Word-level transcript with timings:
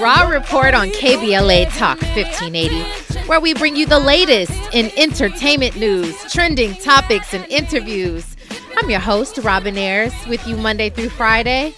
Rob 0.00 0.30
Report 0.30 0.74
on 0.74 0.90
KBLA 0.90 1.76
Talk 1.76 2.00
1580, 2.14 3.26
where 3.26 3.40
we 3.40 3.52
bring 3.52 3.74
you 3.74 3.84
the 3.84 3.98
latest 3.98 4.52
in 4.72 4.92
entertainment 4.96 5.76
news, 5.76 6.14
trending 6.32 6.74
topics, 6.74 7.34
and 7.34 7.44
interviews. 7.46 8.36
I'm 8.76 8.88
your 8.90 9.00
host, 9.00 9.38
Robin 9.38 9.76
Ayers, 9.76 10.14
with 10.28 10.46
you 10.46 10.56
Monday 10.56 10.88
through 10.88 11.08
Friday. 11.08 11.74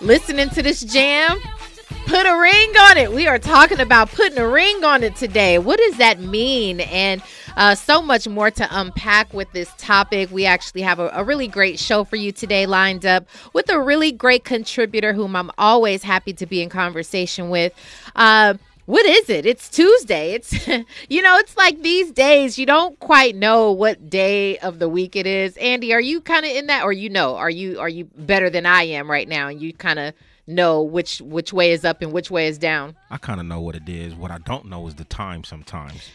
Listening 0.00 0.48
to 0.50 0.62
this 0.62 0.82
jam, 0.82 1.40
put 2.10 2.26
a 2.26 2.36
ring 2.36 2.76
on 2.76 2.96
it. 2.96 3.12
We 3.12 3.28
are 3.28 3.38
talking 3.38 3.78
about 3.78 4.10
putting 4.10 4.36
a 4.36 4.48
ring 4.48 4.82
on 4.82 5.04
it 5.04 5.14
today. 5.14 5.60
What 5.60 5.78
does 5.78 5.96
that 5.98 6.18
mean? 6.18 6.80
And 6.80 7.22
uh, 7.56 7.76
so 7.76 8.02
much 8.02 8.26
more 8.26 8.50
to 8.50 8.66
unpack 8.68 9.32
with 9.32 9.52
this 9.52 9.72
topic. 9.78 10.28
We 10.32 10.44
actually 10.44 10.82
have 10.82 10.98
a, 10.98 11.08
a, 11.14 11.22
really 11.22 11.46
great 11.46 11.78
show 11.78 12.02
for 12.02 12.16
you 12.16 12.32
today 12.32 12.66
lined 12.66 13.06
up 13.06 13.26
with 13.52 13.70
a 13.70 13.80
really 13.80 14.10
great 14.10 14.42
contributor 14.42 15.12
whom 15.12 15.36
I'm 15.36 15.52
always 15.56 16.02
happy 16.02 16.32
to 16.32 16.46
be 16.46 16.60
in 16.60 16.68
conversation 16.68 17.48
with. 17.48 17.72
Uh, 18.16 18.54
what 18.86 19.06
is 19.06 19.30
it? 19.30 19.46
It's 19.46 19.68
Tuesday. 19.68 20.32
It's, 20.32 20.66
you 21.08 21.22
know, 21.22 21.36
it's 21.36 21.56
like 21.56 21.80
these 21.82 22.10
days 22.10 22.58
you 22.58 22.66
don't 22.66 22.98
quite 22.98 23.36
know 23.36 23.70
what 23.70 24.10
day 24.10 24.58
of 24.58 24.80
the 24.80 24.88
week 24.88 25.14
it 25.14 25.28
is. 25.28 25.56
Andy, 25.58 25.94
are 25.94 26.00
you 26.00 26.20
kind 26.20 26.44
of 26.44 26.50
in 26.50 26.66
that, 26.66 26.82
or 26.82 26.92
you 26.92 27.08
know, 27.08 27.36
are 27.36 27.50
you 27.50 27.78
are 27.78 27.88
you 27.88 28.06
better 28.16 28.50
than 28.50 28.66
I 28.66 28.82
am 28.82 29.08
right 29.08 29.28
now, 29.28 29.46
and 29.46 29.62
you 29.62 29.72
kind 29.72 30.00
of 30.00 30.14
know 30.50 30.82
which 30.82 31.20
which 31.20 31.52
way 31.52 31.72
is 31.72 31.84
up 31.84 32.02
and 32.02 32.12
which 32.12 32.30
way 32.30 32.46
is 32.48 32.58
down? 32.58 32.96
I 33.10 33.18
kind 33.18 33.40
of 33.40 33.46
know 33.46 33.60
what 33.60 33.74
it 33.74 33.88
is. 33.88 34.14
What 34.14 34.30
I 34.30 34.38
don't 34.38 34.66
know 34.66 34.86
is 34.86 34.96
the 34.96 35.04
time 35.04 35.44
sometimes. 35.44 36.10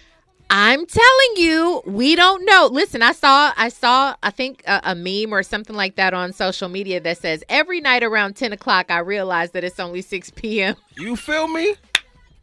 I'm 0.49 0.85
telling 0.85 1.34
you, 1.38 1.81
we 1.88 2.16
don't 2.16 2.45
know. 2.45 2.70
Listen, 2.71 3.02
I 3.02 3.13
saw, 3.13 3.52
I 3.57 3.70
saw, 3.70 4.16
I 4.21 4.29
think 4.29 4.63
a, 4.67 4.79
a, 4.84 4.95
meme 4.95 5.34
or 5.34 5.41
something 5.41 5.76
like 5.76 5.95
that 5.95 6.13
on 6.13 6.34
social 6.34 6.70
media 6.70 6.99
that 6.99 7.17
says 7.17 7.43
every 7.49 7.81
night 7.81 8.03
around 8.03 8.35
10 8.35 8.53
o'clock, 8.53 8.91
I 8.91 8.99
realize 8.99 9.52
that 9.52 9.63
it's 9.63 9.79
only 9.79 10.04
6 10.04 10.32
p.m. 10.35 10.76
You 10.98 11.15
feel 11.15 11.48
me? 11.48 11.76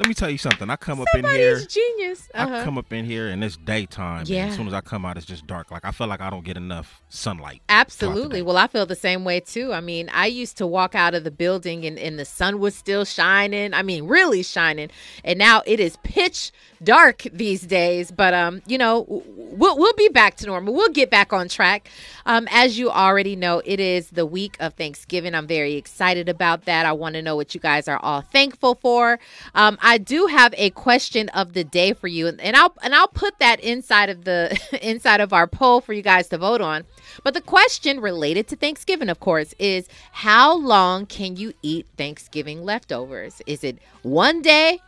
Let 0.03 0.09
me 0.09 0.15
tell 0.15 0.31
you 0.31 0.39
something. 0.39 0.69
I 0.69 0.75
come 0.75 0.97
Somebody's 0.97 1.25
up 1.25 1.31
in 1.33 1.39
here. 1.39 1.61
genius. 1.65 2.29
Uh-huh. 2.35 2.57
I 2.57 2.65
come 2.65 2.77
up 2.77 2.93
in 2.93 3.05
here 3.05 3.29
and 3.29 3.45
it's 3.45 3.57
daytime. 3.57 4.25
Yeah. 4.27 4.47
as 4.47 4.57
soon 4.57 4.67
as 4.67 4.75
I 4.75 4.81
come 4.81 5.05
out, 5.05 5.17
it's 5.17 5.25
just 5.25 5.47
dark. 5.47 5.71
Like 5.71 5.85
I 5.85 5.93
feel 5.93 6.09
like 6.09 6.21
I 6.21 6.29
don't 6.29 6.45
get 6.45 6.57
enough 6.57 7.01
sunlight. 7.09 7.63
Absolutely. 7.69 8.43
Well, 8.43 8.57
I 8.57 8.67
feel 8.67 8.85
the 8.85 8.97
same 8.97 9.23
way 9.23 9.39
too. 9.39 9.73
I 9.73 9.81
mean, 9.81 10.11
I 10.13 10.27
used 10.27 10.57
to 10.57 10.67
walk 10.67 10.97
out 10.97 11.15
of 11.15 11.23
the 11.23 11.31
building 11.31 11.85
and, 11.85 12.01
and 12.01 12.19
the 12.19 12.25
sun 12.25 12.59
was 12.59 12.75
still 12.75 13.05
shining. 13.05 13.75
I 13.75 13.85
mean, 13.85 14.09
really 14.09 14.43
shining. 14.43 14.91
And 15.23 15.39
now 15.39 15.63
it 15.67 15.79
is 15.79 15.97
pitch 16.03 16.51
dark 16.83 17.23
these 17.33 17.63
days. 17.63 18.11
But 18.11 18.35
um, 18.35 18.61
you 18.67 18.79
know, 18.79 19.07
we'll 19.09 19.79
we'll 19.79 19.95
be 19.95 20.09
back 20.09 20.37
to 20.39 20.47
normal. 20.47 20.75
We'll 20.75 20.89
get 20.89 21.11
back 21.11 21.33
on 21.33 21.49
track. 21.49 21.89
Um, 22.27 22.49
as 22.51 22.77
you 22.79 22.91
already 22.91 23.37
know, 23.37 23.63
it 23.65 23.79
is 23.79 24.11
the 24.11 24.27
week 24.27 24.57
of 24.59 24.75
Thanksgiving. 24.75 25.35
I'm 25.35 25.47
very 25.47 25.75
excited 25.75 26.29
about 26.29 26.65
that. 26.65 26.87
I 26.87 26.93
want 26.93 27.15
to 27.15 27.23
know 27.23 27.37
what 27.37 27.55
you 27.55 27.61
guys 27.61 27.87
are 27.87 27.99
all 27.99 28.21
thankful 28.23 28.75
for. 28.75 29.21
Um, 29.55 29.79
I 29.81 29.92
do 29.99 30.27
have 30.27 30.55
a 30.57 30.71
question 30.71 31.29
of 31.31 31.53
the 31.53 31.65
day 31.65 31.93
for 31.93 32.09
you, 32.09 32.29
and 32.29 32.57
I'll 32.57 32.75
and 32.83 32.95
I'll 32.95 33.09
put 33.09 33.39
that 33.39 33.61
inside 33.61 34.11
of 34.11 34.25
the 34.25 34.59
inside 34.83 35.21
of 35.21 35.33
our 35.33 35.47
poll 35.47 35.81
for 35.81 35.93
you 35.93 36.03
guys 36.03 36.29
to 36.29 36.39
vote 36.39 36.61
on. 36.61 36.85
But 37.25 37.35
the 37.35 37.41
question 37.41 38.01
related 38.01 38.49
to 38.49 38.57
Thanksgiving, 38.57 39.09
of 39.09 39.21
course, 39.21 39.55
is 39.59 39.89
how 40.13 40.57
long 40.57 41.07
can 41.07 41.37
you 41.37 41.53
eat 41.63 41.87
Thanksgiving 41.97 42.65
leftovers? 42.65 43.43
Is 43.47 43.65
it 43.65 43.79
one 44.03 44.43
day, 44.43 44.81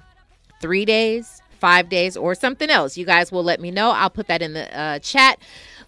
three 0.60 0.84
days, 0.84 1.42
five 1.58 1.88
days, 1.88 2.16
or 2.16 2.34
something 2.34 2.70
else? 2.70 2.96
You 2.96 3.06
guys 3.06 3.32
will 3.32 3.44
let 3.44 3.60
me 3.60 3.70
know. 3.70 3.90
I'll 3.90 4.10
put 4.10 4.28
that 4.28 4.42
in 4.42 4.54
the 4.54 4.78
uh, 4.78 4.98
chat. 5.00 5.38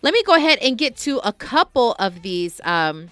Let 0.02 0.12
me 0.12 0.22
go 0.24 0.34
ahead 0.34 0.58
and 0.60 0.76
get 0.76 0.96
to 0.98 1.18
a 1.18 1.32
couple 1.32 1.94
of 1.98 2.22
these. 2.22 2.60
Um, 2.64 3.10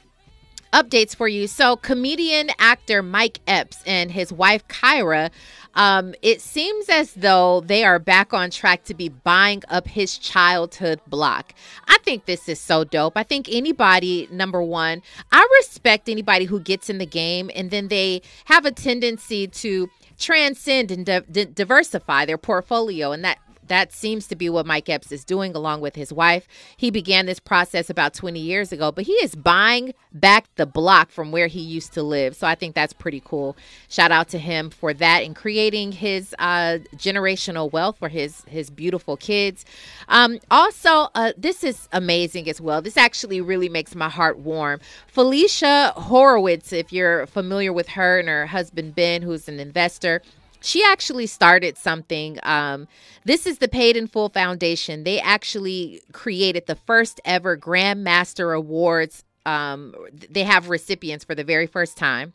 updates 0.75 1.17
for 1.17 1.28
you. 1.28 1.47
So, 1.47 1.77
comedian 1.77 2.50
actor 2.58 3.03
Mike 3.03 3.41
Epps 3.47 3.83
and 3.86 4.11
his 4.11 4.33
wife 4.33 4.67
Kyra 4.69 5.30
um, 5.75 6.14
it 6.22 6.41
seems 6.41 6.89
as 6.89 7.14
though 7.14 7.61
they 7.61 7.85
are 7.85 7.98
back 7.98 8.33
on 8.33 8.51
track 8.51 8.84
to 8.84 8.95
be 8.95 9.08
buying 9.08 9.63
up 9.68 9.86
his 9.89 10.18
childhood 10.18 11.01
block. 11.07 11.55
I 11.89 11.98
think 11.98 12.27
this 12.27 12.48
is 12.48 12.61
so 12.61 12.84
dope. 12.84 13.17
I 13.17 13.23
think 13.23 13.48
anybody, 13.51 14.29
number 14.30 14.63
one, 14.63 15.02
I 15.33 15.46
respect 15.61 16.08
anybody 16.08 16.45
who 16.45 16.61
gets 16.61 16.89
in 16.89 16.98
the 16.98 17.07
game 17.07 17.51
and 17.55 17.70
then 17.70 17.89
they 17.89 18.23
have 18.46 18.64
a 18.64 18.70
tendency 18.70 19.46
to 19.48 19.90
transcend 20.18 20.92
and 20.92 21.05
di- 21.05 21.46
diversify 21.46 22.24
their 22.24 22.39
portfolio. 22.39 23.11
And 23.11 23.24
that 23.24 23.39
that 23.69 23.92
seems 23.92 24.27
to 24.29 24.36
be 24.36 24.48
what 24.48 24.67
Mike 24.67 24.89
Epps 24.89 25.13
is 25.13 25.25
doing 25.25 25.55
along 25.55 25.80
with 25.80 25.95
his 25.97 26.13
wife. 26.13 26.47
He 26.77 26.91
began 26.91 27.27
this 27.27 27.41
process 27.41 27.91
about 27.91 28.14
20 28.14 28.39
years 28.41 28.73
ago, 28.73 28.92
but 28.92 29.05
he 29.05 29.13
is 29.14 29.35
buying 29.35 29.95
back 30.13 30.47
the 30.57 30.67
block 30.67 31.11
from 31.11 31.33
where 31.33 31.47
he 31.47 31.61
used 31.61 31.92
to 31.95 32.02
live. 32.02 32.36
So 32.36 32.47
I 32.47 32.55
think 32.55 32.75
that's 32.75 32.92
pretty 32.92 33.23
cool. 33.25 33.57
Shout 33.89 34.13
out 34.13 34.29
to 34.29 34.39
him 34.39 34.70
for 34.70 34.95
that 34.95 35.23
and 35.23 35.35
creating 35.35 35.92
his 35.92 36.35
uh, 36.39 36.79
generational 36.97 37.70
wealth 37.73 37.98
for 37.98 38.08
his 38.08 38.42
his 38.47 38.70
beautiful 38.70 39.17
kids. 39.17 39.64
Um, 40.08 40.39
also, 40.51 41.08
uh, 41.14 41.33
this 41.36 41.64
is 41.64 41.89
amazing 41.92 42.48
as 42.48 42.61
well. 42.61 42.83
This 42.83 42.96
actually 42.96 43.41
really 43.41 43.69
makes 43.69 43.95
my 43.95 44.08
heart 44.08 44.39
warm. 44.39 44.81
Felicia 45.07 45.92
Horowitz, 45.96 46.73
if 46.73 46.92
you're 46.92 47.27
familiar 47.27 47.73
with 47.73 47.89
her 47.89 48.19
and 48.19 48.29
her 48.29 48.46
husband 48.46 48.95
Ben, 48.95 49.23
who's 49.23 49.48
an 49.48 49.61
investor 49.61 50.23
she 50.64 50.83
actually 50.83 51.27
started 51.27 51.77
something. 51.77 52.39
Um, 52.42 52.89
this 53.25 53.47
is 53.47 53.58
the 53.58 53.69
Paid 53.69 53.97
in 53.97 54.07
Full 54.07 54.30
Foundation. 54.30 55.05
They 55.05 55.20
actually 55.20 56.01
created 56.13 56.67
the 56.67 56.75
first 56.75 57.20
ever 57.25 57.57
Grandmaster 57.57 58.57
Awards. 58.57 59.25
Um, 59.47 59.95
they 60.30 60.45
have 60.45 60.70
recipients 60.70 61.25
for 61.25 61.35
the 61.35 61.45
very 61.45 61.67
first 61.67 61.98
time. 61.98 62.33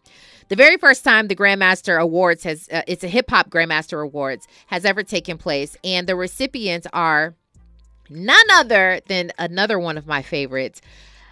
The 0.49 0.55
very 0.55 0.77
first 0.77 1.03
time 1.03 1.27
the 1.27 1.35
Grandmaster 1.35 1.99
Awards 1.99 2.43
has, 2.43 2.69
uh, 2.71 2.83
it's 2.87 3.03
a 3.03 3.07
hip 3.07 3.29
hop 3.31 3.49
Grandmaster 3.49 4.03
Awards, 4.03 4.47
has 4.67 4.85
ever 4.85 5.01
taken 5.01 5.39
place. 5.39 5.75
And 5.83 6.07
the 6.07 6.15
recipients 6.15 6.85
are 6.93 7.33
none 8.09 8.45
other 8.51 9.01
than 9.07 9.31
another 9.39 9.79
one 9.79 9.97
of 9.97 10.05
my 10.05 10.21
favorites, 10.21 10.81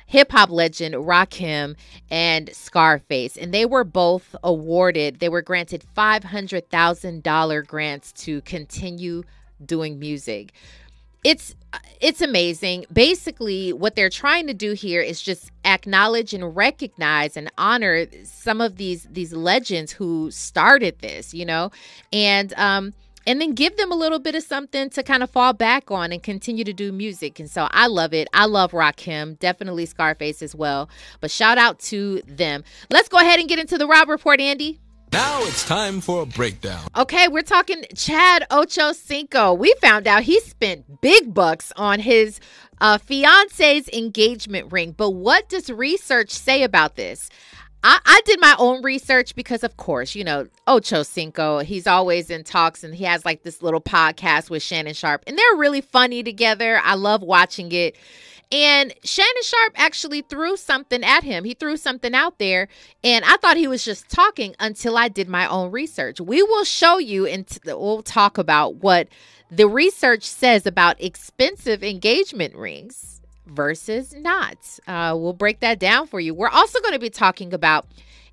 hip 0.07 0.31
hop 0.31 0.49
legend 0.49 0.95
Rakim 0.95 1.75
and 2.09 2.49
Scarface. 2.53 3.37
And 3.37 3.53
they 3.53 3.65
were 3.65 3.83
both 3.83 4.35
awarded, 4.43 5.19
they 5.19 5.29
were 5.29 5.43
granted 5.43 5.85
$500,000 5.95 7.67
grants 7.67 8.11
to 8.13 8.41
continue 8.41 9.23
doing 9.63 9.99
music. 9.99 10.53
It's 11.23 11.55
it's 11.99 12.21
amazing. 12.21 12.85
Basically, 12.93 13.73
what 13.73 13.95
they're 13.95 14.09
trying 14.09 14.47
to 14.47 14.53
do 14.53 14.73
here 14.73 15.01
is 15.01 15.21
just 15.21 15.51
acknowledge 15.65 16.33
and 16.33 16.55
recognize 16.55 17.35
and 17.35 17.51
honor 17.57 18.05
some 18.23 18.61
of 18.61 18.77
these 18.77 19.07
these 19.11 19.33
legends 19.33 19.91
who 19.91 20.31
started 20.31 20.99
this, 20.99 21.33
you 21.33 21.45
know. 21.45 21.71
And 22.13 22.53
um 22.53 22.93
and 23.27 23.41
then 23.41 23.53
give 23.53 23.75
them 23.75 23.91
a 23.91 23.95
little 23.95 24.19
bit 24.19 24.33
of 24.33 24.43
something 24.43 24.89
to 24.91 25.03
kind 25.03 25.21
of 25.21 25.29
fall 25.29 25.51
back 25.51 25.91
on 25.91 26.11
and 26.13 26.23
continue 26.23 26.63
to 26.63 26.73
do 26.73 26.93
music. 26.93 27.39
And 27.39 27.51
so 27.51 27.67
I 27.71 27.87
love 27.87 28.13
it. 28.13 28.29
I 28.33 28.45
love 28.45 28.71
Rakim, 28.71 29.37
definitely 29.37 29.85
Scarface 29.85 30.41
as 30.41 30.55
well. 30.55 30.89
But 31.19 31.29
shout 31.29 31.57
out 31.57 31.77
to 31.79 32.21
them. 32.25 32.63
Let's 32.89 33.09
go 33.09 33.17
ahead 33.17 33.39
and 33.39 33.49
get 33.49 33.59
into 33.59 33.77
the 33.77 33.85
Rob 33.85 34.07
Report, 34.07 34.39
Andy. 34.39 34.79
Now 35.11 35.41
it's 35.43 35.65
time 35.67 36.01
for 36.01 36.23
a 36.23 36.25
breakdown. 36.25 36.87
Okay, 36.95 37.27
we're 37.27 37.41
talking 37.41 37.83
Chad 37.95 38.45
Ocho 38.49 38.93
Cinco. 38.93 39.53
We 39.53 39.73
found 39.81 40.07
out 40.07 40.23
he 40.23 40.39
spent 40.41 41.01
big 41.01 41.33
bucks 41.33 41.71
on 41.75 41.99
his 41.99 42.39
uh, 42.79 42.97
fiance's 42.97 43.89
engagement 43.89 44.71
ring. 44.71 44.93
But 44.95 45.11
what 45.11 45.49
does 45.49 45.69
research 45.69 46.31
say 46.31 46.63
about 46.63 46.95
this? 46.95 47.29
I, 47.87 47.99
I 48.05 48.21
did 48.25 48.41
my 48.41 48.53
own 48.59 48.83
research 48.83 49.33
because, 49.33 49.63
of 49.63 49.77
course, 49.77 50.13
you 50.13 50.25
know, 50.25 50.47
oh, 50.67 50.75
Ocho 50.75 51.03
Cinco, 51.03 51.59
he's 51.59 51.87
always 51.87 52.29
in 52.29 52.43
talks 52.43 52.83
and 52.83 52.93
he 52.93 53.05
has 53.05 53.23
like 53.23 53.43
this 53.43 53.61
little 53.61 53.79
podcast 53.79 54.49
with 54.49 54.61
Shannon 54.61 54.93
Sharpe, 54.93 55.23
and 55.25 55.37
they're 55.37 55.55
really 55.55 55.79
funny 55.79 56.21
together. 56.21 56.81
I 56.83 56.95
love 56.95 57.21
watching 57.21 57.71
it. 57.71 57.95
And 58.51 58.93
Shannon 59.05 59.41
Sharpe 59.41 59.73
actually 59.77 60.21
threw 60.21 60.57
something 60.57 61.01
at 61.01 61.23
him. 61.23 61.45
He 61.45 61.53
threw 61.53 61.77
something 61.77 62.13
out 62.13 62.39
there, 62.39 62.67
and 63.05 63.23
I 63.23 63.37
thought 63.37 63.55
he 63.55 63.69
was 63.69 63.85
just 63.85 64.09
talking 64.09 64.53
until 64.59 64.97
I 64.97 65.07
did 65.07 65.29
my 65.29 65.47
own 65.47 65.71
research. 65.71 66.19
We 66.19 66.43
will 66.43 66.65
show 66.65 66.97
you 66.97 67.25
and 67.25 67.47
we'll 67.65 68.03
talk 68.03 68.37
about 68.37 68.75
what 68.75 69.07
the 69.49 69.67
research 69.67 70.23
says 70.23 70.65
about 70.65 71.01
expensive 71.01 71.85
engagement 71.85 72.53
rings 72.53 73.16
versus 73.47 74.13
not. 74.13 74.57
Uh, 74.87 75.15
we'll 75.17 75.33
break 75.33 75.59
that 75.61 75.79
down 75.79 76.07
for 76.07 76.19
you. 76.19 76.33
We're 76.33 76.49
also 76.49 76.79
going 76.81 76.93
to 76.93 76.99
be 76.99 77.09
talking 77.09 77.53
about 77.53 77.87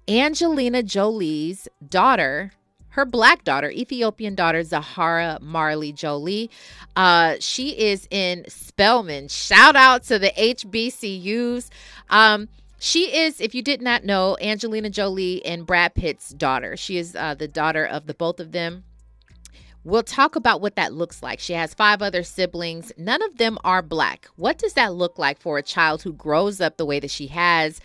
Angelina 0.08 0.82
Jolie's 0.82 1.68
daughter, 1.88 2.52
her 2.90 3.04
black 3.04 3.44
daughter, 3.44 3.70
Ethiopian 3.70 4.34
daughter, 4.34 4.62
Zahara 4.62 5.38
Marley 5.40 5.92
Jolie. 5.92 6.50
Uh, 6.94 7.36
she 7.40 7.70
is 7.70 8.06
in 8.10 8.44
Spelman. 8.48 9.28
Shout 9.28 9.76
out 9.76 10.04
to 10.04 10.18
the 10.18 10.30
HBCUs. 10.30 11.70
Um, 12.10 12.48
she 12.78 13.16
is, 13.16 13.40
if 13.40 13.54
you 13.54 13.62
did 13.62 13.80
not 13.80 14.04
know, 14.04 14.36
Angelina 14.40 14.90
Jolie 14.90 15.44
and 15.46 15.64
Brad 15.66 15.94
Pitt's 15.94 16.30
daughter. 16.30 16.76
She 16.76 16.98
is 16.98 17.16
uh, 17.16 17.34
the 17.34 17.48
daughter 17.48 17.84
of 17.86 18.06
the 18.06 18.14
both 18.14 18.40
of 18.40 18.52
them. 18.52 18.84
We'll 19.84 20.02
talk 20.02 20.34
about 20.34 20.62
what 20.62 20.76
that 20.76 20.94
looks 20.94 21.22
like. 21.22 21.40
She 21.40 21.52
has 21.52 21.74
five 21.74 22.00
other 22.00 22.22
siblings. 22.22 22.90
None 22.96 23.22
of 23.22 23.36
them 23.36 23.58
are 23.64 23.82
black. 23.82 24.26
What 24.36 24.56
does 24.58 24.72
that 24.74 24.94
look 24.94 25.18
like 25.18 25.38
for 25.40 25.58
a 25.58 25.62
child 25.62 26.02
who 26.02 26.14
grows 26.14 26.60
up 26.60 26.78
the 26.78 26.86
way 26.86 27.00
that 27.00 27.10
she 27.10 27.26
has, 27.26 27.80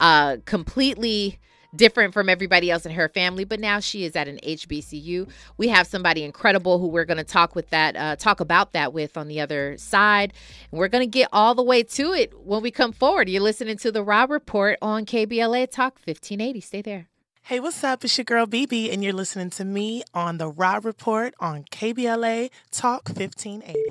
uh, 0.00 0.38
completely 0.46 1.38
different 1.76 2.14
from 2.14 2.28
everybody 2.28 2.70
else 2.70 2.86
in 2.86 2.92
her 2.92 3.08
family, 3.08 3.44
but 3.44 3.60
now 3.60 3.80
she 3.80 4.04
is 4.04 4.16
at 4.16 4.28
an 4.28 4.38
HBCU. 4.42 5.28
We 5.56 5.68
have 5.68 5.86
somebody 5.86 6.22
incredible 6.22 6.78
who 6.78 6.88
we're 6.88 7.04
going 7.04 7.18
to 7.18 7.24
talk 7.24 7.54
with 7.54 7.70
that, 7.70 7.96
uh, 7.96 8.16
talk 8.16 8.40
about 8.40 8.72
that 8.72 8.92
with 8.92 9.16
on 9.16 9.28
the 9.28 9.40
other 9.40 9.76
side. 9.78 10.32
And 10.70 10.78
we're 10.78 10.88
going 10.88 11.02
to 11.02 11.10
get 11.10 11.28
all 11.32 11.54
the 11.54 11.62
way 11.62 11.82
to 11.82 12.12
it 12.12 12.32
when 12.38 12.62
we 12.62 12.70
come 12.70 12.92
forward. 12.92 13.28
You're 13.28 13.42
listening 13.42 13.76
to 13.78 13.92
the 13.92 14.02
Rob 14.02 14.30
Report 14.30 14.78
on 14.82 15.06
KBLA 15.06 15.70
Talk 15.70 15.94
1580. 16.04 16.60
Stay 16.60 16.82
there. 16.82 17.08
Hey, 17.46 17.60
what's 17.60 17.84
up? 17.84 18.02
It's 18.02 18.16
your 18.16 18.24
girl 18.24 18.46
BB, 18.46 18.90
and 18.90 19.04
you're 19.04 19.12
listening 19.12 19.50
to 19.50 19.66
me 19.66 20.02
on 20.14 20.38
the 20.38 20.48
Rob 20.48 20.86
Report 20.86 21.34
on 21.38 21.64
KBLA 21.64 22.48
Talk 22.70 23.10
1580. 23.10 23.90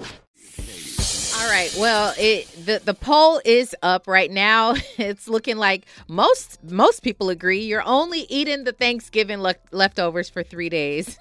All 1.40 1.50
right. 1.50 1.72
Well, 1.78 2.16
it 2.18 2.48
the 2.66 2.82
the 2.84 2.96
poll 2.96 3.40
is 3.46 3.76
up 3.84 4.08
right 4.08 4.32
now. 4.32 4.74
It's 4.98 5.28
looking 5.28 5.58
like 5.58 5.86
most 6.08 6.64
most 6.64 7.04
people 7.04 7.30
agree 7.30 7.60
you're 7.60 7.86
only 7.86 8.22
eating 8.22 8.64
the 8.64 8.72
Thanksgiving 8.72 9.40
le- 9.40 9.56
leftovers 9.72 10.32
for 10.32 10.42
three 10.42 10.70
days. 10.70 11.20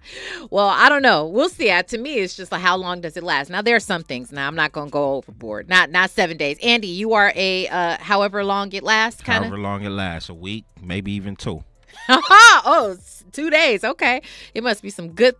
well, 0.50 0.68
I 0.68 0.88
don't 0.88 1.02
know. 1.02 1.26
We'll 1.26 1.50
see. 1.50 1.68
Uh, 1.70 1.82
to 1.82 1.98
me, 1.98 2.14
it's 2.20 2.34
just 2.34 2.50
like 2.50 2.62
how 2.62 2.76
long 2.78 3.02
does 3.02 3.18
it 3.18 3.22
last? 3.22 3.50
Now 3.50 3.60
there 3.60 3.76
are 3.76 3.80
some 3.80 4.04
things. 4.04 4.32
Now 4.32 4.46
I'm 4.46 4.54
not 4.54 4.72
going 4.72 4.88
to 4.88 4.92
go 4.92 5.16
overboard. 5.16 5.68
Not 5.68 5.90
not 5.90 6.08
seven 6.08 6.38
days. 6.38 6.56
Andy, 6.62 6.88
you 6.88 7.12
are 7.12 7.30
a 7.34 7.68
uh, 7.68 7.98
however 8.00 8.42
long 8.42 8.72
it 8.72 8.84
lasts. 8.84 9.20
Kind 9.20 9.44
of 9.44 9.50
however 9.50 9.60
long 9.60 9.82
it 9.82 9.90
lasts, 9.90 10.30
a 10.30 10.34
week, 10.34 10.64
maybe 10.80 11.12
even 11.12 11.36
two. 11.36 11.62
oh, 12.08 12.96
two 13.32 13.50
days. 13.50 13.84
Okay, 13.84 14.22
it 14.54 14.62
must 14.62 14.82
be 14.82 14.90
some 14.90 15.10
good 15.12 15.34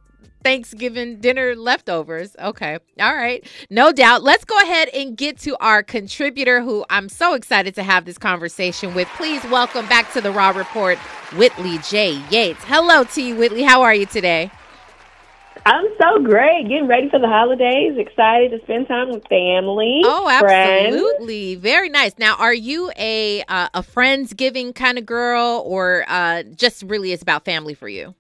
Thanksgiving 0.45 1.21
dinner 1.21 1.57
leftovers. 1.57 2.37
Okay. 2.39 2.79
All 3.01 3.15
right. 3.15 3.45
No 3.71 3.93
doubt. 3.93 4.23
Let's 4.23 4.45
go 4.45 4.57
ahead 4.59 4.89
and 4.91 5.17
get 5.17 5.39
to 5.41 5.57
our 5.59 5.83
contributor 5.83 6.61
who 6.61 6.85
I'm 6.91 7.09
so 7.09 7.33
excited 7.33 7.75
to 7.77 7.83
have 7.83 8.05
this 8.05 8.19
conversation 8.19 8.95
with. 8.95 9.09
Please 9.17 9.43
welcome 9.45 9.87
back 9.89 10.13
to 10.13 10.21
the 10.21 10.31
Rob 10.31 10.57
Report, 10.57 10.99
Whitley 11.37 11.79
J. 11.79 12.23
Yates. 12.31 12.63
Hello 12.65 13.05
to 13.05 13.23
you, 13.23 13.37
Whitley. 13.37 13.63
How 13.63 13.83
are 13.83 13.95
you 13.95 14.05
today? 14.05 14.51
I'm 15.67 15.87
so 16.01 16.23
great. 16.23 16.69
Getting 16.69 16.87
ready 16.87 17.09
for 17.09 17.19
the 17.19 17.29
holidays. 17.29 17.97
Excited 17.97 18.51
to 18.51 18.61
spend 18.65 18.89
time 18.89 19.11
with 19.11 19.27
family. 19.29 20.03
Oh, 20.05 20.29
absolutely. 20.29 21.55
Friends. 21.55 21.63
Very 21.63 21.89
nice. 21.89 22.13
Now, 22.19 22.37
are 22.37 22.55
you 22.55 22.91
a 22.97 23.43
uh, 23.43 23.69
a 23.75 23.83
friendsgiving 23.83 24.75
kind 24.75 24.99
of 24.99 25.07
girl, 25.07 25.63
or 25.65 26.05
uh, 26.09 26.43
just 26.43 26.83
really 26.83 27.13
it's 27.13 27.23
about 27.23 27.45
family 27.45 27.75
for 27.75 27.89
you? 27.89 28.15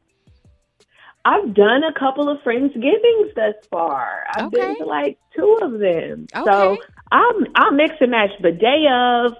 I've 1.26 1.54
done 1.54 1.82
a 1.84 1.98
couple 1.98 2.28
of 2.28 2.38
Friendsgivings 2.42 3.34
thus 3.34 3.54
far. 3.70 4.24
I've 4.34 4.46
okay. 4.46 4.58
been 4.58 4.78
to 4.78 4.84
like 4.84 5.18
two 5.34 5.58
of 5.62 5.72
them. 5.72 6.26
Okay. 6.34 6.44
So 6.44 6.76
I'm 7.10 7.46
I'll 7.56 7.72
mix 7.72 7.94
and 8.00 8.10
match. 8.10 8.30
The 8.42 8.52
day 8.52 8.84
of 8.90 9.32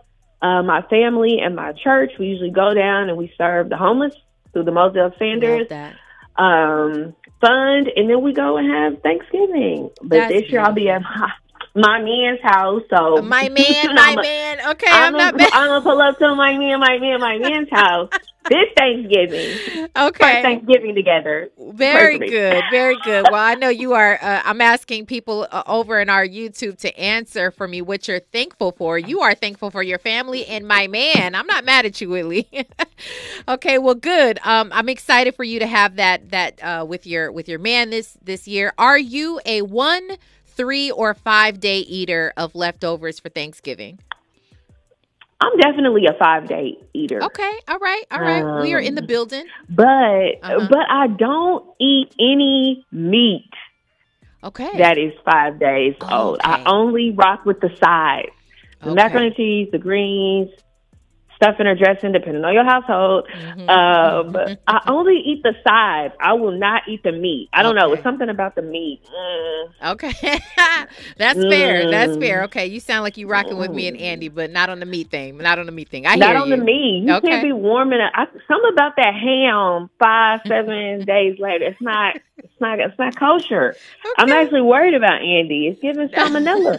uh, 0.42 0.62
my 0.62 0.82
family 0.88 1.38
and 1.42 1.54
my 1.54 1.72
church, 1.72 2.12
we 2.18 2.26
usually 2.26 2.50
go 2.50 2.72
down 2.74 3.08
and 3.08 3.18
we 3.18 3.32
serve 3.36 3.68
the 3.68 3.76
homeless 3.76 4.14
through 4.52 4.64
the 4.64 4.70
Mozelle 4.70 5.16
Sanders 5.18 5.68
um, 6.36 7.14
fund, 7.40 7.90
and 7.94 8.08
then 8.08 8.22
we 8.22 8.32
go 8.32 8.56
and 8.56 8.70
have 8.70 9.02
Thanksgiving. 9.02 9.90
But 10.00 10.16
That's 10.16 10.32
this 10.32 10.50
year. 10.50 10.60
I'll 10.60 10.72
be 10.72 10.88
at 10.88 11.02
my 11.02 11.32
my 11.76 12.00
man's 12.00 12.40
house. 12.42 12.82
So 12.90 13.18
uh, 13.18 13.22
my 13.22 13.48
man, 13.50 13.94
my 13.94 14.16
man. 14.20 14.58
Okay, 14.72 14.86
I'm, 14.90 15.14
I'm 15.14 15.36
not. 15.36 15.52
I'm 15.52 15.68
gonna 15.68 15.80
pull 15.82 16.00
up 16.00 16.18
to 16.18 16.34
my 16.34 16.56
man, 16.56 16.80
my 16.80 16.98
man, 16.98 17.20
my 17.20 17.38
man's 17.38 17.68
house 17.72 18.10
this 18.48 18.66
Thanksgiving. 18.76 19.88
Okay. 19.96 20.18
First 20.18 20.42
Thanksgiving 20.42 20.94
together. 20.94 21.50
Very 21.58 22.18
good. 22.18 22.62
Very 22.70 22.96
good. 23.04 23.26
Well, 23.30 23.42
I 23.42 23.54
know 23.54 23.68
you 23.68 23.94
are. 23.94 24.18
Uh, 24.20 24.42
I'm 24.44 24.60
asking 24.60 25.06
people 25.06 25.46
uh, 25.50 25.62
over 25.66 26.00
in 26.00 26.08
our 26.08 26.26
YouTube 26.26 26.78
to 26.78 26.98
answer 26.98 27.50
for 27.50 27.66
me 27.68 27.80
what 27.82 28.08
you're 28.08 28.20
thankful 28.20 28.72
for. 28.72 28.98
You 28.98 29.20
are 29.20 29.34
thankful 29.34 29.70
for 29.70 29.82
your 29.82 29.98
family 29.98 30.46
and 30.46 30.66
my 30.66 30.86
man. 30.88 31.34
I'm 31.34 31.46
not 31.46 31.64
mad 31.64 31.86
at 31.86 32.00
you, 32.00 32.08
Willie. 32.10 32.48
okay. 33.48 33.78
Well, 33.78 33.94
good. 33.94 34.38
Um, 34.44 34.70
I'm 34.72 34.88
excited 34.88 35.34
for 35.34 35.44
you 35.44 35.58
to 35.60 35.66
have 35.66 35.96
that 35.96 36.30
that 36.30 36.62
uh, 36.62 36.84
with 36.86 37.06
your 37.06 37.32
with 37.32 37.48
your 37.48 37.58
man 37.58 37.90
this 37.90 38.16
this 38.22 38.46
year. 38.46 38.72
Are 38.78 38.98
you 38.98 39.40
a 39.46 39.62
one, 39.62 40.16
three, 40.44 40.90
or 40.90 41.14
five 41.14 41.60
day 41.60 41.80
eater 41.80 42.32
of 42.36 42.54
leftovers 42.54 43.20
for 43.20 43.28
Thanksgiving? 43.28 43.98
I'm 45.44 45.58
definitely 45.58 46.06
a 46.06 46.14
five 46.18 46.48
day 46.48 46.78
eater. 46.94 47.22
Okay, 47.22 47.52
all 47.68 47.78
right, 47.78 48.04
all 48.10 48.20
right. 48.20 48.42
Um, 48.42 48.62
we 48.62 48.72
are 48.72 48.78
in 48.78 48.94
the 48.94 49.02
um, 49.02 49.06
building, 49.06 49.44
but 49.68 49.84
uh-huh. 49.84 50.68
but 50.70 50.86
I 50.88 51.08
don't 51.08 51.66
eat 51.80 52.14
any 52.18 52.86
meat. 52.90 53.50
Okay, 54.42 54.78
that 54.78 54.96
is 54.98 55.12
five 55.24 55.58
days 55.58 55.94
old. 56.00 56.40
I 56.42 56.64
only 56.66 57.10
rock 57.10 57.44
with 57.44 57.60
the 57.60 57.70
sides, 57.82 58.28
the 58.80 58.90
okay. 58.90 58.94
macaroni 58.94 59.26
and 59.26 59.36
cheese, 59.36 59.68
the 59.70 59.78
greens, 59.78 60.50
stuffing 61.44 61.66
or 61.66 61.74
dressing, 61.74 62.12
depending 62.12 62.44
on 62.44 62.54
your 62.54 62.64
household. 62.64 63.28
Mm-hmm. 63.28 63.68
Uh, 63.68 64.22
but 64.24 64.62
I 64.66 64.80
only 64.86 65.16
eat 65.16 65.42
the 65.42 65.54
sides. 65.66 66.14
I 66.20 66.32
will 66.34 66.56
not 66.58 66.82
eat 66.88 67.02
the 67.02 67.12
meat. 67.12 67.48
I 67.52 67.62
don't 67.62 67.76
okay. 67.76 67.86
know. 67.86 67.92
It's 67.92 68.02
something 68.02 68.28
about 68.28 68.54
the 68.54 68.62
meat. 68.62 69.00
Mm. 69.04 69.92
Okay, 69.92 70.12
that's 71.16 71.38
mm. 71.38 71.50
fair. 71.50 71.90
That's 71.90 72.16
fair. 72.16 72.42
Mm. 72.42 72.44
Okay, 72.44 72.66
you 72.66 72.80
sound 72.80 73.02
like 73.02 73.16
you 73.16 73.28
rocking 73.28 73.58
with 73.58 73.70
me 73.70 73.88
and 73.88 73.96
Andy, 73.96 74.28
but 74.28 74.50
not 74.50 74.70
on 74.70 74.80
the 74.80 74.86
meat 74.86 75.10
thing. 75.10 75.36
Not 75.38 75.58
on 75.58 75.66
the 75.66 75.72
meat 75.72 75.88
thing. 75.88 76.06
I 76.06 76.16
not 76.16 76.36
on 76.36 76.48
you. 76.48 76.56
the 76.56 76.62
meat. 76.62 77.04
You 77.06 77.14
okay. 77.14 77.28
can't 77.28 77.44
be 77.44 77.52
warming 77.52 78.00
it. 78.00 78.12
Something 78.48 78.70
about 78.72 78.96
that 78.96 79.14
ham 79.14 79.90
five, 79.98 80.40
seven 80.46 81.04
days 81.04 81.38
later. 81.38 81.66
It's 81.66 81.80
not. 81.80 82.16
It's 82.38 82.60
not. 82.60 82.80
It's 82.80 82.98
not 82.98 83.16
kosher. 83.16 83.70
Okay. 83.70 84.12
I'm 84.18 84.30
actually 84.30 84.62
worried 84.62 84.94
about 84.94 85.22
Andy. 85.22 85.68
It's 85.68 85.80
giving 85.80 86.08
salmonella. 86.08 86.78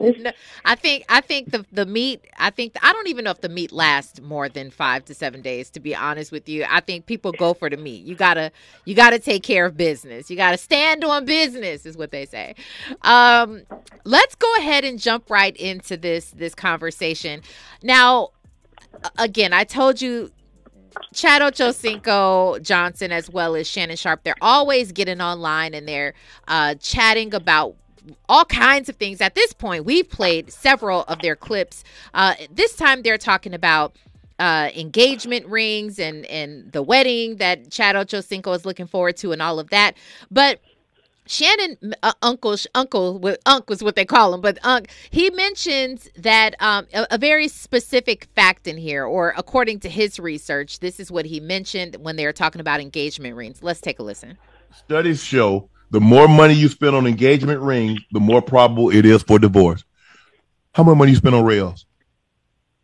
no, 0.00 0.32
I 0.64 0.74
think. 0.74 1.04
I 1.08 1.20
think 1.20 1.50
the 1.50 1.64
the 1.72 1.86
meat. 1.86 2.24
I 2.38 2.50
think. 2.50 2.76
I 2.82 2.92
don't 2.92 3.08
even 3.08 3.24
know 3.24 3.30
if 3.30 3.40
the 3.40 3.48
meat 3.48 3.67
lasts 3.72 4.20
more 4.20 4.48
than 4.48 4.70
five 4.70 5.04
to 5.06 5.14
seven 5.14 5.42
days. 5.42 5.70
To 5.70 5.80
be 5.80 5.94
honest 5.94 6.32
with 6.32 6.48
you, 6.48 6.64
I 6.68 6.80
think 6.80 7.06
people 7.06 7.32
go 7.32 7.54
for 7.54 7.68
the 7.70 7.76
meat. 7.76 8.04
You 8.04 8.14
gotta. 8.14 8.52
You 8.84 8.94
gotta 8.94 9.18
take 9.18 9.42
care 9.42 9.66
of 9.66 9.76
business. 9.76 10.30
You 10.30 10.36
gotta 10.36 10.56
stand 10.56 11.04
on 11.04 11.24
business, 11.24 11.84
is 11.86 11.96
what 11.96 12.10
they 12.10 12.24
say. 12.24 12.54
Um, 13.02 13.62
let's 14.04 14.34
go 14.34 14.52
ahead 14.56 14.84
and 14.84 14.98
jump 14.98 15.30
right 15.30 15.56
into 15.56 15.96
this 15.96 16.30
this 16.30 16.54
conversation. 16.54 17.42
Now, 17.82 18.30
again, 19.18 19.52
I 19.52 19.64
told 19.64 20.00
you 20.00 20.30
Chad 21.14 21.42
Ochocinco 21.42 22.62
Johnson 22.62 23.12
as 23.12 23.30
well 23.30 23.54
as 23.54 23.66
Shannon 23.68 23.96
Sharpe. 23.96 24.24
they're 24.24 24.34
always 24.40 24.92
getting 24.92 25.20
online 25.20 25.74
and 25.74 25.86
they're 25.88 26.14
uh, 26.48 26.74
chatting 26.76 27.34
about 27.34 27.76
all 28.28 28.44
kinds 28.44 28.88
of 28.88 28.96
things. 28.96 29.20
At 29.20 29.34
this 29.34 29.52
point, 29.52 29.84
we've 29.84 30.08
played 30.08 30.52
several 30.52 31.02
of 31.04 31.20
their 31.20 31.36
clips. 31.36 31.84
Uh, 32.14 32.34
this 32.50 32.76
time, 32.76 33.02
they're 33.02 33.18
talking 33.18 33.54
about 33.54 33.96
uh, 34.38 34.70
engagement 34.76 35.46
rings 35.46 35.98
and 35.98 36.24
and 36.26 36.70
the 36.72 36.82
wedding 36.82 37.36
that 37.36 37.70
Chad 37.70 37.96
Ochocinco 37.96 38.54
is 38.54 38.64
looking 38.64 38.86
forward 38.86 39.16
to, 39.18 39.32
and 39.32 39.42
all 39.42 39.58
of 39.58 39.70
that. 39.70 39.96
But 40.30 40.60
Shannon, 41.28 41.94
uh, 42.02 42.12
Uncle, 42.22 42.56
Uncle, 42.74 43.34
Unc 43.44 43.68
was 43.68 43.82
what 43.82 43.96
they 43.96 44.06
call 44.06 44.32
him, 44.32 44.40
but 44.40 44.58
Unc, 44.64 44.88
he 45.10 45.28
mentions 45.28 46.08
that 46.16 46.54
um, 46.60 46.86
a, 46.94 47.06
a, 47.10 47.18
very 47.18 47.48
specific 47.48 48.28
fact 48.34 48.66
in 48.66 48.78
here, 48.78 49.04
or 49.04 49.34
according 49.36 49.80
to 49.80 49.90
his 49.90 50.18
research, 50.18 50.80
this 50.80 50.98
is 50.98 51.10
what 51.10 51.26
he 51.26 51.38
mentioned 51.38 51.96
when 51.96 52.16
they 52.16 52.24
were 52.24 52.32
talking 52.32 52.62
about 52.62 52.80
engagement 52.80 53.36
rings. 53.36 53.62
Let's 53.62 53.82
take 53.82 53.98
a 53.98 54.02
listen. 54.02 54.38
Studies 54.74 55.22
show 55.22 55.68
the 55.90 56.00
more 56.00 56.28
money 56.28 56.54
you 56.54 56.68
spend 56.68 56.94
on 56.94 57.06
engagement 57.06 57.60
rings, 57.60 58.00
the 58.12 58.20
more 58.20 58.42
probable 58.42 58.90
it 58.90 59.06
is 59.06 59.22
for 59.22 59.38
divorce. 59.38 59.84
How 60.74 60.82
much 60.82 60.96
money 60.96 61.12
you 61.12 61.16
spend 61.16 61.34
on 61.34 61.44
rails? 61.44 61.86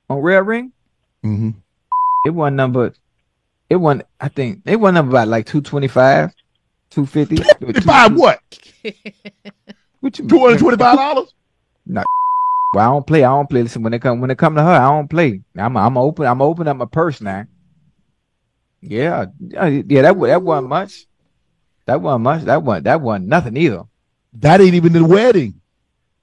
On 0.08 0.20
rail 0.20 0.42
ring? 0.42 0.72
Mm-hmm. 1.24 1.50
It 2.24 2.30
wasn't 2.30 2.56
number. 2.56 2.92
It 3.68 3.76
wasn't. 3.76 4.06
I 4.20 4.28
think 4.28 4.62
it 4.64 4.76
wasn't 4.76 4.94
number 4.94 5.12
about 5.12 5.28
like 5.28 5.46
two 5.46 5.60
twenty 5.60 5.88
five. 5.88 6.32
Two 6.90 7.06
fifty. 7.06 7.36
Five 7.82 8.14
what? 8.14 8.40
what 10.00 10.18
you 10.18 10.28
Two 10.28 10.38
hundred 10.38 10.58
twenty 10.60 10.76
five 10.76 10.96
dollars? 10.96 11.34
No. 11.86 12.02
Well, 12.72 12.88
I 12.88 12.92
don't 12.92 13.06
play. 13.06 13.24
I 13.24 13.28
don't 13.28 13.48
play. 13.48 13.62
Listen, 13.62 13.82
when 13.82 13.94
it 13.94 14.00
come 14.00 14.20
when 14.20 14.30
it 14.30 14.38
come 14.38 14.54
to 14.54 14.62
her, 14.62 14.70
I 14.70 14.88
don't 14.90 15.08
play. 15.08 15.40
I'm 15.56 15.76
I'm 15.76 15.96
open. 15.98 16.26
I'm 16.26 16.42
open 16.42 16.68
up 16.68 16.76
my 16.76 16.86
purse 16.86 17.20
now. 17.20 17.46
Yeah, 18.80 19.26
yeah. 19.40 20.02
That 20.02 20.20
that 20.20 20.42
wasn't 20.42 20.68
much. 20.68 21.06
That 21.86 22.00
wasn't 22.00 22.24
much. 22.24 22.42
That 22.44 22.62
wasn't 22.62 22.84
that 22.84 23.00
wasn't 23.00 23.28
nothing 23.28 23.56
either. 23.56 23.84
That 24.34 24.60
ain't 24.60 24.74
even 24.74 24.92
the 24.92 25.04
wedding, 25.04 25.60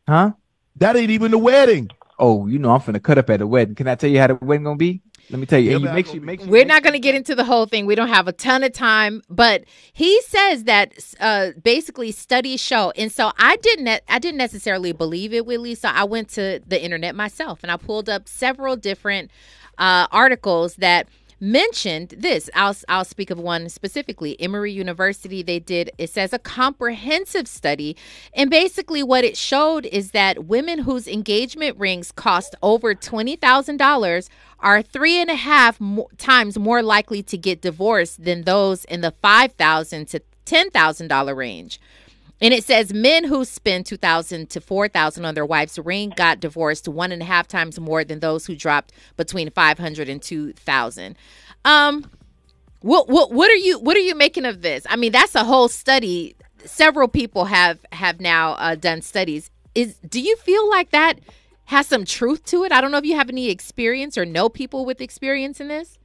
huh? 0.08 0.32
That 0.78 0.96
ain't 0.96 1.12
even 1.12 1.32
the 1.32 1.38
wedding. 1.38 1.90
Oh, 2.18 2.48
you 2.48 2.60
know 2.60 2.72
I'm 2.72 2.82
finna 2.82 3.02
cut 3.02 3.18
up 3.18 3.30
at 3.30 3.40
the 3.40 3.48
wedding. 3.48 3.76
Can 3.76 3.88
I 3.88 3.96
tell 3.96 4.10
you 4.10 4.20
how 4.20 4.28
the 4.28 4.36
wedding 4.36 4.64
gonna 4.64 4.76
be? 4.78 5.02
Let 5.30 5.40
me 5.40 5.46
tell 5.46 5.60
you, 5.60 5.80
yeah, 5.80 5.94
make 5.94 6.08
sure, 6.08 6.20
make 6.20 6.42
sure, 6.42 6.50
we're 6.50 6.66
not 6.66 6.84
going 6.84 6.94
to 6.94 7.00
get 7.00 7.16
into 7.16 7.36
the 7.36 7.46
whole 7.46 7.66
thing. 7.66 7.86
We 7.86 7.96
don't 7.96 8.10
have 8.10 8.28
a 8.28 8.34
ton 8.34 8.64
of 8.64 8.74
time, 8.74 9.22
but 9.30 9.64
he 9.94 10.22
says 10.24 10.66
that 10.66 10.94
uh, 11.22 11.52
basically 11.62 12.12
studies 12.12 12.60
show, 12.60 12.92
and 12.98 13.10
so 13.12 13.32
I 13.38 13.56
didn't, 13.58 14.02
I 14.10 14.20
didn't 14.20 14.38
necessarily 14.38 14.92
believe 14.92 15.34
it, 15.34 15.46
Willie. 15.46 15.76
So 15.76 15.88
I 15.88 16.04
went 16.04 16.28
to 16.32 16.62
the 16.68 16.84
internet 16.84 17.16
myself 17.16 17.60
and 17.64 17.72
I 17.72 17.78
pulled 17.78 18.10
up 18.10 18.28
several 18.28 18.76
different 18.76 19.32
uh, 19.78 20.08
articles 20.12 20.76
that 20.76 21.08
mentioned 21.42 22.14
this. 22.18 22.50
I'll 22.54 22.76
I'll 22.88 23.04
speak 23.04 23.32
of 23.32 23.40
one 23.40 23.68
specifically. 23.68 24.40
Emory 24.40 24.72
University 24.72 25.42
they 25.42 25.60
did 25.60 25.90
it 25.98 26.12
says 26.12 26.32
a 26.32 26.40
comprehensive 26.40 27.48
study 27.48 27.98
and 28.34 28.50
basically 28.50 29.02
what 29.02 29.24
it 29.24 29.36
showed 29.36 29.88
is 29.88 30.12
that 30.12 30.46
women 30.46 30.80
whose 30.80 31.08
engagement 31.08 31.78
rings 31.80 32.12
cost 32.12 32.56
over 32.62 32.94
$20,000 32.94 34.30
are 34.60 34.82
three 34.84 35.18
and 35.18 35.32
a 35.32 35.36
half 35.36 35.82
mo- 35.82 36.08
times 36.18 36.60
more 36.60 36.84
likely 36.84 37.24
to 37.24 37.38
get 37.38 37.62
divorced 37.62 38.24
than 38.24 38.44
those 38.44 38.86
in 38.86 39.02
the 39.02 39.14
5,000 39.22 40.08
to 40.10 40.22
$10,000 40.46 41.36
range. 41.36 41.80
And 42.42 42.54
it 42.56 42.64
says 42.64 42.92
men 42.92 43.24
who 43.24 43.46
spend 43.46 43.86
two 43.86 43.98
thousand 43.98 44.50
to 44.50 44.62
four 44.62 44.88
thousand 44.88 45.26
on 45.26 45.36
their 45.36 45.46
wife's 45.46 45.78
ring 45.78 46.12
got 46.16 46.40
divorced 46.40 46.88
one 46.88 47.12
and 47.12 47.22
a 47.22 47.26
half 47.26 47.48
times 47.48 47.80
more 47.80 48.04
than 48.04 48.20
those 48.20 48.46
who 48.48 48.56
dropped 48.56 48.92
between 49.16 49.50
five 49.52 49.78
hundred 49.78 50.10
and 50.10 50.22
two 50.22 50.54
thousand. 50.54 51.16
Um, 51.64 52.10
what 52.82 53.08
what 53.08 53.32
what 53.32 53.50
are 53.50 53.56
you 53.56 53.80
what 53.80 53.96
are 53.96 54.02
you 54.02 54.16
making 54.16 54.46
of 54.46 54.62
this? 54.62 54.88
I 54.90 54.96
mean, 54.96 55.12
that's 55.12 55.36
a 55.36 55.44
whole 55.44 55.68
study. 55.68 56.36
Several 56.66 57.08
people 57.08 57.46
have 57.46 57.80
have 57.92 58.20
now 58.20 58.54
uh, 58.54 58.76
done 58.76 59.02
studies. 59.02 59.52
Is 59.76 59.96
do 59.98 60.20
you 60.20 60.36
feel 60.38 60.68
like 60.70 60.90
that 60.90 61.20
has 61.66 61.86
some 61.86 62.06
truth 62.06 62.44
to 62.46 62.64
it? 62.64 62.72
I 62.72 62.82
don't 62.82 62.92
know 62.92 62.98
if 62.98 63.06
you 63.06 63.16
have 63.16 63.30
any 63.30 63.50
experience 63.50 64.18
or 64.18 64.26
know 64.26 64.50
people 64.50 64.84
with 64.84 65.00
experience 65.00 65.62
in 65.62 65.68
this. 65.68 66.00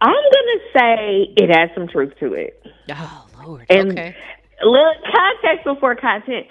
I'm 0.00 0.10
gonna 0.10 0.60
say 0.78 1.34
it 1.36 1.54
has 1.54 1.70
some 1.74 1.88
truth 1.88 2.14
to 2.20 2.32
it. 2.32 2.62
Oh 2.90 3.26
Lord. 3.44 3.66
And 3.68 3.92
okay. 3.92 4.16
Look, 4.62 4.96
context 5.04 5.64
before 5.64 5.94
content. 5.96 6.46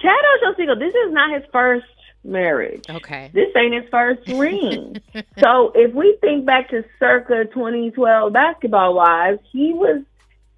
Chad 0.00 0.10
Ochocinco, 0.42 0.78
this 0.78 0.94
is 0.94 1.12
not 1.12 1.32
his 1.32 1.42
first 1.52 1.86
marriage. 2.24 2.82
Okay. 2.90 3.30
This 3.32 3.48
ain't 3.56 3.74
his 3.74 3.88
first 3.90 4.26
ring. 4.38 4.96
so 5.38 5.72
if 5.74 5.94
we 5.94 6.16
think 6.20 6.46
back 6.46 6.70
to 6.70 6.84
circa 6.98 7.44
2012 7.52 8.32
basketball 8.32 8.94
wise, 8.94 9.38
he 9.52 9.72
was 9.72 10.02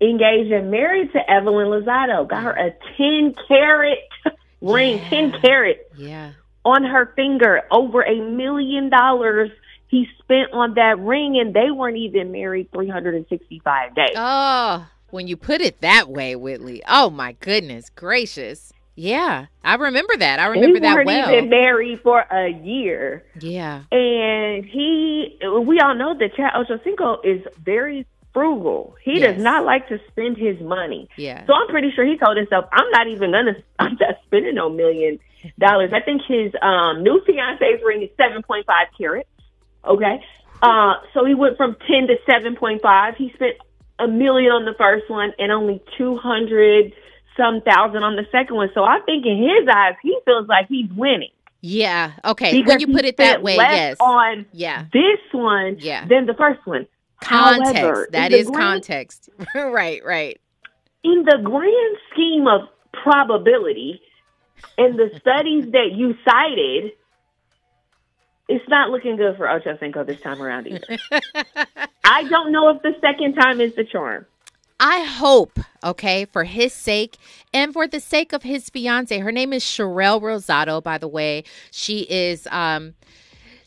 engaged 0.00 0.53
and 0.53 0.71
married 0.71 1.12
to 1.12 1.31
Evelyn 1.31 1.69
Lozado. 1.69 2.26
Got 2.29 2.43
her 2.45 2.53
a 2.53 2.71
10 2.97 3.35
carat 3.49 3.99
ring, 4.61 4.99
Yeah. 4.99 5.11
10 5.11 5.33
carat 5.43 5.91
Yeah. 5.97 6.31
on 6.65 6.85
her 6.85 7.12
finger. 7.17 7.62
Over 7.71 8.03
a 8.03 8.21
million 8.23 8.88
dollars 8.88 9.50
he 9.88 10.09
spent 10.19 10.53
on 10.53 10.75
that 10.75 10.99
ring, 10.99 11.38
and 11.38 11.55
they 11.55 11.71
weren't 11.71 11.97
even 11.97 12.33
married 12.33 12.73
365 12.73 13.95
days. 13.95 14.09
Oh, 14.17 14.85
when 15.11 15.27
you 15.29 15.37
put 15.37 15.61
it 15.61 15.81
that 15.81 16.09
way, 16.09 16.37
Whitley. 16.37 16.83
Oh 16.89 17.11
my 17.11 17.33
goodness 17.41 17.91
gracious. 17.91 18.73
Yeah, 18.99 19.47
I 19.63 19.75
remember 19.75 20.17
that. 20.17 20.41
I 20.41 20.47
remember 20.47 20.81
that 20.81 21.05
well. 21.05 21.31
even 21.31 21.51
married 21.51 22.01
for 22.01 22.21
a 22.21 22.49
year. 22.49 23.25
yeah. 23.39 23.83
And 23.93 24.65
he, 24.65 25.39
we 25.67 25.81
all 25.81 25.95
know 25.95 26.17
that 26.19 26.35
Chad 26.35 26.53
Ochocinco 26.55 27.19
is 27.23 27.43
very 27.63 28.07
frugal. 28.33 28.97
He 29.03 29.21
Yes. 29.21 29.35
does 29.35 29.43
not 29.45 29.67
like 29.67 29.87
to 29.91 30.01
spend 30.09 30.39
his 30.39 30.59
money. 30.61 31.11
Yeah. 31.19 31.45
So 31.47 31.53
I'm 31.53 31.69
pretty 31.69 31.91
sure 31.91 32.07
he 32.07 32.17
told 32.17 32.39
himself, 32.39 32.65
I'm 32.73 32.89
not 32.91 33.07
even 33.09 33.33
gonna, 33.33 33.57
I'm 33.79 33.99
not 34.01 34.15
spending 34.25 34.55
no 34.55 34.71
million 34.71 35.19
dollars. 35.59 35.91
I 35.93 36.01
think 36.01 36.23
his 36.27 36.53
um, 36.63 37.03
new 37.03 37.21
fiance's 37.27 37.83
ring 37.85 38.03
is 38.03 38.09
7.5 38.19 38.65
carats. 38.97 39.29
Okay. 39.85 40.25
Uh, 40.63 40.95
so 41.13 41.27
he 41.27 41.35
went 41.35 41.59
from 41.59 41.77
10 41.87 42.07
to 42.09 42.17
7.5. 42.27 43.15
He 43.17 43.31
spent 43.35 43.57
a 43.99 44.07
million 44.09 44.53
on 44.53 44.65
the 44.65 44.75
first 44.76 45.09
one 45.11 45.33
and 45.38 45.50
only 45.53 45.83
200 45.99 46.93
some 47.37 47.61
thousand 47.62 48.03
on 48.03 48.17
the 48.17 48.26
second 48.33 48.57
one. 48.57 48.71
So 48.75 48.83
I 48.85 49.00
think 49.07 49.26
in 49.26 49.38
his 49.38 49.69
eyes, 49.69 49.95
he 50.03 50.17
feels 50.25 50.49
like 50.49 50.69
he's 50.69 50.91
winning. 50.93 51.31
Yeah. 51.61 52.12
Okay. 52.25 52.53
Because 52.53 52.69
when 52.69 52.81
you 52.81 52.87
put 52.95 53.05
it 53.05 53.17
that 53.19 53.43
way, 53.43 53.57
yes. 53.57 53.97
On 54.00 54.47
Yeah. 54.53 54.85
this 54.93 55.19
one 55.33 55.76
Yeah. 55.81 56.07
than 56.07 56.26
the 56.26 56.35
first 56.35 56.61
one. 56.67 56.87
Context. 57.21 57.76
However, 57.76 58.09
that 58.12 58.33
is 58.33 58.47
grand- 58.47 58.61
context. 58.62 59.31
right. 59.55 60.05
Right. 60.05 60.41
In 61.03 61.25
the 61.25 61.38
grand 61.43 61.97
scheme 62.12 62.47
of 62.47 62.62
probability 62.93 64.00
and 64.79 64.99
the 64.99 65.11
studies 65.21 65.71
that 65.73 65.93
you 65.93 66.15
cited, 66.29 66.93
it's 68.49 68.69
not 68.69 68.91
looking 68.91 69.17
good 69.17 69.37
for 69.37 69.47
Ochocinco 69.47 70.07
this 70.07 70.21
time 70.21 70.41
around 70.41 70.69
either. 70.69 70.99
I 72.05 72.25
don't 72.25 72.53
know 72.53 72.69
if 72.71 72.83
the 72.83 72.95
second 73.00 73.35
time 73.35 73.61
is 73.61 73.75
the 73.75 73.85
charm. 73.85 74.26
I 74.79 75.00
hope, 75.05 75.59
okay, 75.83 76.26
for 76.26 76.45
his 76.45 76.73
sake 76.73 77.17
and 77.53 77.73
for 77.73 77.87
the 77.88 77.99
sake 77.99 78.33
of 78.33 78.43
his 78.43 78.69
fiance. 78.69 79.19
Her 79.19 79.33
name 79.33 79.53
is 79.53 79.65
Sharelle 79.65 80.21
Rosado, 80.21 80.83
by 80.83 80.99
the 80.99 81.09
way. 81.09 81.45
She 81.71 82.00
is 82.11 82.47
um 82.50 82.95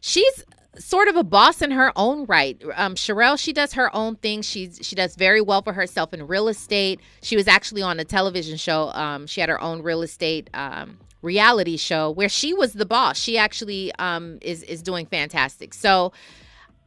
she's 0.01 0.45
sort 0.77 1.07
of 1.07 1.15
a 1.15 1.24
boss 1.24 1.62
in 1.62 1.71
her 1.71 1.91
own 1.95 2.25
right. 2.25 2.62
Um 2.75 2.93
Sharelle, 2.93 3.39
she 3.39 3.51
does 3.51 3.74
her 3.74 3.93
own 3.95 4.17
thing. 4.17 4.43
She's 4.43 4.79
she 4.83 4.95
does 4.95 5.15
very 5.15 5.41
well 5.41 5.63
for 5.63 5.74
herself 5.74 6.13
in 6.13 6.25
real 6.27 6.48
estate. 6.48 7.00
She 7.24 7.36
was 7.36 7.48
actually 7.48 7.81
on 7.81 8.00
a 8.00 8.05
television 8.05 8.57
show. 8.57 8.89
Um 8.89 9.25
she 9.25 9.41
had 9.41 9.50
her 9.50 9.59
own 9.59 9.81
real 9.81 10.03
estate 10.03 10.50
um 10.53 11.00
reality 11.21 11.77
show 11.77 12.09
where 12.11 12.29
she 12.29 12.53
was 12.53 12.73
the 12.73 12.85
boss. 12.85 13.17
She 13.17 13.38
actually 13.38 13.91
um 13.99 14.38
is 14.41 14.63
is 14.63 14.81
doing 14.81 15.05
fantastic. 15.05 15.73
So 15.73 16.11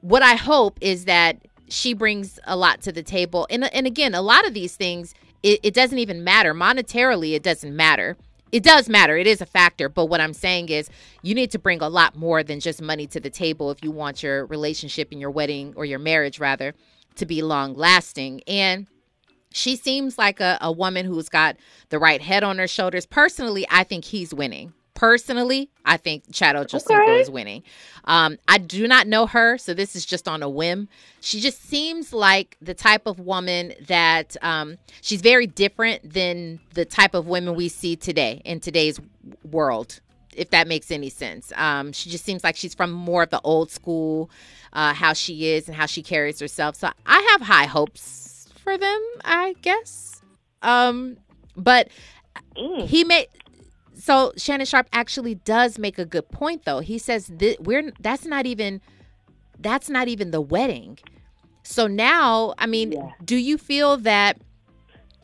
what 0.00 0.22
I 0.22 0.34
hope 0.34 0.78
is 0.80 1.04
that 1.04 1.38
she 1.68 1.94
brings 1.94 2.38
a 2.44 2.56
lot 2.56 2.82
to 2.82 2.92
the 2.92 3.02
table. 3.02 3.46
And 3.50 3.72
and 3.74 3.86
again, 3.86 4.14
a 4.14 4.22
lot 4.22 4.46
of 4.46 4.54
these 4.54 4.76
things, 4.76 5.14
it, 5.42 5.60
it 5.62 5.74
doesn't 5.74 5.98
even 5.98 6.22
matter 6.22 6.54
monetarily. 6.54 7.34
It 7.34 7.42
doesn't 7.42 7.74
matter. 7.74 8.16
It 8.52 8.62
does 8.62 8.86
matter. 8.86 9.16
It 9.16 9.26
is 9.26 9.40
a 9.40 9.46
factor. 9.46 9.88
But 9.88 10.06
what 10.06 10.20
I'm 10.20 10.34
saying 10.34 10.68
is, 10.68 10.90
you 11.22 11.34
need 11.34 11.50
to 11.52 11.58
bring 11.58 11.80
a 11.80 11.88
lot 11.88 12.14
more 12.14 12.42
than 12.42 12.60
just 12.60 12.82
money 12.82 13.06
to 13.06 13.18
the 13.18 13.30
table 13.30 13.70
if 13.70 13.82
you 13.82 13.90
want 13.90 14.22
your 14.22 14.44
relationship 14.44 15.08
and 15.10 15.20
your 15.20 15.30
wedding 15.30 15.72
or 15.74 15.86
your 15.86 15.98
marriage 15.98 16.38
rather 16.38 16.74
to 17.16 17.24
be 17.24 17.40
long 17.40 17.72
lasting. 17.74 18.42
And 18.46 18.86
she 19.52 19.76
seems 19.76 20.18
like 20.18 20.40
a, 20.40 20.58
a 20.60 20.70
woman 20.72 21.06
who's 21.06 21.28
got 21.28 21.56
the 21.90 21.98
right 21.98 22.20
head 22.20 22.42
on 22.42 22.58
her 22.58 22.68
shoulders. 22.68 23.06
Personally, 23.06 23.66
I 23.70 23.84
think 23.84 24.04
he's 24.04 24.32
winning. 24.34 24.72
Personally, 24.94 25.70
I 25.84 25.96
think 25.96 26.24
Chad 26.32 26.54
Ochocinco 26.54 27.00
Okay. 27.08 27.20
is 27.20 27.30
winning. 27.30 27.62
Um, 28.04 28.38
I 28.46 28.58
do 28.58 28.86
not 28.86 29.06
know 29.06 29.26
her, 29.26 29.58
so 29.58 29.74
this 29.74 29.96
is 29.96 30.04
just 30.06 30.28
on 30.28 30.42
a 30.42 30.48
whim. 30.48 30.88
She 31.20 31.40
just 31.40 31.62
seems 31.64 32.12
like 32.12 32.56
the 32.60 32.74
type 32.74 33.06
of 33.06 33.18
woman 33.18 33.72
that 33.88 34.36
um, 34.42 34.76
she's 35.00 35.20
very 35.20 35.46
different 35.46 36.12
than 36.12 36.60
the 36.74 36.84
type 36.84 37.14
of 37.14 37.26
women 37.26 37.54
we 37.54 37.68
see 37.68 37.96
today 37.96 38.42
in 38.44 38.60
today's 38.60 39.00
world, 39.50 39.98
if 40.36 40.50
that 40.50 40.68
makes 40.68 40.90
any 40.90 41.08
sense. 41.08 41.52
Um, 41.56 41.92
she 41.92 42.10
just 42.10 42.24
seems 42.24 42.44
like 42.44 42.54
she's 42.56 42.74
from 42.74 42.92
more 42.92 43.24
of 43.24 43.30
the 43.30 43.40
old 43.42 43.70
school, 43.70 44.30
uh, 44.72 44.92
how 44.94 45.14
she 45.14 45.48
is 45.52 45.68
and 45.68 45.76
how 45.76 45.86
she 45.86 46.02
carries 46.02 46.38
herself. 46.38 46.76
So 46.76 46.90
I 47.06 47.20
have 47.32 47.40
high 47.40 47.66
hopes 47.66 48.28
for 48.62 48.78
them, 48.78 49.00
I 49.24 49.54
guess. 49.62 50.22
Um, 50.62 51.16
but 51.56 51.88
Mm. 52.56 52.86
he 52.86 53.04
made 53.04 53.26
so 53.94 54.32
Shannon 54.36 54.66
Sharpe 54.66 54.88
actually 54.92 55.34
does 55.36 55.78
make 55.78 55.98
a 55.98 56.04
good 56.04 56.28
point 56.30 56.64
though. 56.64 56.80
He 56.80 56.98
says 56.98 57.26
that 57.38 57.56
we're 57.60 57.92
that's 58.00 58.24
not 58.26 58.46
even 58.46 58.80
that's 59.58 59.88
not 59.88 60.08
even 60.08 60.30
the 60.32 60.40
wedding. 60.40 60.98
So 61.62 61.86
now, 61.86 62.54
I 62.58 62.66
mean, 62.66 62.92
Yeah. 62.92 63.10
do 63.24 63.36
you 63.36 63.56
feel 63.58 63.96
that 63.98 64.38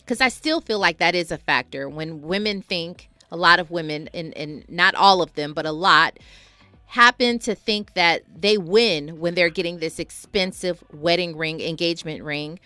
cuz 0.07 0.21
I 0.21 0.29
still 0.29 0.61
feel 0.61 0.79
like 0.79 0.99
that 0.99 1.15
is 1.15 1.31
a 1.31 1.39
factor 1.39 1.89
when 1.89 2.23
women 2.23 2.63
think 2.63 3.09
a 3.31 3.37
lot 3.37 3.59
of 3.61 3.71
women 3.71 4.09
and 4.15 4.37
and 4.37 4.65
not 4.69 4.95
all 4.95 5.23
of 5.23 5.35
them, 5.35 5.53
but 5.55 5.67
a 5.67 5.73
lot 5.73 6.19
happen 6.87 7.39
to 7.41 7.55
think 7.55 7.93
that 7.95 8.23
they 8.35 8.57
win 8.57 9.21
when 9.21 9.35
they're 9.35 9.51
getting 9.51 9.79
this 9.79 9.99
expensive 9.99 10.83
wedding 10.93 11.37
ring, 11.37 11.61
engagement 11.61 12.23
ring, 12.25 12.59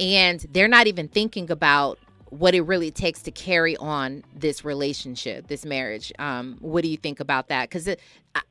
and 0.00 0.44
they're 0.50 0.68
not 0.68 0.86
even 0.86 1.06
thinking 1.06 1.50
about 1.50 1.98
what 2.30 2.54
it 2.54 2.62
really 2.62 2.90
takes 2.90 3.22
to 3.22 3.30
carry 3.30 3.76
on 3.76 4.22
this 4.34 4.64
relationship, 4.64 5.48
this 5.48 5.64
marriage. 5.66 6.12
Um, 6.18 6.56
what 6.60 6.82
do 6.82 6.88
you 6.88 6.96
think 6.96 7.20
about 7.20 7.48
that? 7.48 7.68
Because 7.68 7.88
I, 7.88 7.94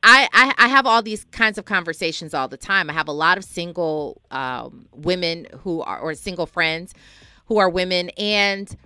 I 0.02 0.54
I 0.58 0.68
have 0.68 0.86
all 0.86 1.02
these 1.02 1.24
kinds 1.32 1.58
of 1.58 1.64
conversations 1.64 2.34
all 2.34 2.46
the 2.46 2.58
time. 2.58 2.90
I 2.90 2.92
have 2.92 3.08
a 3.08 3.12
lot 3.12 3.38
of 3.38 3.44
single 3.44 4.20
um, 4.30 4.86
women 4.92 5.46
who 5.62 5.80
are 5.82 5.98
or 5.98 6.14
single 6.14 6.46
friends 6.46 6.94
who 7.46 7.58
are 7.58 7.68
women, 7.68 8.10
and 8.10 8.76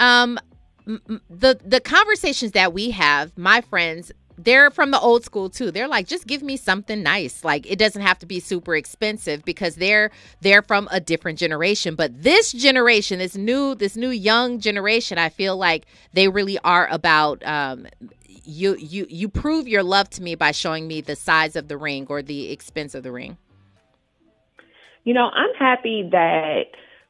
um, 0.00 0.38
the 0.86 1.60
the 1.64 1.80
conversations 1.80 2.52
that 2.52 2.72
we 2.72 2.90
have, 2.90 3.36
my 3.38 3.60
friends, 3.60 4.10
they're 4.44 4.70
from 4.70 4.90
the 4.90 5.00
old 5.00 5.24
school 5.24 5.50
too. 5.50 5.70
They're 5.70 5.88
like, 5.88 6.06
just 6.06 6.26
give 6.26 6.42
me 6.42 6.56
something 6.56 7.02
nice. 7.02 7.44
Like 7.44 7.70
it 7.70 7.78
doesn't 7.78 8.02
have 8.02 8.18
to 8.20 8.26
be 8.26 8.40
super 8.40 8.74
expensive 8.74 9.44
because 9.44 9.76
they're 9.76 10.10
they're 10.40 10.62
from 10.62 10.88
a 10.90 11.00
different 11.00 11.38
generation. 11.38 11.94
But 11.94 12.22
this 12.22 12.52
generation, 12.52 13.18
this 13.18 13.36
new 13.36 13.74
this 13.74 13.96
new 13.96 14.10
young 14.10 14.60
generation, 14.60 15.18
I 15.18 15.28
feel 15.28 15.56
like 15.56 15.86
they 16.12 16.28
really 16.28 16.58
are 16.60 16.88
about 16.90 17.44
um, 17.46 17.86
you 18.44 18.76
you 18.76 19.06
you 19.08 19.28
prove 19.28 19.68
your 19.68 19.82
love 19.82 20.10
to 20.10 20.22
me 20.22 20.34
by 20.34 20.52
showing 20.52 20.88
me 20.88 21.00
the 21.00 21.16
size 21.16 21.56
of 21.56 21.68
the 21.68 21.76
ring 21.76 22.06
or 22.08 22.22
the 22.22 22.50
expense 22.50 22.94
of 22.94 23.02
the 23.02 23.12
ring. 23.12 23.36
You 25.04 25.14
know, 25.14 25.30
I'm 25.32 25.54
happy 25.58 26.08
that 26.12 26.64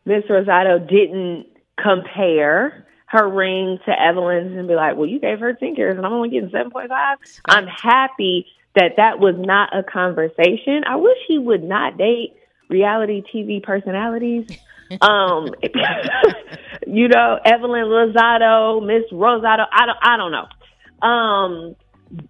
Miss 0.04 0.25
Rosado 0.30 0.78
didn't 0.88 1.46
compare 1.82 2.87
her 3.11 3.29
ring 3.29 3.79
to 3.85 3.90
Evelyn's 3.90 4.57
and 4.57 4.69
be 4.69 4.75
like, 4.75 4.97
well, 4.97 5.07
you 5.07 5.19
gave 5.19 5.40
her 5.40 5.52
10 5.52 5.75
carats 5.75 5.97
and 5.97 6.07
I'm 6.07 6.12
only 6.12 6.31
getting 6.31 6.50
7.5. 6.50 7.17
I'm 7.49 7.67
happy 7.67 8.47
that 8.76 8.93
that 8.99 9.19
was 9.19 9.35
not 9.37 9.76
a 9.76 9.83
conversation. 9.83 10.85
I 10.87 10.95
wish 10.95 11.19
he 11.26 11.37
would 11.37 11.64
not 11.64 11.99
date 11.99 12.35
reality 12.69 13.25
TV 13.35 13.61
personalities. 13.61 14.47
um, 15.00 15.49
you 16.87 17.09
know, 17.09 17.40
Evelyn 17.45 17.87
Lozado, 17.87 18.87
Miss 18.87 19.11
Rosado. 19.11 19.67
I 19.73 19.87
don't, 19.87 19.99
I 20.00 20.17
don't 20.17 20.31
know. 20.31 21.07
Um, 21.07 21.76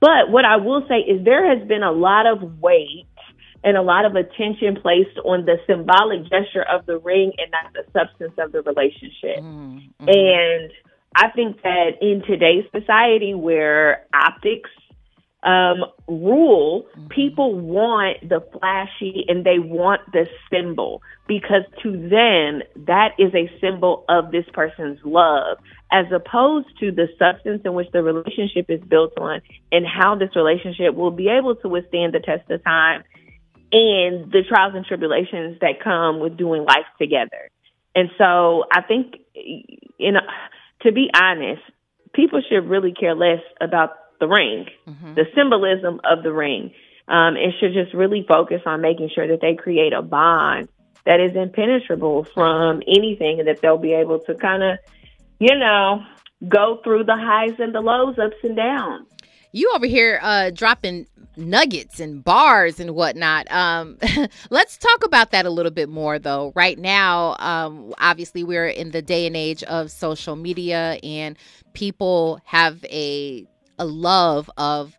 but 0.01 0.31
what 0.31 0.47
I 0.47 0.57
will 0.57 0.87
say 0.89 1.01
is 1.01 1.23
there 1.27 1.59
has 1.59 1.69
been 1.69 1.83
a 1.83 1.93
lot 1.93 2.27
of 2.27 2.59
weight 2.59 3.07
and 3.63 3.77
a 3.77 3.83
lot 3.83 4.05
of 4.05 4.15
attention 4.15 4.77
placed 4.81 5.19
on 5.25 5.45
the 5.45 5.57
symbolic 5.67 6.23
gesture 6.23 6.65
of 6.71 6.87
the 6.87 6.99
ring 6.99 7.33
and 7.39 7.51
not 7.51 7.73
the 7.73 7.85
substance 7.93 8.33
of 8.39 8.53
the 8.53 8.63
relationship. 8.63 9.43
Mm-hmm. 9.43 10.09
And 10.09 10.71
I 11.15 11.29
think 11.35 11.63
that 11.63 11.91
in 12.01 12.23
today's 12.27 12.65
society 12.73 13.35
where 13.35 14.07
optics 14.15 14.71
um, 15.43 15.85
rule, 16.07 16.87
mm-hmm. 16.97 17.09
people 17.09 17.59
want 17.59 18.29
the 18.29 18.41
flashy 18.53 19.25
and 19.29 19.45
they 19.45 19.59
want 19.59 20.01
the 20.13 20.27
symbol 20.51 21.03
because 21.27 21.63
to 21.83 21.93
them, 21.93 22.63
that 22.87 23.11
is 23.19 23.35
a 23.35 23.51
symbol 23.61 24.05
of 24.09 24.31
this 24.31 24.45
person's 24.53 24.99
love 25.05 25.59
as 25.93 26.07
opposed 26.13 26.69
to 26.79 26.93
the 26.93 27.09
substance 27.19 27.63
in 27.65 27.75
which 27.75 27.89
the 27.93 28.03
relationship 28.03 28.67
is 28.69 28.81
built 28.89 29.13
on 29.19 29.41
and 29.73 29.85
how 29.87 30.15
this 30.15 30.31
relationship 30.37 30.95
will 30.95 31.11
be 31.11 31.29
able 31.29 31.57
to 31.57 31.69
withstand 31.69 32.15
the 32.15 32.21
test 32.21 32.49
of 32.51 32.63
time 32.63 33.03
and 33.73 34.33
the 34.33 34.43
trials 34.49 34.75
and 34.75 34.85
tribulations 34.85 35.59
that 35.61 35.83
come 35.83 36.21
with 36.21 36.37
doing 36.37 36.65
life 36.65 36.87
together. 36.99 37.51
And 37.95 38.11
so 38.19 38.65
I 38.71 38.83
think, 38.83 39.17
you 39.35 40.13
know, 40.13 40.21
to 40.83 40.93
be 40.93 41.11
honest, 41.15 41.63
people 42.15 42.43
should 42.49 42.69
really 42.69 42.93
care 42.93 43.15
less 43.15 43.43
about 43.61 43.91
the 44.21 44.27
ring, 44.27 44.67
mm-hmm. 44.87 45.15
the 45.15 45.25
symbolism 45.35 46.01
of 46.05 46.23
the 46.23 46.33
ring, 46.33 46.73
um, 47.09 47.37
and 47.37 47.53
should 47.59 47.73
just 47.73 47.95
really 47.95 48.25
focus 48.27 48.63
on 48.67 48.81
making 48.81 49.11
sure 49.15 49.27
that 49.29 49.41
they 49.41 49.55
create 49.55 49.93
a 49.93 50.03
bond 50.03 50.69
that 51.05 51.21
is 51.21 51.35
impenetrable 51.35 52.25
from 52.25 52.83
anything 52.87 53.39
and 53.41 53.49
that 53.49 53.61
they'll 53.61 53.79
be 53.79 53.95
able 53.95 54.21
to 54.21 54.35
kind 54.35 54.63
of, 54.63 54.79
you 55.39 55.57
know, 55.57 56.03
go 56.47 56.81
through 56.85 57.05
the 57.05 57.17
highs 57.17 57.59
and 57.59 57.75
the 57.75 57.81
lows, 57.81 58.19
ups 58.19 58.37
and 58.43 58.57
downs. 58.57 59.09
You 59.53 59.73
over 59.75 59.87
here 59.87 60.21
uh, 60.23 60.51
dropping 60.51 61.07
nuggets 61.37 61.99
and 62.01 62.23
bars 62.23 62.79
and 62.79 62.95
whatnot. 62.95 63.51
Um, 63.51 63.99
let's 64.51 64.77
talk 64.77 65.05
about 65.05 65.33
that 65.33 65.47
a 65.47 65.51
little 65.51 65.73
bit 65.73 65.89
more, 65.89 66.19
though. 66.19 66.53
Right 66.55 66.79
now, 66.79 67.37
um, 67.39 67.93
obviously, 67.99 68.45
we're 68.45 68.69
in 68.69 68.93
the 68.93 69.03
day 69.03 69.27
and 69.27 69.37
age 69.37 69.63
of 69.65 69.91
social 69.91 70.37
media, 70.37 70.99
and 71.03 71.37
people 71.73 72.41
have 72.45 72.85
a 72.85 73.47
a 73.79 73.85
love 73.87 74.51
of 74.57 74.97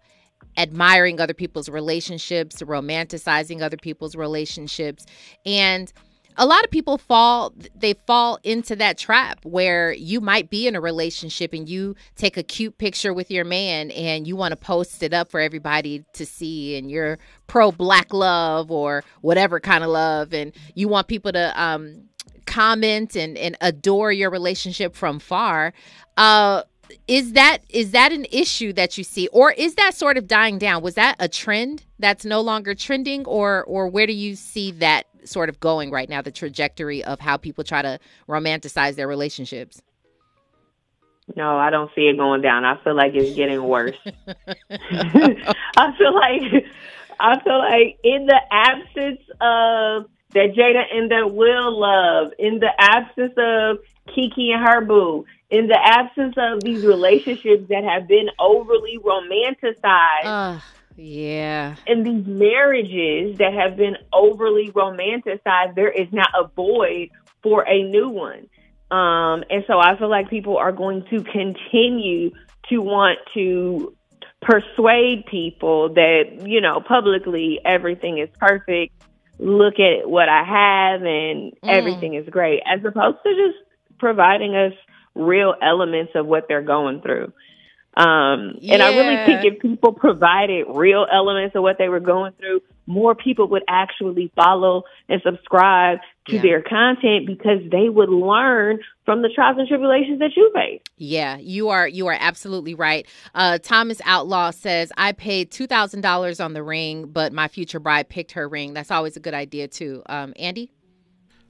admiring 0.58 1.22
other 1.22 1.34
people's 1.34 1.70
relationships, 1.70 2.62
romanticizing 2.62 3.62
other 3.62 3.78
people's 3.78 4.16
relationships, 4.16 5.06
and 5.46 5.94
a 6.42 6.46
lot 6.46 6.64
of 6.64 6.72
people 6.72 6.98
fall 6.98 7.54
they 7.76 7.94
fall 7.94 8.40
into 8.44 8.76
that 8.76 8.98
trap 8.98 9.46
where 9.46 9.94
you 9.94 10.20
might 10.20 10.50
be 10.50 10.68
in 10.68 10.76
a 10.76 10.82
relationship 10.82 11.54
and 11.54 11.70
you 11.70 11.96
take 12.16 12.36
a 12.36 12.42
cute 12.42 12.80
picture 12.80 13.14
with 13.14 13.30
your 13.30 13.46
man 13.46 13.92
and 13.92 14.28
you 14.28 14.36
want 14.36 14.52
to 14.52 14.56
post 14.56 15.04
it 15.04 15.14
up 15.14 15.30
for 15.30 15.40
everybody 15.40 16.04
to 16.14 16.26
see 16.26 16.76
and 16.76 16.90
you're 16.90 17.20
pro 17.46 17.72
black 17.72 18.12
love 18.12 18.72
or 18.72 19.04
whatever 19.22 19.60
kind 19.60 19.84
of 19.84 19.92
love 19.92 20.34
and 20.34 20.52
you 20.74 20.88
want 20.88 21.08
people 21.08 21.32
to 21.32 21.62
um, 21.62 22.10
comment 22.48 23.16
and, 23.16 23.38
and 23.38 23.56
adore 23.62 24.12
your 24.12 24.32
relationship 24.32 24.96
from 24.96 25.20
far 25.20 25.72
uh, 26.18 26.64
is 27.08 27.34
that 27.34 27.60
is 27.70 27.92
that 27.92 28.12
an 28.12 28.26
issue 28.32 28.74
that 28.74 28.98
you 28.98 29.04
see? 29.06 29.28
Or 29.30 29.52
is 29.54 29.76
that 29.76 29.96
sort 29.96 30.18
of 30.18 30.28
dying 30.28 30.58
down? 30.58 30.82
Was 30.82 30.96
that 30.96 31.16
a 31.20 31.30
trend 31.30 31.86
that's 32.00 32.26
no 32.26 32.42
longer 32.42 32.76
trending 32.76 33.26
or 33.26 33.64
or 33.64 33.88
where 33.88 34.06
do 34.06 34.12
you 34.12 34.36
see 34.36 34.72
that 34.74 35.06
sort 35.24 35.50
of 35.50 35.60
going 35.60 35.92
right 35.92 36.10
now 36.10 36.22
the 36.22 36.32
trajectory 36.32 37.04
of 37.04 37.20
how 37.20 37.38
people 37.38 37.64
try 37.64 37.82
to 37.82 38.00
romanticize 38.28 38.96
their 38.96 39.08
relationships 39.08 39.82
no, 41.36 41.58
I 41.58 41.70
don't 41.70 41.90
see 41.96 42.02
it 42.02 42.18
going 42.18 42.42
down. 42.42 42.66
I 42.66 42.82
feel 42.84 42.96
like 42.96 43.14
it's 43.14 43.36
getting 43.36 43.64
worse. 43.64 43.96
I 44.06 45.96
feel 45.98 46.14
like 46.14 46.66
I 47.20 47.40
feel 47.44 47.60
like 47.60 48.00
in 48.04 48.26
the 48.26 48.42
absence 48.52 49.22
of 49.40 50.10
that 50.34 50.54
Jada 50.56 50.84
and 50.94 51.12
that 51.12 51.34
Will 51.34 51.80
love, 51.80 52.32
in 52.40 52.60
the 52.60 52.72
absence 52.78 53.34
of 53.38 53.78
Kiki 54.14 54.52
and 54.52 54.66
her 54.66 54.82
boo, 54.82 55.26
in 55.50 55.68
the 55.68 55.78
absence 55.80 56.36
of 56.38 56.64
these 56.64 56.86
relationships 56.86 57.68
that 57.70 57.84
have 57.84 58.08
been 58.08 58.30
overly 58.40 58.98
romanticized. 58.98 60.26
Uh, 60.26 60.60
yeah. 60.96 61.76
In 61.88 62.04
these 62.04 62.26
marriages 62.26 63.38
that 63.38 63.54
have 63.54 63.78
been 63.78 63.98
overly 64.14 64.72
romanticized, 64.72 65.76
there 65.76 65.92
is 65.92 66.08
not 66.12 66.30
a 66.38 66.48
void 66.48 67.10
for 67.42 67.68
a 67.68 67.84
new 67.84 68.10
one. 68.10 68.48
Um, 68.92 69.44
and 69.50 69.64
so 69.68 69.80
I 69.80 69.98
feel 69.98 70.10
like 70.10 70.30
people 70.30 70.58
are 70.58 70.74
going 70.74 71.06
to 71.10 71.24
continue 71.24 72.32
to 72.70 72.78
want 72.80 73.20
to 73.34 73.96
persuade 74.42 75.26
people 75.28 75.94
that, 75.94 76.46
you 76.46 76.62
know, 76.62 76.82
publicly 76.82 77.60
everything 77.64 78.18
is 78.18 78.30
perfect. 78.38 78.94
Look 79.40 79.76
at 79.80 80.10
what 80.10 80.30
I 80.30 80.44
have 80.44 81.02
and 81.02 81.54
mm. 81.54 81.58
everything 81.64 82.16
is 82.16 82.28
great, 82.30 82.62
as 82.66 82.84
opposed 82.84 83.18
to 83.24 83.34
just 83.34 83.58
providing 83.98 84.56
us 84.56 84.74
real 85.16 85.56
elements 85.62 86.12
of 86.16 86.26
what 86.26 86.48
they're 86.48 86.62
going 86.62 87.02
through. 87.02 87.32
Um, 88.02 88.56
yeah. 88.60 88.74
and 88.74 88.84
I 88.84 88.96
really 88.96 89.26
think 89.26 89.54
if 89.54 89.62
people 89.62 89.94
provided 89.94 90.66
real 90.70 91.06
elements 91.12 91.56
of 91.56 91.62
what 91.62 91.78
they 91.78 91.88
were 91.88 92.00
going 92.00 92.34
through, 92.34 92.62
more 92.88 93.14
people 93.14 93.48
would 93.50 93.64
actually 93.68 94.32
follow 94.36 94.84
and 95.08 95.22
subscribe 95.24 96.00
to 96.28 96.36
yeah. 96.36 96.42
their 96.42 96.62
content 96.64 97.28
because 97.28 97.60
they 97.70 97.90
would 97.90 98.10
learn 98.10 98.80
from 99.06 99.22
the 99.22 99.30
trials 99.30 99.58
and 99.60 99.68
tribulations 99.68 100.20
that 100.20 100.32
you 100.36 100.52
face. 100.54 100.82
Yeah, 100.98 101.38
you 101.38 101.70
are 101.70 101.88
you 101.88 102.08
are 102.08 102.18
absolutely 102.20 102.74
right. 102.74 103.06
Uh, 103.36 103.60
Thomas 103.60 104.02
Outlaw 104.06 104.52
says 104.52 104.92
I 104.98 105.12
paid 105.12 105.52
two 105.52 105.68
thousand 105.68 106.02
dollars 106.02 106.40
on 106.40 106.54
the 106.54 106.64
ring, 106.64 107.06
but 107.08 107.34
my 107.34 107.48
future 107.48 107.80
bride 107.80 108.10
picked 108.10 108.32
her 108.32 108.48
ring. 108.50 108.74
That's 108.74 108.92
always 108.92 109.16
a 109.16 109.20
good 109.20 109.36
idea 109.36 109.68
too. 109.68 110.02
Um, 110.08 110.34
Andy. 110.38 110.72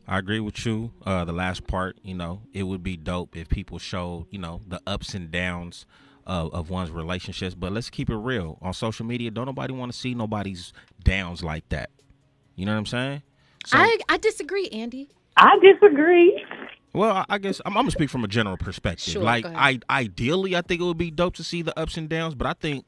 I 0.08 0.18
agree 0.18 0.42
with 0.42 0.66
you. 0.66 0.92
Uh, 1.06 1.24
the 1.24 1.32
last 1.32 1.68
part, 1.68 1.98
you 2.04 2.16
know, 2.16 2.42
it 2.52 2.64
would 2.64 2.84
be 2.84 2.98
dope 2.98 3.38
if 3.38 3.48
people 3.48 3.80
showed, 3.80 4.26
you 4.30 4.40
know, 4.40 4.60
the 4.68 4.82
ups 4.86 5.14
and 5.14 5.32
downs 5.32 5.86
of, 6.26 6.54
of 6.54 6.70
one's 6.70 6.92
relationships. 6.92 7.56
But 7.56 7.72
let's 7.72 7.90
keep 7.90 8.10
it 8.10 8.16
real. 8.16 8.58
On 8.62 8.74
social 8.74 9.06
media, 9.06 9.32
don't 9.32 9.46
nobody 9.46 9.74
want 9.74 9.92
to 9.92 9.98
see 9.98 10.14
nobody's 10.14 10.74
downs 11.04 11.44
like 11.44 11.68
that. 11.70 11.90
You 12.56 12.66
know 12.66 12.74
what 12.74 12.80
I'm 12.80 12.86
saying? 12.86 13.24
So, 13.66 13.78
I 13.78 13.98
I 14.10 14.18
disagree, 14.18 14.68
Andy. 14.70 15.10
I 15.38 15.58
disagree. 15.62 16.44
Well, 16.94 17.26
I 17.30 17.38
guess 17.38 17.62
I'm, 17.66 17.78
I'm 17.78 17.84
gonna 17.84 17.92
speak 17.92 18.10
from 18.10 18.24
a 18.24 18.28
general 18.28 18.58
perspective. 18.58 19.14
Sure, 19.14 19.24
like, 19.24 19.46
I 19.46 19.80
ideally, 19.90 20.56
I 20.56 20.62
think 20.62 20.82
it 20.82 20.84
would 20.84 20.98
be 20.98 21.12
dope 21.12 21.36
to 21.36 21.44
see 21.44 21.62
the 21.62 21.78
ups 21.80 21.96
and 21.96 22.10
downs, 22.10 22.36
but 22.36 22.48
I 22.48 22.54
think 22.54 22.86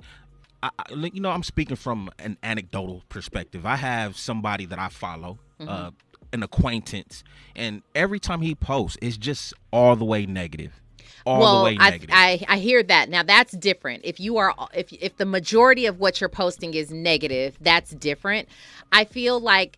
I, 0.62 0.70
you 0.90 1.22
know, 1.22 1.30
I'm 1.30 1.44
speaking 1.44 1.76
from 1.76 2.10
an 2.20 2.38
anecdotal 2.44 3.04
perspective. 3.10 3.66
I 3.66 3.76
have 3.76 4.18
somebody 4.18 4.66
that 4.66 4.80
I 4.80 4.90
follow, 4.90 5.40
mm-hmm. 5.60 5.70
uh, 5.70 5.92
an 6.32 6.44
acquaintance, 6.44 7.24
and 7.56 7.82
every 7.96 8.20
time 8.20 8.42
he 8.42 8.56
posts, 8.56 8.98
it's 9.02 9.18
just 9.18 9.54
all 9.72 9.96
the 9.96 10.06
way 10.06 10.26
negative. 10.26 10.82
All 11.26 11.40
well, 11.40 11.60
the 11.60 11.64
way 11.66 11.76
negative. 11.76 12.10
I, 12.12 12.46
I 12.48 12.56
I 12.56 12.58
hear 12.58 12.84
that. 12.84 13.10
Now 13.10 13.24
that's 13.24 13.54
different. 13.54 14.04
If 14.04 14.20
you 14.20 14.38
are 14.38 14.54
if 14.74 14.92
if 14.94 15.18
the 15.18 15.26
majority 15.26 15.86
of 15.86 16.00
what 16.00 16.20
you're 16.20 16.30
posting 16.30 16.74
is 16.74 16.92
negative, 16.92 17.58
that's 17.62 17.92
different. 17.92 18.50
I 18.92 19.06
feel 19.06 19.40
like 19.40 19.78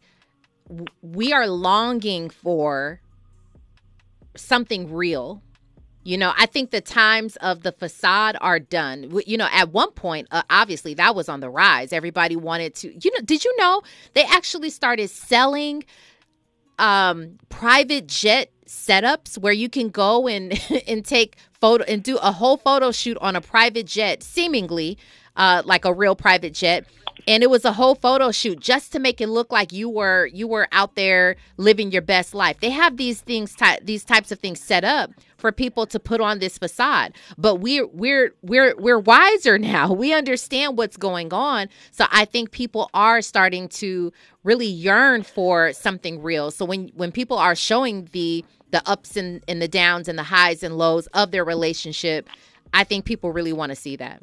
we 1.01 1.31
are 1.31 1.47
longing 1.47 2.29
for 2.29 3.01
something 4.36 4.91
real 4.91 5.41
you 6.05 6.19
know, 6.19 6.34
I 6.38 6.45
think 6.45 6.69
the 6.69 6.81
times 6.81 7.36
of 7.38 7.63
the 7.63 7.71
facade 7.71 8.38
are 8.39 8.60
done. 8.60 9.12
You 9.25 9.38
know, 9.38 9.47
at 9.51 9.71
one 9.71 9.89
point, 9.89 10.27
uh, 10.29 10.43
obviously, 10.51 10.93
that 10.93 11.15
was 11.15 11.27
on 11.27 11.39
the 11.39 11.49
rise. 11.49 11.91
Everybody 11.91 12.36
wanted 12.36 12.75
to, 12.75 12.93
you 12.93 13.12
know, 13.12 13.21
did 13.21 13.43
you 13.43 13.53
know 13.58 13.81
they 14.13 14.23
actually 14.23 14.69
started 14.69 15.10
selling 15.10 15.84
um, 16.77 17.39
private 17.49 18.05
jet 18.05 18.51
setups 18.67 19.38
where 19.38 19.54
you 19.54 19.69
can 19.69 19.89
go 19.89 20.28
and 20.28 20.60
and 20.88 21.06
take 21.06 21.38
photo 21.60 21.84
and 21.86 22.04
do 22.04 22.17
a 22.17 22.32
whole 22.32 22.58
photo 22.58 22.91
shoot 22.91 23.17
on 23.21 23.36
a 23.36 23.41
private 23.41 23.86
jet, 23.86 24.23
seemingly 24.23 24.97
uh, 25.36 25.62
like 25.65 25.86
a 25.86 25.93
real 25.93 26.15
private 26.15 26.54
jet. 26.54 26.86
And 27.27 27.43
it 27.43 27.49
was 27.49 27.65
a 27.65 27.73
whole 27.73 27.95
photo 27.95 28.31
shoot 28.31 28.59
just 28.59 28.91
to 28.91 28.99
make 28.99 29.19
it 29.19 29.27
look 29.27 29.51
like 29.51 29.73
you 29.73 29.89
were 29.89 30.27
you 30.27 30.47
were 30.47 30.67
out 30.71 30.95
there 30.95 31.35
living 31.57 31.91
your 31.91 32.01
best 32.01 32.33
life. 32.33 32.59
They 32.59 32.69
have 32.69 32.97
these 32.97 33.21
things, 33.21 33.55
ty- 33.55 33.79
these 33.81 34.03
types 34.03 34.31
of 34.31 34.39
things 34.39 34.59
set 34.59 34.83
up 34.83 35.11
for 35.38 35.51
people 35.51 35.85
to 35.88 35.99
put 35.99 36.21
on 36.21 36.39
this 36.39 36.57
facade. 36.57 37.15
But 37.38 37.55
we're 37.55 37.88
we're 37.88 38.33
we're 38.41 38.75
we're 38.77 38.99
wiser 38.99 39.57
now. 39.73 39.91
We 39.91 40.13
understand 40.13 40.77
what's 40.77 40.97
going 40.97 41.33
on. 41.33 41.69
So 41.91 42.05
I 42.11 42.25
think 42.25 42.51
people 42.51 42.89
are 42.93 43.21
starting 43.21 43.69
to 43.69 44.11
really 44.43 44.67
yearn 44.67 45.23
for 45.23 45.73
something 45.73 46.21
real. 46.21 46.51
So 46.51 46.65
when 46.65 46.89
when 46.95 47.11
people 47.11 47.38
are 47.38 47.55
showing 47.55 48.09
the 48.11 48.45
the 48.71 48.88
ups 48.89 49.15
and, 49.15 49.43
and 49.47 49.61
the 49.61 49.67
downs 49.67 50.07
and 50.07 50.17
the 50.17 50.23
highs 50.23 50.61
and 50.63 50.77
lows 50.77 51.07
of 51.07 51.31
their 51.31 51.45
relationship, 51.45 52.29
I 52.73 52.83
think 52.83 53.05
people 53.05 53.31
really 53.31 53.53
want 53.53 53.69
to 53.69 53.75
see 53.75 53.95
that. 53.97 54.21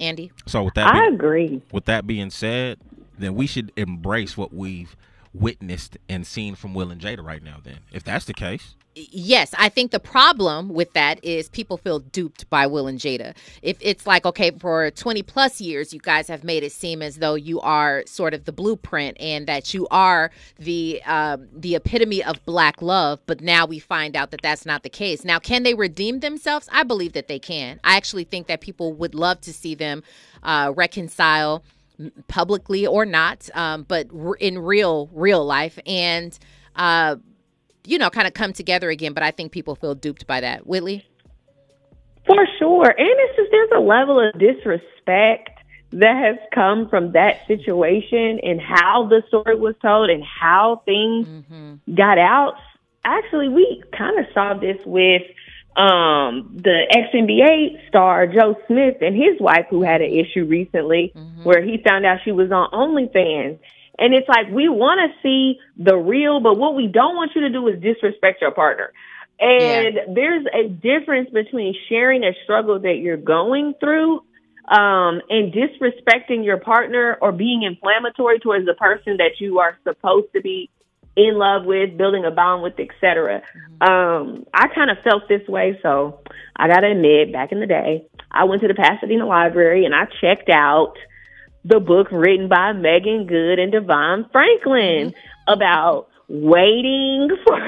Andy. 0.00 0.32
So 0.46 0.64
with 0.64 0.74
that, 0.74 0.94
I 0.94 1.06
agree. 1.06 1.62
With 1.72 1.84
that 1.86 2.06
being 2.06 2.30
said, 2.30 2.78
then 3.18 3.34
we 3.34 3.46
should 3.46 3.72
embrace 3.76 4.36
what 4.36 4.52
we've 4.52 4.96
witnessed 5.34 5.96
and 6.08 6.26
seen 6.26 6.54
from 6.54 6.74
Will 6.74 6.90
and 6.90 7.00
Jada 7.00 7.24
right 7.24 7.42
now. 7.42 7.58
Then, 7.62 7.78
if 7.92 8.02
that's 8.04 8.24
the 8.24 8.34
case, 8.34 8.74
yes, 8.94 9.54
I 9.58 9.68
think 9.68 9.90
the 9.90 10.00
problem 10.00 10.68
with 10.68 10.92
that 10.92 11.22
is 11.24 11.48
people 11.48 11.76
feel 11.76 12.00
duped 12.00 12.48
by 12.50 12.66
Will 12.66 12.86
and 12.86 12.98
Jada. 12.98 13.34
If 13.62 13.76
it's 13.80 14.06
like, 14.06 14.26
okay, 14.26 14.50
for 14.50 14.90
20 14.90 15.22
plus 15.22 15.60
years, 15.60 15.92
you 15.92 16.00
guys 16.00 16.28
have 16.28 16.44
made 16.44 16.62
it 16.62 16.72
seem 16.72 17.02
as 17.02 17.16
though 17.16 17.34
you 17.34 17.60
are 17.60 18.04
sort 18.06 18.34
of 18.34 18.44
the 18.44 18.52
blueprint 18.52 19.16
and 19.20 19.46
that 19.46 19.72
you 19.72 19.86
are 19.90 20.30
the 20.58 21.02
um, 21.04 21.48
the 21.52 21.74
epitome 21.74 22.22
of 22.22 22.44
black 22.44 22.82
love, 22.82 23.20
but 23.26 23.40
now 23.40 23.66
we 23.66 23.78
find 23.78 24.16
out 24.16 24.30
that 24.30 24.42
that's 24.42 24.66
not 24.66 24.82
the 24.82 24.90
case. 24.90 25.24
Now, 25.24 25.38
can 25.38 25.62
they 25.62 25.74
redeem 25.74 26.20
themselves? 26.20 26.68
I 26.72 26.82
believe 26.82 27.12
that 27.14 27.28
they 27.28 27.38
can. 27.38 27.80
I 27.84 27.96
actually 27.96 28.24
think 28.24 28.46
that 28.46 28.60
people 28.60 28.92
would 28.94 29.14
love 29.14 29.40
to 29.42 29.52
see 29.52 29.74
them 29.74 30.02
uh, 30.42 30.72
reconcile 30.74 31.64
publicly 32.28 32.86
or 32.86 33.06
not, 33.06 33.48
um, 33.54 33.84
but 33.84 34.08
in 34.40 34.58
real 34.58 35.08
real 35.12 35.44
life 35.44 35.78
and. 35.86 36.38
Uh, 36.74 37.16
you 37.84 37.98
know, 37.98 38.10
kind 38.10 38.26
of 38.26 38.34
come 38.34 38.52
together 38.52 38.90
again. 38.90 39.12
But 39.12 39.22
I 39.22 39.30
think 39.30 39.52
people 39.52 39.74
feel 39.74 39.94
duped 39.94 40.26
by 40.26 40.40
that. 40.40 40.66
Whitley? 40.66 41.06
For 42.26 42.46
sure. 42.58 42.88
And 42.88 42.96
it's 42.98 43.36
just, 43.36 43.50
there's 43.50 43.70
a 43.76 43.80
level 43.80 44.20
of 44.20 44.38
disrespect 44.38 45.50
that 45.92 46.16
has 46.16 46.36
come 46.54 46.88
from 46.88 47.12
that 47.12 47.46
situation 47.46 48.40
and 48.42 48.60
how 48.60 49.06
the 49.08 49.22
story 49.28 49.56
was 49.56 49.74
told 49.82 50.08
and 50.08 50.22
how 50.24 50.82
things 50.84 51.26
mm-hmm. 51.26 51.94
got 51.94 52.18
out. 52.18 52.54
Actually, 53.04 53.48
we 53.48 53.82
kind 53.96 54.18
of 54.18 54.26
saw 54.32 54.54
this 54.54 54.78
with 54.86 55.22
um 55.74 56.54
the 56.62 56.84
ex 56.90 57.14
NBA 57.14 57.88
star 57.88 58.26
Joe 58.26 58.58
Smith 58.66 58.96
and 59.00 59.16
his 59.16 59.40
wife 59.40 59.64
who 59.70 59.82
had 59.82 60.02
an 60.02 60.10
issue 60.12 60.44
recently 60.44 61.12
mm-hmm. 61.16 61.44
where 61.44 61.62
he 61.62 61.78
found 61.82 62.04
out 62.04 62.18
she 62.24 62.30
was 62.30 62.52
on 62.52 62.70
OnlyFans 62.72 63.58
and 63.98 64.14
it's 64.14 64.28
like 64.28 64.48
we 64.50 64.68
want 64.68 65.00
to 65.00 65.22
see 65.22 65.58
the 65.76 65.96
real, 65.96 66.40
but 66.40 66.56
what 66.56 66.74
we 66.74 66.86
don't 66.86 67.14
want 67.14 67.32
you 67.34 67.42
to 67.42 67.50
do 67.50 67.66
is 67.68 67.80
disrespect 67.80 68.40
your 68.40 68.52
partner. 68.52 68.92
And 69.38 69.94
yeah. 69.94 70.02
there's 70.14 70.46
a 70.54 70.68
difference 70.68 71.30
between 71.30 71.74
sharing 71.88 72.22
a 72.24 72.32
struggle 72.44 72.78
that 72.80 72.98
you're 72.98 73.16
going 73.16 73.74
through 73.80 74.22
um, 74.68 75.20
and 75.28 75.52
disrespecting 75.52 76.44
your 76.44 76.58
partner 76.58 77.18
or 77.20 77.32
being 77.32 77.62
inflammatory 77.62 78.38
towards 78.38 78.66
the 78.66 78.74
person 78.74 79.16
that 79.18 79.40
you 79.40 79.58
are 79.58 79.76
supposed 79.82 80.32
to 80.34 80.40
be 80.40 80.70
in 81.16 81.34
love 81.36 81.64
with, 81.64 81.98
building 81.98 82.24
a 82.24 82.30
bond 82.30 82.62
with, 82.62 82.78
etc. 82.78 83.42
Mm-hmm. 83.42 83.92
Um, 83.92 84.46
I 84.54 84.68
kind 84.68 84.90
of 84.90 84.98
felt 85.04 85.28
this 85.28 85.46
way, 85.48 85.78
so 85.82 86.20
I 86.56 86.68
gotta 86.68 86.92
admit, 86.92 87.32
back 87.32 87.52
in 87.52 87.60
the 87.60 87.66
day, 87.66 88.06
I 88.30 88.44
went 88.44 88.62
to 88.62 88.68
the 88.68 88.74
Pasadena 88.74 89.26
Library 89.26 89.84
and 89.84 89.94
I 89.94 90.06
checked 90.20 90.48
out 90.48 90.94
the 91.64 91.80
book 91.80 92.08
written 92.10 92.48
by 92.48 92.72
Meagan 92.72 93.26
Good 93.26 93.58
and 93.58 93.72
DeVon 93.72 94.30
Franklin 94.32 95.10
mm-hmm. 95.10 95.52
about 95.52 96.08
waiting 96.32 97.28
for 97.46 97.58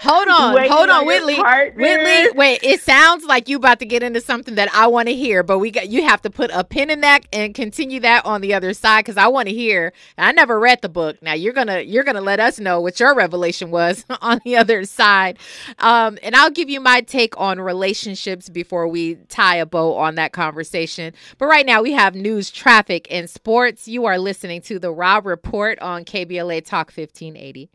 Hold 0.00 0.28
on, 0.28 0.68
hold 0.68 0.90
on, 0.90 1.06
Whitley. 1.06 1.38
Whitley, 1.38 2.30
wait. 2.34 2.62
It 2.62 2.80
sounds 2.80 3.24
like 3.24 3.48
you 3.48 3.56
about 3.56 3.78
to 3.78 3.86
get 3.86 4.02
into 4.02 4.20
something 4.20 4.54
that 4.56 4.74
I 4.74 4.86
want 4.86 5.08
to 5.08 5.14
hear, 5.14 5.42
but 5.42 5.58
we 5.58 5.70
got 5.70 5.88
you 5.88 6.04
have 6.04 6.20
to 6.22 6.30
put 6.30 6.50
a 6.52 6.62
pin 6.62 6.90
in 6.90 7.00
that 7.00 7.26
and 7.32 7.54
continue 7.54 8.00
that 8.00 8.26
on 8.26 8.42
the 8.42 8.52
other 8.52 8.74
side 8.74 9.00
because 9.04 9.16
I 9.16 9.28
want 9.28 9.48
to 9.48 9.54
hear. 9.54 9.92
I 10.18 10.32
never 10.32 10.60
read 10.60 10.82
the 10.82 10.90
book. 10.90 11.22
Now 11.22 11.32
you're 11.32 11.52
gonna 11.54 11.80
you're 11.80 12.04
gonna 12.04 12.20
let 12.20 12.38
us 12.38 12.58
know 12.58 12.80
what 12.80 13.00
your 13.00 13.14
revelation 13.14 13.70
was 13.70 14.04
on 14.20 14.40
the 14.44 14.56
other 14.56 14.84
side, 14.84 15.38
um, 15.78 16.18
and 16.22 16.36
I'll 16.36 16.50
give 16.50 16.68
you 16.68 16.80
my 16.80 17.00
take 17.00 17.38
on 17.40 17.60
relationships 17.60 18.48
before 18.48 18.86
we 18.88 19.14
tie 19.28 19.56
a 19.56 19.66
bow 19.66 19.94
on 19.94 20.16
that 20.16 20.32
conversation. 20.32 21.14
But 21.38 21.46
right 21.46 21.64
now 21.64 21.82
we 21.82 21.92
have 21.92 22.14
news, 22.14 22.50
traffic, 22.50 23.06
and 23.10 23.28
sports. 23.30 23.88
You 23.88 24.04
are 24.04 24.18
listening 24.18 24.60
to 24.62 24.78
the 24.78 24.92
Rob 24.92 25.24
Report 25.24 25.78
on 25.78 26.04
KBLA 26.04 26.64
Talk 26.64 26.88
1580. 26.88 27.70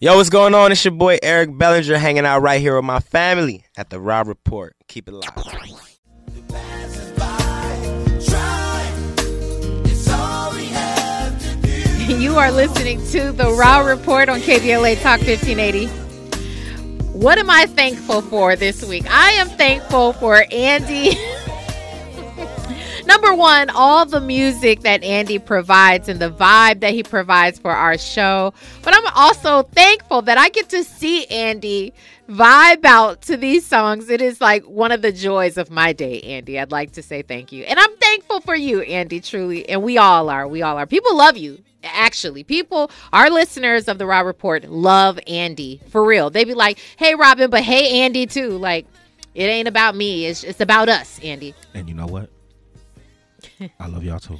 Yo, 0.00 0.14
what's 0.14 0.30
going 0.30 0.54
on? 0.54 0.70
It's 0.70 0.84
your 0.84 0.92
boy 0.92 1.18
Eric 1.24 1.58
Bellinger 1.58 1.98
hanging 1.98 2.24
out 2.24 2.40
right 2.40 2.60
here 2.60 2.76
with 2.76 2.84
my 2.84 3.00
family 3.00 3.64
at 3.76 3.90
the 3.90 3.98
Rob 3.98 4.28
Report. 4.28 4.76
Keep 4.86 5.08
it 5.08 5.14
live. 5.14 5.24
You 12.08 12.36
are 12.36 12.50
listening 12.50 13.04
to 13.08 13.32
the 13.32 13.52
Rob 13.52 13.86
Report 13.86 14.28
on 14.28 14.40
KBLA 14.40 15.00
Talk 15.02 15.20
1580. 15.20 15.86
What 17.18 17.38
am 17.38 17.50
I 17.50 17.66
thankful 17.66 18.22
for 18.22 18.56
this 18.56 18.84
week? 18.84 19.04
I 19.10 19.32
am 19.32 19.48
thankful 19.48 20.14
for 20.14 20.44
Andy. 20.50 21.16
Number 23.08 23.34
one, 23.34 23.70
all 23.70 24.04
the 24.04 24.20
music 24.20 24.80
that 24.80 25.02
Andy 25.02 25.38
provides 25.38 26.10
and 26.10 26.20
the 26.20 26.30
vibe 26.30 26.80
that 26.80 26.92
he 26.92 27.02
provides 27.02 27.58
for 27.58 27.70
our 27.70 27.96
show. 27.96 28.52
But 28.82 28.94
I'm 28.94 29.06
also 29.14 29.62
thankful 29.62 30.20
that 30.22 30.36
I 30.36 30.50
get 30.50 30.68
to 30.68 30.84
see 30.84 31.24
Andy 31.24 31.94
vibe 32.28 32.84
out 32.84 33.22
to 33.22 33.38
these 33.38 33.64
songs. 33.64 34.10
It 34.10 34.20
is 34.20 34.42
like 34.42 34.62
one 34.64 34.92
of 34.92 35.00
the 35.00 35.10
joys 35.10 35.56
of 35.56 35.70
my 35.70 35.94
day, 35.94 36.20
Andy. 36.20 36.58
I'd 36.58 36.70
like 36.70 36.92
to 36.92 37.02
say 37.02 37.22
thank 37.22 37.50
you. 37.50 37.64
And 37.64 37.80
I'm 37.80 37.96
thankful 37.96 38.42
for 38.42 38.54
you, 38.54 38.82
Andy, 38.82 39.22
truly. 39.22 39.66
And 39.66 39.82
we 39.82 39.96
all 39.96 40.28
are. 40.28 40.46
We 40.46 40.60
all 40.60 40.76
are. 40.76 40.84
People 40.84 41.16
love 41.16 41.38
you. 41.38 41.62
Actually, 41.82 42.44
people, 42.44 42.90
our 43.14 43.30
listeners 43.30 43.88
of 43.88 43.96
the 43.96 44.04
Rob 44.04 44.26
Report 44.26 44.64
love 44.64 45.18
Andy 45.26 45.80
for 45.88 46.04
real. 46.04 46.28
They'd 46.28 46.44
be 46.44 46.52
like, 46.52 46.78
hey, 46.98 47.14
Robin, 47.14 47.48
but 47.48 47.62
hey, 47.62 48.02
Andy, 48.02 48.26
too. 48.26 48.50
Like, 48.50 48.86
it 49.34 49.44
ain't 49.44 49.66
about 49.66 49.96
me. 49.96 50.26
It's, 50.26 50.44
it's 50.44 50.60
about 50.60 50.90
us, 50.90 51.18
Andy. 51.22 51.54
And 51.72 51.88
you 51.88 51.94
know 51.94 52.06
what? 52.06 52.28
I 53.80 53.86
love 53.88 54.04
y'all 54.04 54.18
too. 54.20 54.38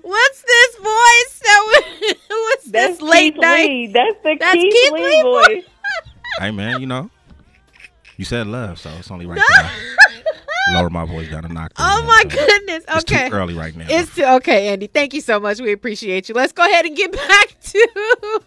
What's 0.00 0.42
this 0.42 0.76
voice? 0.76 1.40
That 1.42 1.82
what's 2.28 2.64
That's 2.70 2.98
this 2.98 3.02
late 3.02 3.34
Keith 3.34 3.42
night? 3.42 3.68
Lee. 3.68 3.86
That's 3.88 4.16
the 4.22 4.36
That's 4.40 4.54
Keith, 4.54 4.72
Keith 4.72 4.92
Lee, 4.92 5.02
Lee 5.02 5.22
voice. 5.22 5.64
hey 6.38 6.50
man, 6.50 6.80
you 6.80 6.86
know, 6.86 7.10
you 8.16 8.24
said 8.24 8.46
love, 8.46 8.78
so 8.78 8.90
it's 8.98 9.10
only 9.10 9.26
right 9.26 9.36
no. 9.38 9.68
Lower 10.74 10.90
my 10.90 11.04
voice 11.04 11.30
down 11.30 11.44
a 11.44 11.48
knock. 11.48 11.72
Oh 11.78 12.04
my 12.06 12.22
so 12.30 12.36
goodness! 12.36 12.84
Okay, 12.88 12.96
it's 12.96 13.30
too 13.30 13.34
early 13.34 13.54
right 13.54 13.74
now. 13.74 13.86
It's 13.88 14.14
too, 14.14 14.24
okay, 14.24 14.68
Andy. 14.68 14.86
Thank 14.86 15.14
you 15.14 15.20
so 15.20 15.40
much. 15.40 15.60
We 15.60 15.72
appreciate 15.72 16.28
you. 16.28 16.34
Let's 16.34 16.52
go 16.52 16.64
ahead 16.64 16.84
and 16.84 16.96
get 16.96 17.12
back 17.28 17.60
to 17.60 18.40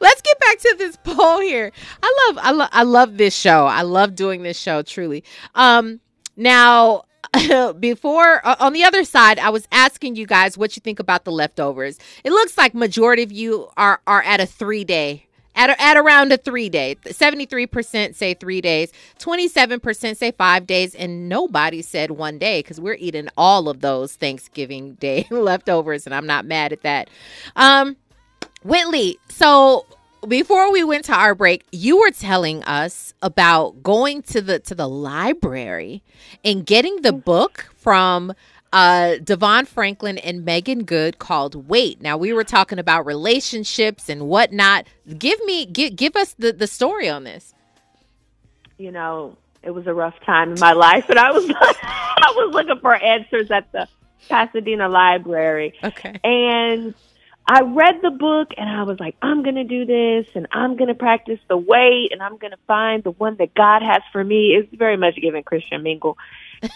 let's 0.00 0.22
get 0.22 0.40
back 0.40 0.58
to 0.58 0.74
this 0.78 0.96
poll 1.04 1.40
here. 1.40 1.72
I 2.02 2.26
love, 2.28 2.38
I 2.42 2.50
love, 2.52 2.68
I 2.72 2.82
love 2.82 3.16
this 3.16 3.34
show. 3.34 3.66
I 3.66 3.82
love 3.82 4.14
doing 4.14 4.42
this 4.42 4.58
show. 4.58 4.82
Truly. 4.82 5.24
Um, 5.54 6.00
now 6.36 7.04
before 7.80 8.46
uh, 8.46 8.56
on 8.58 8.72
the 8.72 8.84
other 8.84 9.04
side 9.04 9.38
i 9.38 9.50
was 9.50 9.68
asking 9.70 10.16
you 10.16 10.26
guys 10.26 10.56
what 10.56 10.76
you 10.76 10.80
think 10.80 10.98
about 10.98 11.24
the 11.24 11.32
leftovers 11.32 11.98
it 12.24 12.30
looks 12.30 12.56
like 12.56 12.74
majority 12.74 13.22
of 13.22 13.30
you 13.30 13.68
are 13.76 14.00
are 14.06 14.22
at 14.22 14.40
a 14.40 14.46
three 14.46 14.84
day 14.84 15.27
at, 15.58 15.78
at 15.78 15.96
around 15.98 16.32
a 16.32 16.38
three 16.38 16.70
day. 16.70 16.96
73% 17.04 18.14
say 18.14 18.32
three 18.32 18.62
days, 18.62 18.92
27% 19.18 20.16
say 20.16 20.30
five 20.30 20.66
days, 20.66 20.94
and 20.94 21.28
nobody 21.28 21.82
said 21.82 22.12
one 22.12 22.38
day 22.38 22.60
because 22.60 22.80
we're 22.80 22.94
eating 22.94 23.28
all 23.36 23.68
of 23.68 23.80
those 23.80 24.14
Thanksgiving 24.14 24.94
Day 24.98 25.26
leftovers, 25.30 26.06
and 26.06 26.14
I'm 26.14 26.26
not 26.26 26.46
mad 26.46 26.72
at 26.72 26.82
that. 26.82 27.10
Um, 27.56 27.96
Whitley, 28.62 29.18
so 29.28 29.84
before 30.26 30.72
we 30.72 30.84
went 30.84 31.04
to 31.06 31.14
our 31.14 31.34
break, 31.34 31.64
you 31.72 31.98
were 31.98 32.10
telling 32.10 32.62
us 32.64 33.12
about 33.22 33.82
going 33.82 34.22
to 34.22 34.40
the 34.40 34.58
to 34.60 34.74
the 34.74 34.88
library 34.88 36.02
and 36.44 36.64
getting 36.66 37.02
the 37.02 37.12
book 37.12 37.68
from 37.76 38.32
uh, 38.72 39.16
DeVon 39.20 39.66
Franklin 39.66 40.18
and 40.18 40.44
Meagan 40.44 40.84
Good 40.84 41.18
called 41.18 41.68
Wait. 41.68 42.00
Now 42.00 42.16
we 42.16 42.32
were 42.32 42.44
talking 42.44 42.78
about 42.78 43.06
relationships 43.06 44.08
and 44.08 44.28
whatnot. 44.28 44.86
Give 45.18 45.42
me 45.44 45.66
give 45.66 45.96
give 45.96 46.16
us 46.16 46.34
the, 46.38 46.52
the 46.52 46.66
story 46.66 47.08
on 47.08 47.24
this. 47.24 47.54
You 48.76 48.92
know, 48.92 49.36
it 49.62 49.70
was 49.70 49.86
a 49.86 49.94
rough 49.94 50.18
time 50.24 50.52
in 50.52 50.60
my 50.60 50.72
life 50.72 51.08
and 51.08 51.18
I 51.18 51.30
was 51.30 51.48
I 51.60 52.32
was 52.36 52.54
looking 52.54 52.80
for 52.80 52.94
answers 52.94 53.50
at 53.50 53.70
the 53.72 53.88
Pasadena 54.28 54.88
library. 54.88 55.74
Okay. 55.82 56.20
And 56.22 56.94
I 57.50 57.62
read 57.62 58.00
the 58.02 58.10
book 58.10 58.48
and 58.58 58.68
I 58.68 58.82
was 58.82 59.00
like, 59.00 59.16
I'm 59.22 59.42
going 59.42 59.54
to 59.54 59.64
do 59.64 59.86
this 59.86 60.26
and 60.34 60.46
I'm 60.52 60.76
going 60.76 60.88
to 60.88 60.94
practice 60.94 61.40
the 61.48 61.56
wait 61.56 62.12
and 62.12 62.22
I'm 62.22 62.36
going 62.36 62.50
to 62.50 62.58
find 62.66 63.02
the 63.02 63.12
one 63.12 63.36
that 63.38 63.54
God 63.54 63.80
has 63.82 64.02
for 64.12 64.22
me. 64.22 64.48
It's 64.48 64.68
very 64.76 64.98
much 64.98 65.16
given 65.16 65.42
Christian 65.42 65.82
Mingle. 65.82 66.18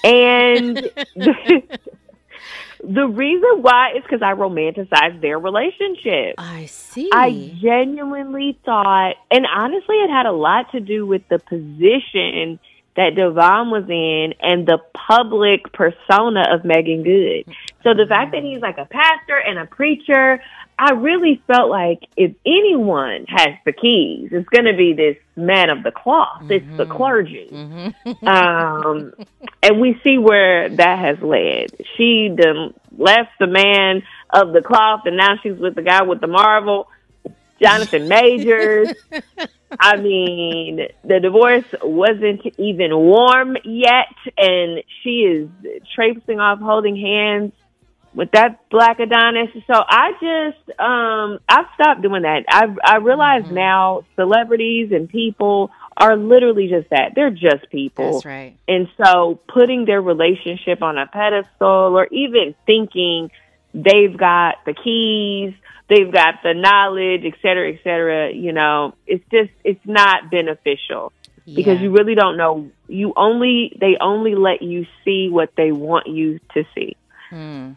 And 0.04 0.76
the, 2.84 3.06
reason 3.06 3.62
why 3.62 3.92
is 3.96 4.02
because 4.02 4.22
I 4.22 4.34
romanticized 4.34 5.20
their 5.20 5.38
relationship. 5.38 6.34
I 6.38 6.66
see. 6.66 7.10
I 7.12 7.56
genuinely 7.60 8.58
thought, 8.64 9.14
and 9.30 9.46
honestly, 9.46 9.96
it 9.96 10.10
had 10.10 10.26
a 10.26 10.32
lot 10.32 10.72
to 10.72 10.80
do 10.80 11.06
with 11.06 11.22
the 11.28 11.38
position 11.38 12.58
that 12.94 13.14
DeVon 13.14 13.70
was 13.70 13.84
in 13.88 14.34
and 14.40 14.66
the 14.66 14.78
public 14.92 15.72
persona 15.72 16.44
of 16.52 16.64
Meagan 16.64 17.02
Good. 17.02 17.54
So 17.82 17.94
the 17.94 18.06
fact 18.06 18.32
that 18.32 18.42
mm. 18.42 18.52
he's 18.52 18.60
like 18.60 18.76
a 18.76 18.84
pastor 18.84 19.38
and 19.38 19.58
a 19.58 19.64
preacher, 19.64 20.42
I 20.78 20.92
really 20.92 21.40
felt 21.46 21.70
like 21.70 22.08
if 22.16 22.34
anyone 22.44 23.26
has 23.28 23.54
the 23.64 23.72
keys, 23.72 24.30
it's 24.32 24.48
going 24.48 24.64
to 24.64 24.76
be 24.76 24.94
this 24.94 25.16
man 25.36 25.70
of 25.70 25.82
the 25.82 25.92
cloth. 25.92 26.42
Mm-hmm. 26.42 26.52
It's 26.52 26.76
the 26.76 26.84
mm-hmm. 26.84 26.96
clergy. 26.96 27.48
Mm-hmm. 27.52 28.26
um, 28.26 29.12
and 29.62 29.80
we 29.80 30.00
see 30.02 30.18
where 30.18 30.68
that 30.68 30.98
has 30.98 31.18
led. 31.20 31.70
She 31.96 32.34
done 32.34 32.74
left 32.96 33.30
the 33.38 33.46
man 33.46 34.02
of 34.30 34.52
the 34.52 34.62
cloth, 34.62 35.02
and 35.04 35.16
now 35.16 35.36
she's 35.42 35.58
with 35.58 35.74
the 35.74 35.82
guy 35.82 36.02
with 36.02 36.20
the 36.20 36.26
marvel, 36.26 36.88
Jonathan 37.60 38.08
Majors. 38.08 38.92
I 39.78 39.96
mean, 39.96 40.88
the 41.04 41.20
divorce 41.20 41.64
wasn't 41.82 42.44
even 42.58 42.96
warm 42.96 43.56
yet, 43.64 44.14
and 44.36 44.82
she 45.02 45.20
is 45.20 45.48
traipsing 45.94 46.40
off 46.40 46.58
holding 46.60 46.96
hands 46.96 47.52
with 48.14 48.30
that 48.32 48.68
black 48.70 49.00
Adonis. 49.00 49.48
So 49.66 49.74
I 49.74 50.12
just 50.12 50.80
um 50.80 51.38
I've 51.48 51.66
stopped 51.74 52.02
doing 52.02 52.22
that. 52.22 52.44
I 52.48 52.66
I 52.84 52.96
realize 52.96 53.44
mm-hmm. 53.44 53.54
now 53.54 54.04
celebrities 54.16 54.92
and 54.92 55.08
people 55.08 55.70
are 55.96 56.16
literally 56.16 56.68
just 56.68 56.90
that. 56.90 57.12
They're 57.14 57.30
just 57.30 57.70
people. 57.70 58.12
That's 58.12 58.24
right. 58.24 58.56
And 58.68 58.88
so 59.02 59.40
putting 59.48 59.84
their 59.84 60.00
relationship 60.00 60.82
on 60.82 60.98
a 60.98 61.06
pedestal 61.06 61.96
or 61.96 62.06
even 62.10 62.54
thinking 62.66 63.30
they've 63.74 64.16
got 64.16 64.56
the 64.66 64.74
keys, 64.74 65.54
they've 65.88 66.12
got 66.12 66.42
the 66.42 66.54
knowledge, 66.54 67.22
et 67.24 67.34
cetera, 67.42 67.72
et 67.72 67.80
cetera, 67.82 68.32
you 68.32 68.52
know, 68.52 68.94
it's 69.06 69.24
just 69.30 69.50
it's 69.64 69.84
not 69.84 70.30
beneficial. 70.30 71.12
Yeah. 71.44 71.56
Because 71.56 71.80
you 71.80 71.90
really 71.90 72.14
don't 72.14 72.36
know 72.36 72.70
you 72.88 73.12
only 73.16 73.76
they 73.80 73.96
only 74.00 74.34
let 74.34 74.62
you 74.62 74.86
see 75.04 75.28
what 75.28 75.50
they 75.56 75.72
want 75.72 76.06
you 76.06 76.38
to 76.54 76.64
see. 76.74 76.96
Hmm. 77.30 77.72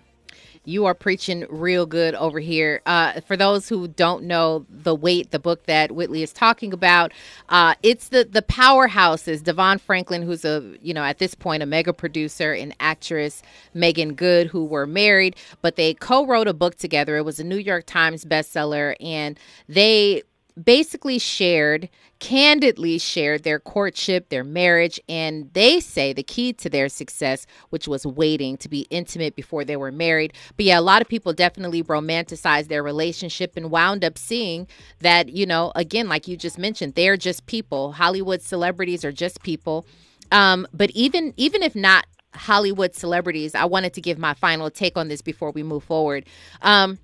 You 0.65 0.85
are 0.85 0.93
preaching 0.93 1.45
real 1.49 1.85
good 1.85 2.15
over 2.15 2.39
here. 2.39 2.81
Uh, 2.85 3.21
for 3.21 3.37
those 3.37 3.69
who 3.69 3.87
don't 3.87 4.23
know 4.23 4.65
the 4.69 4.95
Wait, 4.95 5.31
the 5.31 5.39
book 5.39 5.65
that 5.65 5.91
Whitley 5.91 6.23
is 6.23 6.33
talking 6.33 6.73
about, 6.73 7.11
uh, 7.49 7.75
it's 7.83 8.09
the 8.09 8.27
the 8.29 8.41
powerhouses. 8.41 9.41
DeVon 9.41 9.79
Franklin, 9.79 10.23
who's 10.23 10.43
a 10.43 10.75
you 10.81 10.93
know 10.93 11.03
at 11.03 11.19
this 11.19 11.35
point 11.35 11.63
a 11.63 11.65
mega 11.65 11.93
producer, 11.93 12.53
and 12.53 12.75
actress 12.79 13.41
Meagan 13.73 14.15
Good, 14.15 14.47
who 14.47 14.65
were 14.65 14.87
married, 14.87 15.35
but 15.61 15.75
they 15.75 15.93
co-wrote 15.93 16.47
a 16.47 16.53
book 16.53 16.75
together. 16.75 17.17
It 17.17 17.25
was 17.25 17.39
a 17.39 17.43
New 17.43 17.57
York 17.57 17.85
Times 17.85 18.25
bestseller, 18.25 18.95
and 18.99 19.39
they 19.67 20.23
basically 20.61 21.19
shared, 21.19 21.89
candidly 22.19 22.97
shared 22.97 23.43
their 23.43 23.59
courtship, 23.59 24.29
their 24.29 24.43
marriage, 24.43 24.99
and 25.09 25.51
they 25.53 25.79
say 25.79 26.13
the 26.13 26.23
key 26.23 26.53
to 26.53 26.69
their 26.69 26.87
success, 26.89 27.45
which 27.69 27.87
was 27.87 28.05
waiting 28.05 28.57
to 28.57 28.69
be 28.69 28.87
intimate 28.89 29.35
before 29.35 29.65
they 29.65 29.75
were 29.75 29.91
married. 29.91 30.33
But 30.55 30.65
yeah, 30.65 30.79
a 30.79 30.81
lot 30.81 31.01
of 31.01 31.07
people 31.07 31.33
definitely 31.33 31.83
romanticized 31.83 32.67
their 32.67 32.83
relationship 32.83 33.53
and 33.57 33.69
wound 33.69 34.05
up 34.05 34.17
seeing 34.17 34.67
that, 34.99 35.29
you 35.29 35.45
know, 35.45 35.71
again, 35.75 36.07
like 36.07 36.27
you 36.27 36.37
just 36.37 36.57
mentioned, 36.57 36.95
they're 36.95 37.17
just 37.17 37.45
people. 37.45 37.93
Hollywood 37.93 38.41
celebrities 38.41 39.03
are 39.03 39.11
just 39.11 39.43
people. 39.43 39.85
Um, 40.31 40.67
but 40.73 40.89
even 40.91 41.33
even 41.37 41.61
if 41.61 41.75
not 41.75 42.05
Hollywood 42.33 42.95
celebrities, 42.95 43.55
I 43.55 43.65
wanted 43.65 43.93
to 43.93 44.01
give 44.01 44.17
my 44.17 44.33
final 44.33 44.69
take 44.69 44.97
on 44.97 45.07
this 45.07 45.21
before 45.21 45.51
we 45.51 45.63
move 45.63 45.83
forward. 45.83 46.25
Um, 46.61 46.99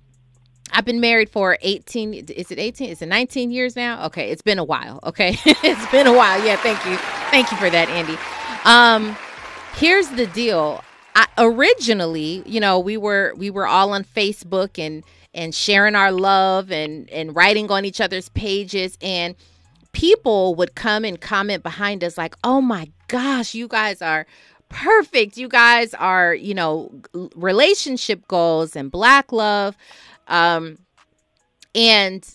I've 0.70 0.84
been 0.84 1.00
married 1.00 1.28
for 1.30 1.58
18 1.60 2.14
is 2.14 2.50
it 2.50 2.58
18 2.58 2.90
is 2.90 3.02
it 3.02 3.06
19 3.06 3.50
years 3.50 3.76
now? 3.76 4.06
Okay 4.06 4.30
it's 4.30 4.42
been 4.42 4.58
a 4.58 4.64
while 4.64 5.00
okay? 5.04 5.36
It's 5.44 5.90
been 5.90 6.06
a 6.06 6.12
while. 6.12 6.44
Yeah 6.44 6.56
thank 6.56 6.84
you. 6.86 6.96
Thank 7.30 7.50
you 7.50 7.56
for 7.56 7.70
that 7.70 7.88
Andy. 7.88 8.16
Um 8.64 9.16
here's 9.74 10.08
the 10.08 10.26
deal. 10.26 10.82
I, 11.14 11.26
originally 11.38 12.42
you 12.46 12.60
know 12.60 12.78
we 12.78 12.96
were 12.96 13.34
we 13.36 13.50
were 13.50 13.66
all 13.66 13.92
on 13.92 14.04
Facebook 14.04 14.78
and 14.78 15.04
and 15.34 15.54
sharing 15.54 15.94
our 15.94 16.12
love 16.12 16.70
and 16.70 17.08
and 17.10 17.34
writing 17.34 17.70
on 17.70 17.84
each 17.84 18.00
other's 18.00 18.28
pages 18.30 18.96
and 19.02 19.34
people 19.92 20.54
would 20.54 20.74
come 20.74 21.04
and 21.04 21.20
comment 21.20 21.62
behind 21.62 22.02
us 22.02 22.16
like 22.16 22.34
oh 22.44 22.60
my 22.60 22.90
gosh 23.08 23.54
you 23.54 23.68
guys 23.68 24.00
are 24.00 24.26
perfect. 24.72 25.36
You 25.36 25.48
guys 25.48 25.94
are 25.94 26.34
you 26.34 26.54
know 26.54 26.90
relationship 27.36 28.26
goals 28.26 28.74
and 28.74 28.90
black 28.90 29.30
love 29.30 29.76
um, 30.32 30.78
and 31.74 32.28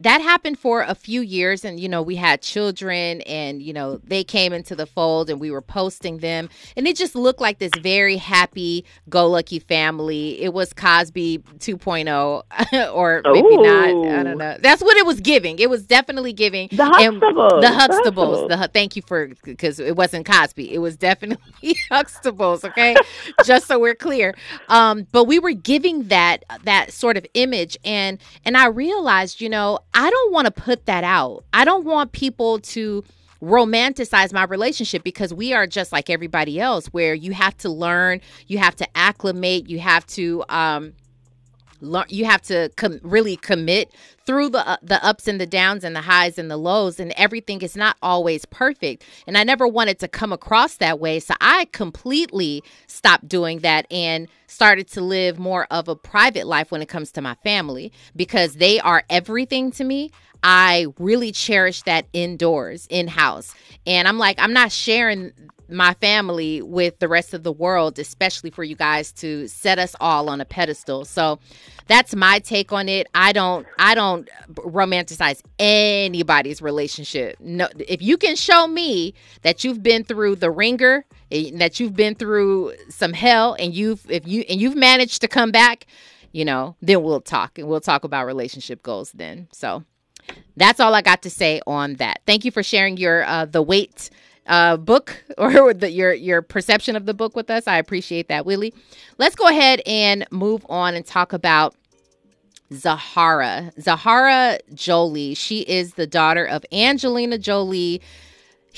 that 0.00 0.20
happened 0.20 0.58
for 0.58 0.82
a 0.82 0.94
few 0.94 1.20
years 1.20 1.64
and 1.64 1.80
you 1.80 1.88
know 1.88 2.00
we 2.00 2.14
had 2.14 2.40
children 2.40 3.20
and 3.22 3.60
you 3.60 3.72
know 3.72 4.00
they 4.04 4.22
came 4.22 4.52
into 4.52 4.76
the 4.76 4.86
fold 4.86 5.28
and 5.28 5.40
we 5.40 5.50
were 5.50 5.60
posting 5.60 6.18
them 6.18 6.48
and 6.76 6.86
it 6.86 6.96
just 6.96 7.16
looked 7.16 7.40
like 7.40 7.58
this 7.58 7.72
very 7.80 8.16
happy 8.16 8.84
go 9.08 9.26
lucky 9.26 9.58
family. 9.58 10.40
It 10.40 10.52
was 10.52 10.72
cosby 10.72 11.38
2.0 11.58 12.92
or 12.94 13.22
maybe 13.24 13.48
Ooh. 13.48 13.62
not 13.62 13.88
i 14.18 14.22
don't 14.22 14.38
know. 14.38 14.56
That's 14.60 14.82
what 14.82 14.96
it 14.96 15.04
was 15.04 15.20
giving. 15.20 15.58
It 15.58 15.68
was 15.68 15.84
definitely 15.84 16.32
giving. 16.32 16.68
The 16.70 16.84
huxtables. 16.84 17.60
the 17.60 17.66
huxtables. 17.66 18.48
The 18.48 18.70
thank 18.72 18.94
you 18.94 19.02
for 19.02 19.30
because 19.42 19.80
it 19.80 19.96
wasn't 19.96 20.26
cosby. 20.26 20.72
It 20.72 20.78
was 20.78 20.96
definitely 20.96 21.76
huxtables 21.90 22.64
okay? 22.64 22.94
Just 23.44 23.66
so 23.66 23.78
we're 23.80 23.96
clear. 23.96 24.34
Um 24.68 25.08
but 25.10 25.24
we 25.24 25.40
were 25.40 25.52
giving 25.52 26.04
that 26.04 26.44
that 26.62 26.92
sort 26.92 27.16
of 27.16 27.26
image 27.34 27.76
and 27.84 28.18
and 28.44 28.56
i 28.56 28.66
realized 28.66 29.40
you 29.40 29.48
know 29.48 29.80
I 29.98 30.10
don't 30.10 30.32
want 30.32 30.44
to 30.44 30.52
put 30.52 30.86
that 30.86 31.02
out. 31.02 31.44
I 31.52 31.64
don't 31.64 31.84
want 31.84 32.12
people 32.12 32.60
to 32.60 33.02
romanticize 33.42 34.32
my 34.32 34.44
relationship 34.44 35.02
because 35.02 35.34
we 35.34 35.52
are 35.52 35.66
just 35.66 35.90
like 35.90 36.08
everybody 36.08 36.60
else 36.60 36.86
where 36.88 37.14
you 37.14 37.32
have 37.32 37.56
to 37.58 37.68
learn, 37.68 38.20
you 38.46 38.58
have 38.58 38.76
to 38.76 38.86
acclimate, 38.96 39.68
you 39.68 39.80
have 39.80 40.06
to 40.06 40.44
um 40.48 40.92
you 42.08 42.24
have 42.24 42.42
to 42.42 42.70
com- 42.76 43.00
really 43.02 43.36
commit 43.36 43.92
through 44.26 44.50
the 44.50 44.66
uh, 44.68 44.76
the 44.82 45.02
ups 45.04 45.28
and 45.28 45.40
the 45.40 45.46
downs 45.46 45.84
and 45.84 45.94
the 45.94 46.02
highs 46.02 46.38
and 46.38 46.50
the 46.50 46.56
lows 46.56 47.00
and 47.00 47.12
everything 47.16 47.62
is 47.62 47.76
not 47.76 47.96
always 48.02 48.44
perfect 48.44 49.04
and 49.26 49.38
I 49.38 49.44
never 49.44 49.66
wanted 49.66 49.98
to 50.00 50.08
come 50.08 50.32
across 50.32 50.76
that 50.76 50.98
way 50.98 51.20
so 51.20 51.34
I 51.40 51.66
completely 51.72 52.62
stopped 52.86 53.28
doing 53.28 53.60
that 53.60 53.86
and 53.90 54.28
started 54.48 54.88
to 54.88 55.00
live 55.00 55.38
more 55.38 55.66
of 55.70 55.88
a 55.88 55.94
private 55.94 56.46
life 56.46 56.72
when 56.72 56.82
it 56.82 56.88
comes 56.88 57.12
to 57.12 57.22
my 57.22 57.34
family 57.36 57.92
because 58.16 58.54
they 58.54 58.80
are 58.80 59.04
everything 59.08 59.70
to 59.72 59.84
me. 59.84 60.10
I 60.42 60.86
really 60.98 61.32
cherish 61.32 61.82
that 61.82 62.06
indoors, 62.12 62.86
in 62.90 63.08
house. 63.08 63.54
And 63.86 64.08
I'm 64.08 64.18
like, 64.18 64.40
I'm 64.40 64.52
not 64.52 64.72
sharing 64.72 65.32
my 65.68 65.94
family 65.94 66.62
with 66.62 66.98
the 66.98 67.08
rest 67.08 67.34
of 67.34 67.42
the 67.42 67.52
world, 67.52 67.98
especially 67.98 68.50
for 68.50 68.64
you 68.64 68.74
guys 68.74 69.12
to 69.12 69.46
set 69.48 69.78
us 69.78 69.94
all 70.00 70.28
on 70.28 70.40
a 70.40 70.44
pedestal. 70.44 71.04
So 71.04 71.38
that's 71.86 72.14
my 72.14 72.38
take 72.38 72.72
on 72.72 72.88
it. 72.88 73.06
I 73.14 73.32
don't 73.32 73.66
I 73.78 73.94
don't 73.94 74.28
romanticize 74.54 75.42
anybody's 75.58 76.62
relationship. 76.62 77.36
No 77.40 77.68
if 77.78 78.02
you 78.02 78.16
can 78.16 78.36
show 78.36 78.66
me 78.66 79.14
that 79.42 79.64
you've 79.64 79.82
been 79.82 80.04
through 80.04 80.36
the 80.36 80.50
ringer, 80.50 81.04
eh, 81.30 81.50
that 81.54 81.80
you've 81.80 81.96
been 81.96 82.14
through 82.14 82.74
some 82.88 83.12
hell 83.12 83.54
and 83.58 83.74
you've 83.74 84.08
if 84.10 84.26
you 84.26 84.44
and 84.48 84.60
you've 84.60 84.76
managed 84.76 85.20
to 85.22 85.28
come 85.28 85.50
back, 85.50 85.86
you 86.32 86.44
know, 86.44 86.76
then 86.80 87.02
we'll 87.02 87.20
talk 87.20 87.58
and 87.58 87.68
we'll 87.68 87.80
talk 87.80 88.04
about 88.04 88.26
relationship 88.26 88.82
goals 88.82 89.12
then. 89.12 89.48
So 89.52 89.84
that's 90.56 90.80
all 90.80 90.94
I 90.94 91.02
got 91.02 91.22
to 91.22 91.30
say 91.30 91.60
on 91.66 91.94
that. 91.94 92.20
Thank 92.26 92.44
you 92.44 92.50
for 92.50 92.62
sharing 92.62 92.96
your 92.96 93.24
uh 93.24 93.46
the 93.46 93.62
Wait 93.62 94.10
uh, 94.48 94.76
book 94.76 95.22
or 95.38 95.72
the, 95.72 95.90
your 95.90 96.12
your 96.12 96.42
perception 96.42 96.96
of 96.96 97.06
the 97.06 97.14
book 97.14 97.36
with 97.36 97.50
us. 97.50 97.66
I 97.66 97.78
appreciate 97.78 98.28
that, 98.28 98.44
Willie. 98.44 98.74
Let's 99.18 99.36
go 99.36 99.46
ahead 99.46 99.80
and 99.86 100.26
move 100.30 100.66
on 100.68 100.94
and 100.94 101.06
talk 101.06 101.32
about 101.32 101.74
Zahara. 102.72 103.72
Zahara 103.80 104.58
Jolie. 104.74 105.34
She 105.34 105.60
is 105.60 105.94
the 105.94 106.06
daughter 106.06 106.44
of 106.44 106.64
Angelina 106.72 107.38
Jolie 107.38 108.02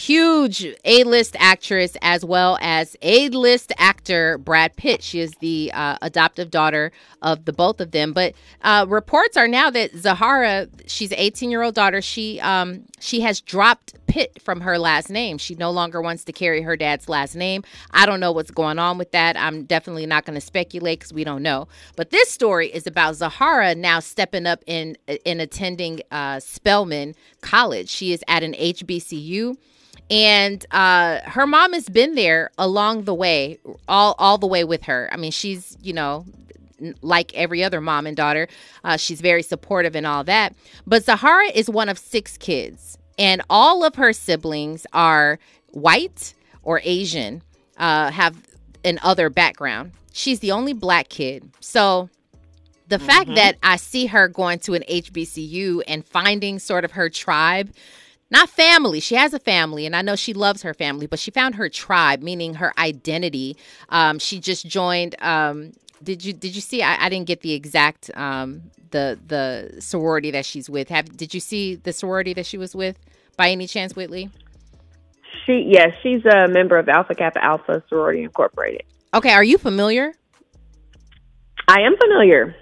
huge 0.00 0.66
A-list 0.84 1.36
actress 1.38 1.96
as 2.00 2.24
well 2.24 2.58
as 2.60 2.96
A-list 3.02 3.72
actor 3.76 4.38
Brad 4.38 4.76
Pitt. 4.76 5.02
She 5.02 5.20
is 5.20 5.32
the 5.40 5.70
uh, 5.74 5.98
adoptive 6.00 6.50
daughter 6.50 6.92
of 7.22 7.44
the 7.44 7.52
both 7.52 7.80
of 7.80 7.90
them. 7.90 8.12
But 8.12 8.34
uh, 8.62 8.86
reports 8.88 9.36
are 9.36 9.48
now 9.48 9.70
that 9.70 9.94
Zahara, 9.96 10.68
she's 10.86 11.12
an 11.12 11.18
18-year-old 11.18 11.74
daughter. 11.74 12.00
She 12.00 12.40
um, 12.40 12.84
she 12.98 13.20
has 13.20 13.40
dropped 13.40 13.94
Pitt 14.10 14.42
from 14.42 14.60
her 14.62 14.76
last 14.76 15.08
name. 15.08 15.38
She 15.38 15.54
no 15.54 15.70
longer 15.70 16.02
wants 16.02 16.24
to 16.24 16.32
carry 16.32 16.62
her 16.62 16.76
dad's 16.76 17.08
last 17.08 17.36
name. 17.36 17.62
I 17.92 18.06
don't 18.06 18.18
know 18.18 18.32
what's 18.32 18.50
going 18.50 18.80
on 18.80 18.98
with 18.98 19.12
that. 19.12 19.36
I'm 19.36 19.64
definitely 19.64 20.04
not 20.04 20.24
going 20.24 20.34
to 20.34 20.40
speculate 20.40 20.98
because 20.98 21.12
we 21.12 21.22
don't 21.22 21.44
know. 21.44 21.68
But 21.94 22.10
this 22.10 22.28
story 22.28 22.68
is 22.68 22.88
about 22.88 23.14
Zahara 23.14 23.74
now 23.76 24.00
stepping 24.00 24.46
up 24.46 24.64
in 24.66 24.98
in 25.24 25.38
attending 25.38 26.00
uh, 26.10 26.40
Spelman 26.40 27.14
College. 27.40 27.88
She 27.88 28.12
is 28.12 28.24
at 28.26 28.42
an 28.42 28.54
HBCU 28.54 29.56
and 30.10 30.66
uh, 30.72 31.20
her 31.24 31.46
mom 31.46 31.72
has 31.72 31.88
been 31.88 32.16
there 32.16 32.50
along 32.58 33.04
the 33.04 33.14
way, 33.14 33.58
all 33.86 34.16
all 34.18 34.38
the 34.38 34.46
way 34.48 34.64
with 34.64 34.82
her. 34.84 35.08
I 35.12 35.16
mean, 35.16 35.30
she's 35.30 35.78
you 35.80 35.92
know 35.92 36.24
like 37.02 37.32
every 37.34 37.62
other 37.62 37.80
mom 37.80 38.06
and 38.06 38.16
daughter, 38.16 38.48
uh, 38.84 38.96
she's 38.96 39.20
very 39.20 39.42
supportive 39.42 39.94
and 39.94 40.06
all 40.06 40.24
that. 40.24 40.54
But 40.86 41.04
Zahara 41.04 41.48
is 41.54 41.68
one 41.68 41.88
of 41.88 41.98
six 41.98 42.36
kids, 42.36 42.98
and 43.18 43.42
all 43.50 43.84
of 43.84 43.94
her 43.96 44.12
siblings 44.12 44.86
are 44.92 45.38
white 45.68 46.34
or 46.62 46.80
Asian, 46.84 47.42
uh, 47.76 48.10
have 48.10 48.36
an 48.84 48.98
other 49.02 49.30
background. 49.30 49.92
She's 50.12 50.40
the 50.40 50.52
only 50.52 50.72
black 50.72 51.08
kid, 51.08 51.50
so 51.60 52.08
the 52.88 52.96
mm-hmm. 52.96 53.06
fact 53.06 53.34
that 53.34 53.56
I 53.62 53.76
see 53.76 54.06
her 54.06 54.28
going 54.28 54.58
to 54.60 54.74
an 54.74 54.82
HBCU 54.88 55.82
and 55.86 56.04
finding 56.04 56.58
sort 56.58 56.84
of 56.84 56.92
her 56.92 57.08
tribe 57.08 57.72
not 58.30 58.48
family. 58.48 59.00
She 59.00 59.16
has 59.16 59.34
a 59.34 59.40
family, 59.40 59.86
and 59.86 59.96
I 59.96 60.02
know 60.02 60.14
she 60.14 60.32
loves 60.32 60.62
her 60.62 60.72
family, 60.72 61.06
but 61.06 61.18
she 61.18 61.30
found 61.32 61.56
her 61.56 61.68
tribe, 61.68 62.22
meaning 62.22 62.54
her 62.54 62.72
identity. 62.78 63.56
Um, 63.88 64.18
she 64.18 64.38
just 64.38 64.66
joined. 64.66 65.20
Um, 65.20 65.72
did 66.02 66.24
you 66.24 66.32
did 66.32 66.54
you 66.54 66.60
see? 66.60 66.82
I, 66.82 67.06
I 67.06 67.08
didn't 67.08 67.26
get 67.26 67.40
the 67.40 67.52
exact 67.52 68.10
um, 68.14 68.70
the 68.90 69.18
the 69.26 69.80
sorority 69.80 70.30
that 70.30 70.44
she's 70.44 70.68
with. 70.68 70.88
Have 70.88 71.16
did 71.16 71.34
you 71.34 71.40
see 71.40 71.76
the 71.76 71.92
sorority 71.92 72.34
that 72.34 72.46
she 72.46 72.58
was 72.58 72.74
with 72.74 72.98
by 73.36 73.50
any 73.50 73.66
chance, 73.66 73.94
Whitley? 73.94 74.30
She 75.46 75.66
yes, 75.68 75.90
she's 76.02 76.24
a 76.24 76.48
member 76.48 76.78
of 76.78 76.88
Alpha 76.88 77.14
Kappa 77.14 77.42
Alpha 77.44 77.82
Sorority 77.88 78.22
Incorporated. 78.22 78.82
Okay, 79.12 79.32
are 79.32 79.44
you 79.44 79.58
familiar? 79.58 80.12
I 81.68 81.80
am 81.82 81.96
familiar. 81.96 82.54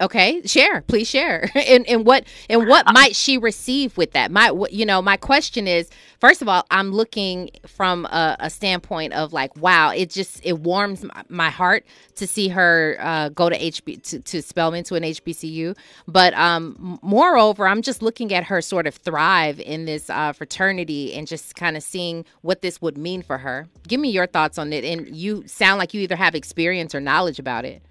Okay, 0.00 0.42
share, 0.46 0.82
please 0.82 1.08
share. 1.08 1.50
and 1.54 1.86
and 1.88 2.04
what 2.04 2.24
and 2.48 2.66
what 2.66 2.86
might 2.92 3.16
she 3.16 3.38
receive 3.38 3.96
with 3.96 4.12
that? 4.12 4.30
My 4.30 4.52
you 4.70 4.86
know, 4.86 5.02
my 5.02 5.16
question 5.16 5.66
is, 5.66 5.88
first 6.20 6.42
of 6.42 6.48
all, 6.48 6.64
I'm 6.70 6.92
looking 6.92 7.50
from 7.66 8.06
a, 8.06 8.36
a 8.40 8.50
standpoint 8.50 9.12
of 9.12 9.32
like, 9.32 9.56
wow, 9.56 9.90
it 9.90 10.10
just 10.10 10.40
it 10.44 10.60
warms 10.60 11.04
my, 11.28 11.50
heart 11.50 11.84
to 12.16 12.26
see 12.26 12.48
her 12.48 12.96
uh, 13.00 13.28
go 13.30 13.48
to 13.50 13.58
HB 13.58 14.02
to, 14.10 14.20
to 14.20 14.42
Spelman 14.42 14.84
to 14.84 14.94
an 14.94 15.02
HBCU. 15.02 15.76
But 16.06 16.32
um, 16.34 16.98
moreover, 17.02 17.66
I'm 17.66 17.82
just 17.82 18.02
looking 18.02 18.32
at 18.32 18.44
her 18.44 18.62
sort 18.62 18.86
of 18.86 18.94
thrive 18.94 19.60
in 19.60 19.84
this 19.84 20.08
uh, 20.08 20.32
fraternity 20.32 21.12
and 21.14 21.26
just 21.26 21.56
kind 21.56 21.76
of 21.76 21.82
seeing 21.82 22.24
what 22.40 22.62
this 22.62 22.80
would 22.80 22.96
mean 22.96 23.22
for 23.22 23.38
her. 23.38 23.68
Give 23.86 24.00
me 24.00 24.10
your 24.10 24.26
thoughts 24.26 24.58
on 24.58 24.72
it. 24.72 24.84
And 24.84 25.14
you 25.14 25.44
sound 25.46 25.78
like 25.78 25.92
you 25.92 26.00
either 26.00 26.16
have 26.16 26.34
experience 26.34 26.94
or 26.94 27.00
knowledge 27.00 27.38
about 27.38 27.64
it. 27.64 27.82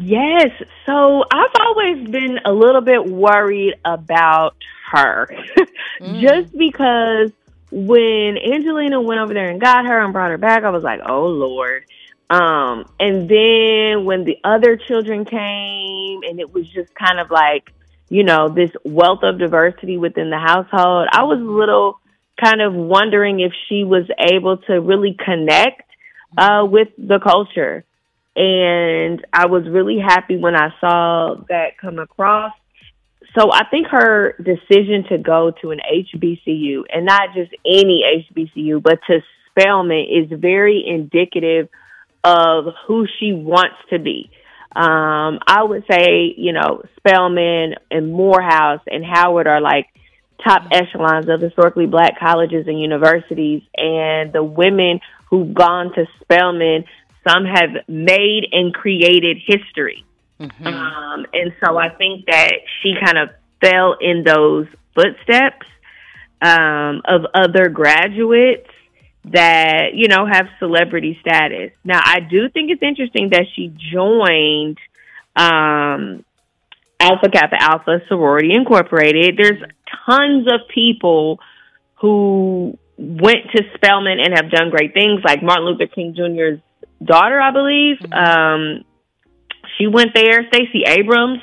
Yes. 0.00 0.50
So 0.86 1.24
I've 1.30 1.50
always 1.60 2.08
been 2.08 2.40
a 2.44 2.52
little 2.52 2.80
bit 2.80 3.06
worried 3.06 3.74
about 3.84 4.56
her 4.90 5.28
mm. 6.00 6.20
just 6.20 6.56
because 6.56 7.30
when 7.70 8.38
Angelina 8.38 9.00
went 9.00 9.20
over 9.20 9.34
there 9.34 9.50
and 9.50 9.60
got 9.60 9.86
her 9.86 10.00
and 10.00 10.12
brought 10.12 10.30
her 10.30 10.38
back, 10.38 10.64
I 10.64 10.70
was 10.70 10.82
like, 10.82 11.00
oh, 11.06 11.26
Lord. 11.26 11.84
Um, 12.28 12.86
and 12.98 13.28
then 13.28 14.04
when 14.04 14.24
the 14.24 14.38
other 14.42 14.76
children 14.76 15.24
came 15.24 16.20
and 16.22 16.40
it 16.40 16.52
was 16.52 16.68
just 16.68 16.94
kind 16.94 17.20
of 17.20 17.30
like, 17.30 17.70
you 18.08 18.24
know, 18.24 18.48
this 18.48 18.70
wealth 18.84 19.20
of 19.22 19.38
diversity 19.38 19.96
within 19.96 20.30
the 20.30 20.38
household, 20.38 21.08
I 21.12 21.24
was 21.24 21.38
a 21.40 21.44
little 21.44 22.00
kind 22.42 22.60
of 22.60 22.74
wondering 22.74 23.40
if 23.40 23.52
she 23.68 23.84
was 23.84 24.04
able 24.18 24.56
to 24.58 24.80
really 24.80 25.16
connect 25.24 25.82
uh, 26.36 26.66
with 26.68 26.88
the 26.98 27.20
culture 27.20 27.84
and 28.36 29.24
I 29.32 29.46
was 29.46 29.64
really 29.68 29.98
happy 29.98 30.36
when 30.36 30.56
I 30.56 30.70
saw 30.80 31.36
that 31.48 31.78
come 31.80 31.98
across. 31.98 32.52
So 33.38 33.50
I 33.52 33.64
think 33.70 33.88
her 33.88 34.36
decision 34.38 35.04
to 35.10 35.18
go 35.18 35.52
to 35.62 35.70
an 35.70 35.80
HBCU 35.80 36.84
and 36.88 37.04
not 37.04 37.34
just 37.34 37.52
any 37.64 38.02
HBCU, 38.30 38.82
but 38.82 38.98
to 39.08 39.20
Spelman 39.50 40.06
is 40.10 40.38
very 40.38 40.84
indicative 40.86 41.68
of 42.22 42.66
who 42.86 43.06
she 43.18 43.32
wants 43.32 43.76
to 43.90 43.98
be. 43.98 44.30
Um, 44.74 45.38
I 45.46 45.62
would 45.62 45.84
say, 45.88 46.34
you 46.36 46.52
know, 46.52 46.82
Spelman 46.96 47.74
and 47.90 48.12
Morehouse 48.12 48.80
and 48.86 49.04
Howard 49.04 49.46
are 49.46 49.60
like 49.60 49.86
top 50.42 50.68
echelons 50.72 51.28
of 51.28 51.40
historically 51.40 51.86
black 51.86 52.18
colleges 52.18 52.66
and 52.66 52.80
universities. 52.80 53.62
And 53.76 54.32
the 54.32 54.42
women 54.42 55.00
who've 55.30 55.54
gone 55.54 55.92
to 55.94 56.06
Spelman 56.22 56.84
some 57.26 57.44
have 57.44 57.88
made 57.88 58.48
and 58.52 58.74
created 58.74 59.38
history. 59.44 60.04
Mm-hmm. 60.40 60.66
Um, 60.66 61.26
and 61.32 61.52
so 61.64 61.76
I 61.76 61.88
think 61.90 62.26
that 62.26 62.52
she 62.82 62.94
kind 63.02 63.18
of 63.18 63.30
fell 63.60 63.96
in 64.00 64.24
those 64.24 64.66
footsteps 64.94 65.66
um, 66.42 67.02
of 67.04 67.22
other 67.34 67.68
graduates 67.68 68.68
that, 69.26 69.94
you 69.94 70.08
know, 70.08 70.26
have 70.26 70.46
celebrity 70.58 71.18
status. 71.20 71.70
Now, 71.84 72.00
I 72.04 72.20
do 72.20 72.48
think 72.50 72.70
it's 72.70 72.82
interesting 72.82 73.30
that 73.30 73.46
she 73.54 73.68
joined 73.92 74.78
um, 75.34 76.24
Alpha 77.00 77.30
Kappa 77.32 77.56
Alpha 77.58 78.00
Sorority 78.08 78.52
Incorporated. 78.54 79.36
There's 79.36 79.62
tons 80.06 80.46
of 80.46 80.68
people 80.72 81.40
who 81.96 82.78
went 82.98 83.50
to 83.54 83.62
Spelman 83.74 84.18
and 84.20 84.34
have 84.34 84.50
done 84.50 84.70
great 84.70 84.92
things, 84.92 85.22
like 85.24 85.42
Martin 85.42 85.64
Luther 85.64 85.86
King 85.86 86.14
Jr.'s 86.14 86.60
daughter, 87.04 87.40
I 87.40 87.50
believe. 87.50 87.98
Mm-hmm. 87.98 88.12
Um, 88.12 88.84
she 89.78 89.86
went 89.86 90.14
there. 90.14 90.46
Stacey 90.48 90.84
Abrams 90.86 91.40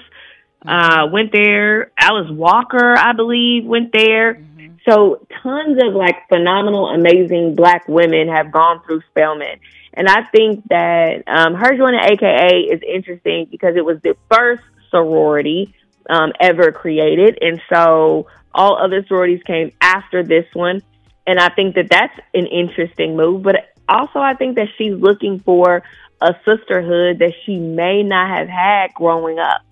uh, 0.66 1.08
went 1.12 1.32
there. 1.32 1.92
Alice 1.98 2.30
Walker, 2.30 2.96
I 2.98 3.14
believe, 3.14 3.66
went 3.66 3.92
there. 3.92 4.36
Mm-hmm. 4.36 4.76
So 4.88 5.26
tons 5.44 5.78
of 5.84 5.94
like 5.94 6.28
phenomenal, 6.28 6.88
amazing 6.88 7.56
black 7.56 7.88
women 7.88 8.28
have 8.30 8.52
gone 8.52 8.82
through 8.86 9.02
Spelman. 9.12 9.60
And 9.94 10.08
I 10.08 10.24
think 10.24 10.68
that 10.70 11.24
um, 11.28 11.56
her 11.56 11.78
joining 11.78 12.00
AKA 12.00 12.62
is 12.72 12.82
interesting 12.88 13.48
because 13.52 13.76
it 13.76 13.84
was 13.84 13.98
the 14.02 14.16
first 14.32 14.64
sorority 14.90 15.74
um, 16.10 16.32
ever 16.40 16.72
created. 16.72 17.38
And 17.42 17.62
so 17.72 18.28
all 18.54 18.78
other 18.82 19.06
sororities 19.08 19.42
came 19.46 19.72
after 19.82 20.24
this 20.24 20.46
one. 20.54 20.82
And 21.28 21.40
I 21.40 21.50
think 21.50 21.76
that 21.76 21.88
that's 21.90 22.18
an 22.34 22.48
interesting 22.48 23.16
move. 23.16 23.44
But 23.44 23.71
also, 23.88 24.20
I 24.20 24.36
think 24.36 24.56
that 24.56 24.68
she's 24.78 24.94
looking 24.94 25.40
for 25.40 25.84
a 26.22 26.36
sisterhood 26.46 27.20
that 27.20 27.34
she 27.46 27.58
may 27.58 28.04
not 28.04 28.30
have 28.30 28.48
had 28.48 28.94
growing 28.94 29.40
up. 29.40 29.66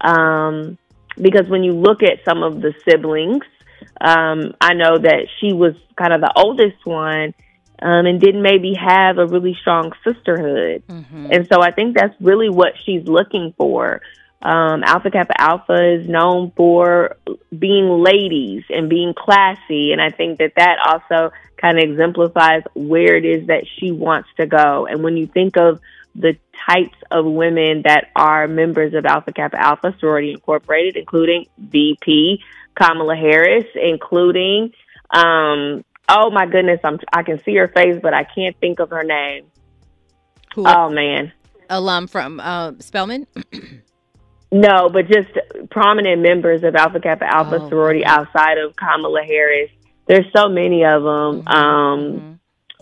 Um, 0.00 0.78
because 1.16 1.48
when 1.48 1.64
you 1.64 1.72
look 1.72 2.02
at 2.02 2.24
some 2.24 2.42
of 2.42 2.60
the 2.60 2.74
siblings, 2.88 3.44
um, 4.00 4.54
I 4.60 4.74
know 4.74 4.98
that 4.98 5.26
she 5.40 5.52
was 5.52 5.74
kind 5.96 6.12
of 6.12 6.20
the 6.20 6.32
oldest 6.36 6.84
one 6.84 7.34
um, 7.80 8.06
and 8.06 8.20
didn't 8.20 8.42
maybe 8.42 8.74
have 8.74 9.18
a 9.18 9.26
really 9.26 9.56
strong 9.60 9.92
sisterhood. 10.04 10.82
Mm-hmm. 10.88 11.28
And 11.32 11.48
so 11.48 11.60
I 11.60 11.70
think 11.72 11.96
that's 11.96 12.14
really 12.20 12.48
what 12.48 12.74
she's 12.84 13.06
looking 13.06 13.54
for. 13.56 14.00
Um, 14.40 14.84
Alpha 14.84 15.10
Kappa 15.10 15.40
Alpha 15.40 15.94
is 15.94 16.08
known 16.08 16.52
for 16.56 17.16
being 17.56 17.88
ladies 18.02 18.64
and 18.70 18.88
being 18.88 19.12
classy. 19.14 19.92
And 19.92 20.00
I 20.00 20.10
think 20.10 20.38
that 20.38 20.52
that 20.56 20.78
also 20.86 21.34
kind 21.60 21.78
of 21.78 21.90
exemplifies 21.90 22.62
where 22.74 23.16
it 23.16 23.24
is 23.24 23.48
that 23.48 23.64
she 23.78 23.90
wants 23.90 24.28
to 24.36 24.46
go. 24.46 24.86
And 24.86 25.02
when 25.02 25.16
you 25.16 25.26
think 25.26 25.56
of 25.56 25.80
the 26.14 26.36
types 26.68 26.96
of 27.10 27.24
women 27.24 27.82
that 27.84 28.10
are 28.14 28.46
members 28.46 28.94
of 28.94 29.06
Alpha 29.06 29.32
Kappa 29.32 29.60
Alpha 29.60 29.94
Sorority 29.98 30.32
Incorporated, 30.32 30.96
including 30.96 31.46
VP 31.58 32.42
Kamala 32.76 33.16
Harris, 33.16 33.66
including, 33.74 34.72
um, 35.10 35.84
oh 36.08 36.30
my 36.30 36.46
goodness, 36.46 36.78
I'm, 36.84 36.98
I 37.12 37.24
can 37.24 37.42
see 37.42 37.56
her 37.56 37.68
face, 37.68 37.98
but 38.00 38.14
I 38.14 38.22
can't 38.22 38.56
think 38.60 38.78
of 38.78 38.90
her 38.90 39.02
name. 39.02 39.46
Who? 40.54 40.64
Oh 40.66 40.90
man. 40.90 41.32
Alum 41.68 42.06
from 42.06 42.40
uh, 42.40 42.72
Spelman? 42.78 43.26
no, 44.50 44.88
but 44.88 45.06
just 45.08 45.28
prominent 45.70 46.22
members 46.22 46.64
of 46.64 46.74
Alpha 46.74 47.00
Kappa 47.00 47.24
Alpha 47.24 47.58
oh, 47.60 47.68
sorority 47.68 48.00
okay. 48.00 48.08
outside 48.08 48.58
of 48.58 48.74
Kamala 48.76 49.22
Harris. 49.22 49.70
There's 50.06 50.26
so 50.34 50.48
many 50.48 50.84
of 50.84 51.02
them. 51.02 51.42
Mm-hmm. 51.42 51.48
Um, 51.48 52.00
mm-hmm. 52.00 52.32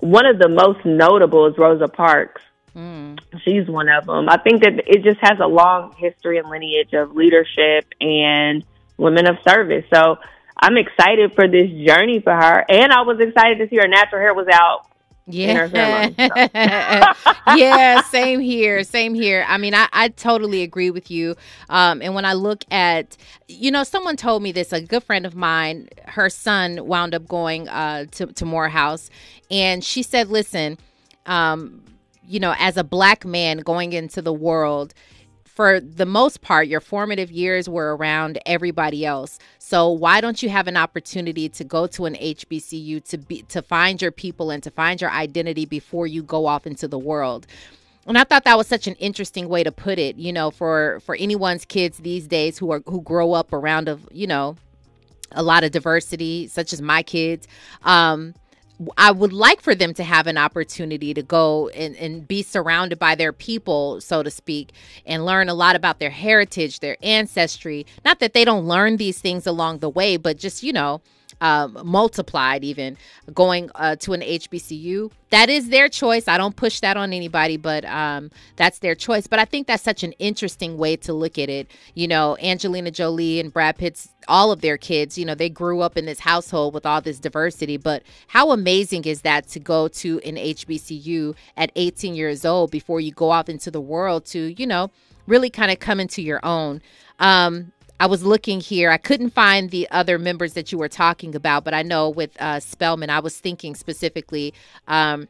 One 0.09 0.27
of 0.27 0.39
the 0.39 0.49
most 0.49 0.85
notable 0.85 1.47
is 1.47 1.59
Rosa 1.59 1.89
Parks. 1.89 2.43
Mm. 2.77 3.19
She's 3.43 3.67
one 3.67 3.89
of 3.89 4.05
them. 4.05 4.29
I 4.29 4.37
think 4.37 4.63
that 4.63 4.75
it 4.87 5.03
just 5.03 5.19
has 5.23 5.39
a 5.43 5.47
long 5.47 5.95
history 5.97 6.39
and 6.39 6.49
lineage 6.49 6.93
of 6.93 7.17
leadership 7.17 7.87
and 8.01 8.63
women 8.99 9.27
of 9.27 9.37
service. 9.49 9.85
So 9.93 10.19
I'm 10.57 10.77
excited 10.77 11.35
for 11.35 11.49
this 11.49 11.71
journey 11.87 12.21
for 12.21 12.35
her. 12.35 12.65
And 12.69 12.93
I 12.93 13.01
was 13.03 13.19
excited 13.19 13.59
to 13.59 13.69
see 13.69 13.77
her 13.77 13.89
natural 13.89 14.21
hair 14.21 14.35
was 14.35 14.47
out 14.53 14.86
yeah. 15.27 17.15
yeah, 17.57 18.03
same 18.03 18.41
here. 18.41 18.85
Same 18.85 19.15
here. 19.15 19.45
I 19.49 19.59
mean, 19.59 19.75
I, 19.75 19.89
I 19.93 20.09
totally 20.09 20.63
agree 20.63 20.91
with 20.91 21.11
you. 21.11 21.37
Um, 21.69 22.01
and 22.03 22.15
when 22.15 22.25
I 22.25 22.35
look 22.35 22.65
at, 22.71 23.17
you 23.49 23.71
know, 23.71 23.83
someone 23.85 24.17
told 24.17 24.43
me 24.43 24.53
this, 24.53 24.73
a 24.73 24.81
good 24.81 25.03
friend 25.03 25.27
of 25.27 25.35
mine, 25.35 25.89
her 26.07 26.31
son 26.31 26.87
wound 26.87 27.15
up 27.15 27.27
going 27.27 27.69
uh, 27.69 28.07
to, 28.13 28.27
to 28.27 28.45
Morehouse. 28.45 29.11
And 29.51 29.83
she 29.83 30.03
said, 30.03 30.29
listen, 30.29 30.79
um, 31.27 31.83
you 32.27 32.41
know, 32.41 32.55
as 32.59 32.77
a 32.77 32.85
black 32.85 33.25
man 33.25 33.59
going 33.59 33.93
into 33.93 34.23
the 34.23 34.33
world, 34.33 34.95
for 35.57 35.81
the 35.81 36.05
most 36.05 36.43
part, 36.43 36.69
your 36.69 36.83
formative 36.83 37.31
years 37.31 37.67
were 37.67 37.97
around 37.97 38.39
everybody 38.45 39.07
else. 39.07 39.39
So 39.59 39.89
why 39.91 40.21
don't 40.21 40.43
you 40.43 40.51
have 40.51 40.69
an 40.69 40.77
opportunity 40.77 41.49
to 41.49 41.65
go 41.65 41.87
to 41.87 42.05
an 42.05 42.15
HBCU 42.15 43.03
to 43.09 43.17
be 43.17 43.41
to 43.45 43.63
find 43.63 44.03
your 44.03 44.13
people 44.13 44.51
and 44.51 44.63
to 44.63 44.71
find 44.71 45.01
your 45.01 45.11
identity 45.11 45.65
before 45.65 46.07
you 46.07 46.23
go 46.23 46.45
off 46.45 46.67
into 46.67 46.87
the 46.87 46.99
world? 46.99 47.47
And 48.07 48.19
I 48.19 48.25
thought 48.25 48.45
that 48.45 48.59
was 48.59 48.67
such 48.67 48.87
an 48.87 48.97
interesting 48.97 49.49
way 49.49 49.65
to 49.65 49.73
put 49.73 49.99
it, 49.99 50.17
you 50.17 50.31
know, 50.31 50.51
for 50.51 51.01
for 51.01 51.17
anyone's 51.17 51.65
kids 51.65 51.99
these 51.99 52.29
days 52.29 52.59
who 52.59 52.71
are 52.71 52.83
who 52.85 53.01
grow 53.01 53.33
up 53.33 53.55
around 53.55 53.89
of, 53.89 54.07
you 54.13 54.27
know, 54.27 54.57
a 55.33 55.43
lot 55.43 55.65
of 55.65 55.71
diversity, 55.71 56.49
such 56.49 56.75
as 56.75 56.83
my 56.83 57.03
kids. 57.03 57.49
Um, 57.83 58.35
I 58.97 59.11
would 59.11 59.33
like 59.33 59.61
for 59.61 59.75
them 59.75 59.95
to 59.95 60.05
have 60.05 60.27
an 60.27 60.37
opportunity 60.37 61.15
to 61.15 61.23
go 61.23 61.69
and, 61.69 61.97
and 61.97 62.29
be 62.29 62.43
surrounded 62.43 62.99
by 62.99 63.15
their 63.15 63.33
people, 63.33 64.01
so 64.01 64.23
to 64.23 64.31
speak, 64.31 64.73
and 65.07 65.25
learn 65.25 65.49
a 65.49 65.55
lot 65.55 65.77
about 65.77 65.99
their 65.99 66.11
heritage, 66.11 66.81
their 66.81 66.97
ancestry. 67.03 67.87
Not 68.05 68.21
that 68.21 68.35
they 68.35 68.45
don't 68.45 68.67
learn 68.67 68.99
these 68.99 69.19
things 69.19 69.47
along 69.47 69.79
the 69.79 69.89
way, 69.89 70.17
but 70.17 70.39
just, 70.39 70.63
you 70.63 70.73
know, 70.73 71.01
um, 71.41 71.79
multiplied 71.85 72.65
even 72.65 72.97
going 73.33 73.71
uh, 73.75 73.97
to 73.97 74.13
an 74.13 74.21
HBCU. 74.21 75.11
That 75.31 75.49
is 75.49 75.69
their 75.69 75.89
choice. 75.89 76.29
I 76.29 76.39
don't 76.39 76.57
push 76.57 76.81
that 76.81 76.97
on 76.97 77.13
anybody, 77.13 77.57
but 77.57 77.85
um, 77.85 78.31
that's 78.55 78.79
their 78.79 78.95
choice. 78.95 79.27
But 79.27 79.39
I 79.39 79.45
think 79.45 79.67
that's 79.67 79.83
such 79.83 80.03
an 80.03 80.13
interesting 80.13 80.79
way 80.79 80.97
to 80.97 81.13
look 81.13 81.39
at 81.39 81.49
it. 81.49 81.71
You 81.95 82.09
know, 82.09 82.37
Angelina 82.41 82.91
Jolie 82.91 83.41
and 83.41 83.53
Brad 83.53 83.77
Pitt's 83.77 84.09
all 84.29 84.51
of 84.51 84.61
their 84.61 84.77
kids, 84.77 85.17
you 85.17 85.25
know, 85.25 85.35
they 85.35 85.49
grew 85.49 85.81
up 85.81 85.97
in 85.97 86.07
this 86.07 86.21
household 86.21 86.75
with 86.75 86.87
all 86.87 87.01
this 87.01 87.19
diversity. 87.19 87.77
But 87.77 88.03
how 88.29 88.51
amazing 88.51 89.05
is 89.05 89.23
that 89.23 89.49
to 89.49 89.61
go 89.61 89.89
to 89.89 90.21
an 90.25 90.37
HBCU 90.37 91.35
at 91.57 91.71
18 91.77 92.15
years 92.15 92.45
old 92.45 92.71
before 92.71 93.01
you 93.01 93.13
go 93.13 93.33
out 93.33 93.49
into 93.49 93.71
the 93.71 93.81
world 93.81 94.25
to, 94.27 94.55
you 94.61 94.67
know, 94.67 94.91
really 95.27 95.51
kind 95.51 95.71
of 95.71 95.79
come 95.79 96.01
into 96.01 96.23
your 96.23 96.45
own? 96.45 96.83
Um, 97.19 97.73
I 97.99 98.07
was 98.07 98.25
looking 98.25 98.61
here. 98.61 98.91
I 98.91 98.99
couldn't 98.99 99.31
find 99.31 99.71
the 99.71 99.89
other 99.91 100.19
members 100.19 100.53
that 100.53 100.71
you 100.71 100.79
were 100.79 100.89
talking 100.89 101.35
about, 101.35 101.65
but 101.65 101.75
I 101.75 101.83
know 101.83 102.11
with 102.11 102.31
uh, 102.41 102.61
Spelman, 102.61 103.11
I 103.11 103.21
was 103.21 103.39
thinking 103.39 103.75
specifically 103.75 104.53
um, 104.87 105.29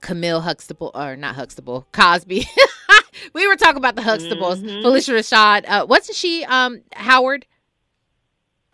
Camille 0.00 0.40
Huxtable, 0.40 0.90
or 0.94 1.16
not 1.16 1.34
Huxtable, 1.34 1.86
Cosby. 1.92 2.46
we 3.34 3.46
were 3.46 3.56
talking 3.56 3.78
about 3.78 3.96
the 3.96 4.02
Huxtables. 4.02 4.62
Mm-hmm. 4.62 4.86
Phylicia 4.86 5.14
Rashad. 5.14 5.64
Uh, 5.68 5.86
wasn't 5.86 6.16
she 6.16 6.44
um, 6.44 6.82
Howard? 6.94 7.46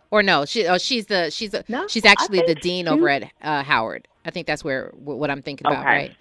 Or 0.09 0.23
no, 0.23 0.45
she 0.45 0.65
oh 0.67 0.77
she's 0.77 1.07
the 1.07 1.29
she's 1.31 1.53
a, 1.53 1.65
no, 1.67 1.85
she's 1.87 2.05
actually 2.05 2.41
the 2.47 2.55
dean 2.55 2.85
she... 2.85 2.89
over 2.89 3.09
at 3.09 3.29
uh, 3.41 3.63
Howard. 3.63 4.07
I 4.23 4.31
think 4.31 4.47
that's 4.47 4.63
where 4.63 4.93
what 4.95 5.29
I'm 5.29 5.41
thinking 5.41 5.67
about, 5.67 5.85
okay. 5.85 5.89
right? 5.89 6.15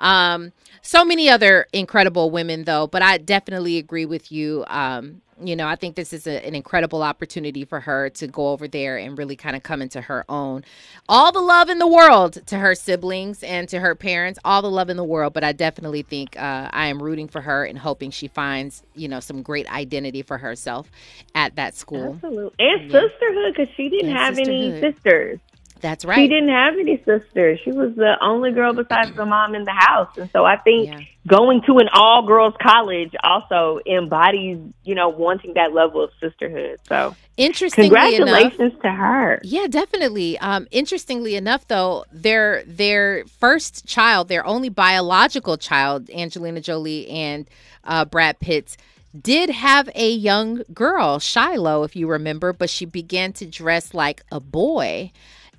Um, 0.00 0.52
so 0.80 1.04
many 1.04 1.28
other 1.28 1.66
incredible 1.72 2.30
women 2.30 2.64
though, 2.64 2.86
but 2.86 3.02
I 3.02 3.18
definitely 3.18 3.76
agree 3.76 4.06
with 4.06 4.32
you. 4.32 4.64
Um, 4.68 5.20
you 5.42 5.56
know, 5.56 5.66
I 5.66 5.76
think 5.76 5.96
this 5.96 6.12
is 6.12 6.26
a, 6.26 6.44
an 6.46 6.54
incredible 6.54 7.02
opportunity 7.02 7.64
for 7.64 7.80
her 7.80 8.08
to 8.10 8.26
go 8.26 8.48
over 8.48 8.66
there 8.66 8.96
and 8.96 9.18
really 9.18 9.36
kind 9.36 9.56
of 9.56 9.62
come 9.62 9.82
into 9.82 10.00
her 10.00 10.24
own. 10.28 10.64
All 11.08 11.32
the 11.32 11.40
love 11.40 11.68
in 11.68 11.78
the 11.78 11.86
world 11.86 12.46
to 12.46 12.58
her 12.58 12.74
siblings 12.74 13.42
and 13.42 13.68
to 13.68 13.80
her 13.80 13.94
parents, 13.94 14.38
all 14.44 14.62
the 14.62 14.70
love 14.70 14.88
in 14.88 14.96
the 14.96 15.04
world. 15.04 15.32
But 15.32 15.44
I 15.44 15.52
definitely 15.52 16.02
think 16.02 16.36
uh, 16.36 16.70
I 16.72 16.86
am 16.86 17.02
rooting 17.02 17.28
for 17.28 17.40
her 17.40 17.64
and 17.64 17.78
hoping 17.78 18.10
she 18.10 18.28
finds, 18.28 18.82
you 18.94 19.08
know, 19.08 19.20
some 19.20 19.42
great 19.42 19.70
identity 19.70 20.22
for 20.22 20.38
herself 20.38 20.90
at 21.34 21.56
that 21.56 21.74
school. 21.74 22.14
Absolutely. 22.14 22.52
And 22.58 22.90
yeah. 22.90 23.00
sisterhood 23.00 23.54
because 23.56 23.74
she 23.76 23.88
didn't 23.88 24.10
and 24.10 24.18
have 24.18 24.38
any 24.38 24.80
sisters. 24.80 25.40
That's 25.80 26.04
right. 26.04 26.16
She 26.16 26.28
didn't 26.28 26.48
have 26.48 26.74
any 26.74 26.96
sisters. 26.98 27.60
She 27.64 27.72
was 27.72 27.94
the 27.94 28.16
only 28.20 28.52
girl 28.52 28.72
besides 28.72 29.14
the 29.14 29.26
mom 29.26 29.54
in 29.54 29.64
the 29.64 29.72
house. 29.72 30.16
And 30.16 30.30
so 30.30 30.44
I 30.44 30.56
think 30.56 30.88
yeah. 30.88 31.00
going 31.26 31.62
to 31.66 31.78
an 31.78 31.88
all 31.92 32.26
girls 32.26 32.54
college 32.60 33.12
also 33.22 33.80
embodies, 33.86 34.58
you 34.84 34.94
know, 34.94 35.08
wanting 35.08 35.54
that 35.54 35.74
level 35.74 36.02
of 36.02 36.10
sisterhood. 36.20 36.78
So 36.88 37.14
interestingly 37.36 37.90
congratulations 37.90 38.72
enough, 38.72 38.82
to 38.82 38.90
her. 38.90 39.40
Yeah, 39.42 39.66
definitely. 39.66 40.38
Um, 40.38 40.66
interestingly 40.70 41.36
enough 41.36 41.68
though, 41.68 42.04
their 42.10 42.64
their 42.64 43.24
first 43.26 43.86
child, 43.86 44.28
their 44.28 44.46
only 44.46 44.70
biological 44.70 45.56
child, 45.56 46.10
Angelina 46.10 46.60
Jolie 46.60 47.08
and 47.08 47.46
uh, 47.84 48.04
Brad 48.04 48.40
Pitt 48.40 48.76
did 49.22 49.50
have 49.50 49.88
a 49.94 50.10
young 50.10 50.62
girl, 50.74 51.18
Shiloh, 51.18 51.84
if 51.84 51.96
you 51.96 52.06
remember, 52.06 52.52
but 52.52 52.70
she 52.70 52.84
began 52.84 53.32
to 53.34 53.46
dress 53.46 53.94
like 53.94 54.22
a 54.30 54.40
boy. 54.40 55.10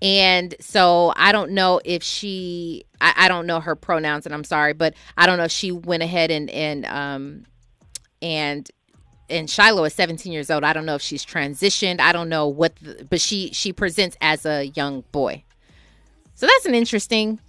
And 0.01 0.55
so 0.59 1.11
I 1.15 1.31
don't 1.31 1.51
know 1.51 1.81
if 1.83 2.03
she, 2.03 2.85
I, 3.01 3.13
I, 3.17 3.27
don't 3.27 3.47
know 3.47 3.59
her 3.59 3.75
pronouns, 3.75 4.25
and 4.25 4.35
I'm 4.35 4.43
sorry, 4.43 4.73
but 4.73 4.93
I 5.17 5.25
don't 5.25 5.37
know 5.37 5.45
if 5.45 5.51
she 5.51 5.71
went 5.71 6.03
ahead 6.03 6.29
and 6.29 6.49
and 6.51 6.85
um 6.85 7.45
and 8.21 8.69
and 9.29 9.49
Shiloh 9.49 9.83
is 9.85 9.93
17 9.93 10.31
years 10.31 10.51
old. 10.51 10.63
I 10.63 10.73
don't 10.73 10.85
know 10.85 10.95
if 10.95 11.01
she's 11.01 11.25
transitioned. 11.25 11.99
I 11.99 12.11
don't 12.11 12.29
know 12.29 12.47
what, 12.47 12.75
the, 12.77 13.07
but 13.09 13.19
she 13.19 13.51
she 13.53 13.73
presents 13.73 14.15
as 14.21 14.45
a 14.45 14.67
young 14.67 15.03
boy. 15.11 15.43
So 16.35 16.45
that's 16.45 16.67
an 16.67 16.75
interesting, 16.75 17.39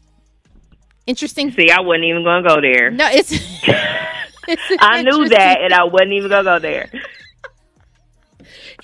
interesting. 1.07 1.53
See, 1.53 1.71
I 1.71 1.81
wasn't 1.81 2.05
even 2.05 2.25
gonna 2.25 2.49
go 2.49 2.61
there. 2.63 2.91
No, 2.91 3.07
it's. 3.11 3.33
it's 4.49 4.63
I 4.81 5.03
knew 5.03 5.29
that, 5.29 5.61
and 5.61 5.75
I 5.75 5.85
wasn't 5.85 6.13
even 6.13 6.31
gonna 6.31 6.45
go 6.45 6.59
there. 6.59 6.91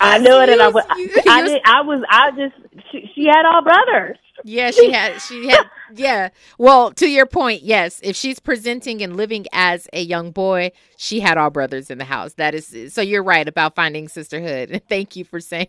I 0.04 0.18
knew 0.18 0.40
it, 0.40 0.48
and 0.48 0.62
I 0.62 0.68
was. 0.68 0.84
I, 0.88 1.22
I, 1.28 1.42
did, 1.42 1.62
I 1.64 1.80
was. 1.82 2.02
I 2.08 2.30
just. 2.32 2.54
She, 2.90 3.10
she 3.14 3.26
had 3.26 3.44
all 3.46 3.62
brothers. 3.62 4.16
Yeah, 4.44 4.70
she 4.70 4.92
had. 4.92 5.20
She 5.22 5.48
had. 5.48 5.70
yeah. 5.94 6.28
Well, 6.58 6.92
to 6.92 7.06
your 7.08 7.26
point, 7.26 7.62
yes. 7.62 8.00
If 8.02 8.16
she's 8.16 8.38
presenting 8.38 9.02
and 9.02 9.16
living 9.16 9.46
as 9.52 9.88
a 9.92 10.02
young 10.02 10.32
boy, 10.32 10.72
she 10.96 11.20
had 11.20 11.38
all 11.38 11.50
brothers 11.50 11.90
in 11.90 11.98
the 11.98 12.04
house. 12.04 12.34
That 12.34 12.54
is. 12.54 12.92
So 12.92 13.00
you're 13.00 13.22
right 13.22 13.46
about 13.48 13.74
finding 13.74 14.08
sisterhood. 14.08 14.82
Thank 14.88 15.16
you 15.16 15.24
for 15.24 15.40
saying. 15.40 15.68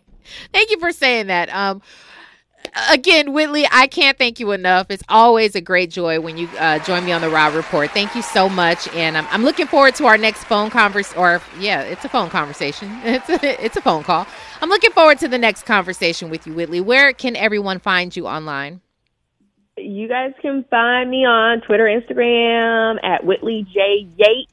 Thank 0.52 0.70
you 0.70 0.78
for 0.78 0.92
saying 0.92 1.28
that. 1.28 1.48
Um, 1.54 1.80
again, 2.90 3.32
Whitley, 3.32 3.66
I 3.70 3.86
can't 3.86 4.18
thank 4.18 4.40
you 4.40 4.52
enough. 4.52 4.90
It's 4.90 5.02
always 5.08 5.54
a 5.54 5.60
great 5.60 5.90
joy 5.90 6.20
when 6.20 6.36
you 6.36 6.48
uh, 6.58 6.78
join 6.80 7.04
me 7.04 7.12
on 7.12 7.20
the 7.20 7.30
Rob 7.30 7.54
Report. 7.54 7.90
Thank 7.90 8.14
you 8.14 8.22
so 8.22 8.48
much, 8.48 8.88
and 8.94 9.16
I'm, 9.16 9.26
I'm 9.30 9.42
looking 9.42 9.66
forward 9.66 9.94
to 9.96 10.06
our 10.06 10.18
next 10.18 10.44
phone 10.44 10.70
converse. 10.70 11.14
Or 11.14 11.40
yeah, 11.58 11.82
it's 11.82 12.04
a 12.04 12.08
phone 12.08 12.30
conversation. 12.30 12.90
It's 13.06 13.28
a, 13.30 13.64
it's 13.64 13.76
a 13.76 13.80
phone 13.80 14.02
call. 14.02 14.26
I'm 14.60 14.68
looking 14.68 14.90
forward 14.90 15.18
to 15.20 15.28
the 15.28 15.38
next 15.38 15.64
conversation 15.64 16.28
with 16.28 16.46
you, 16.46 16.54
Whitley. 16.54 16.80
Where 16.80 17.12
can 17.12 17.36
everyone 17.36 17.78
find 17.78 18.14
you 18.14 18.26
online? 18.26 18.80
You 19.76 20.08
guys 20.08 20.32
can 20.42 20.64
find 20.70 21.10
me 21.10 21.24
on 21.24 21.60
Twitter, 21.62 21.84
Instagram 21.84 22.96
at 23.02 23.24
Whitley 23.24 23.66
J 23.72 24.08
Yates 24.16 24.52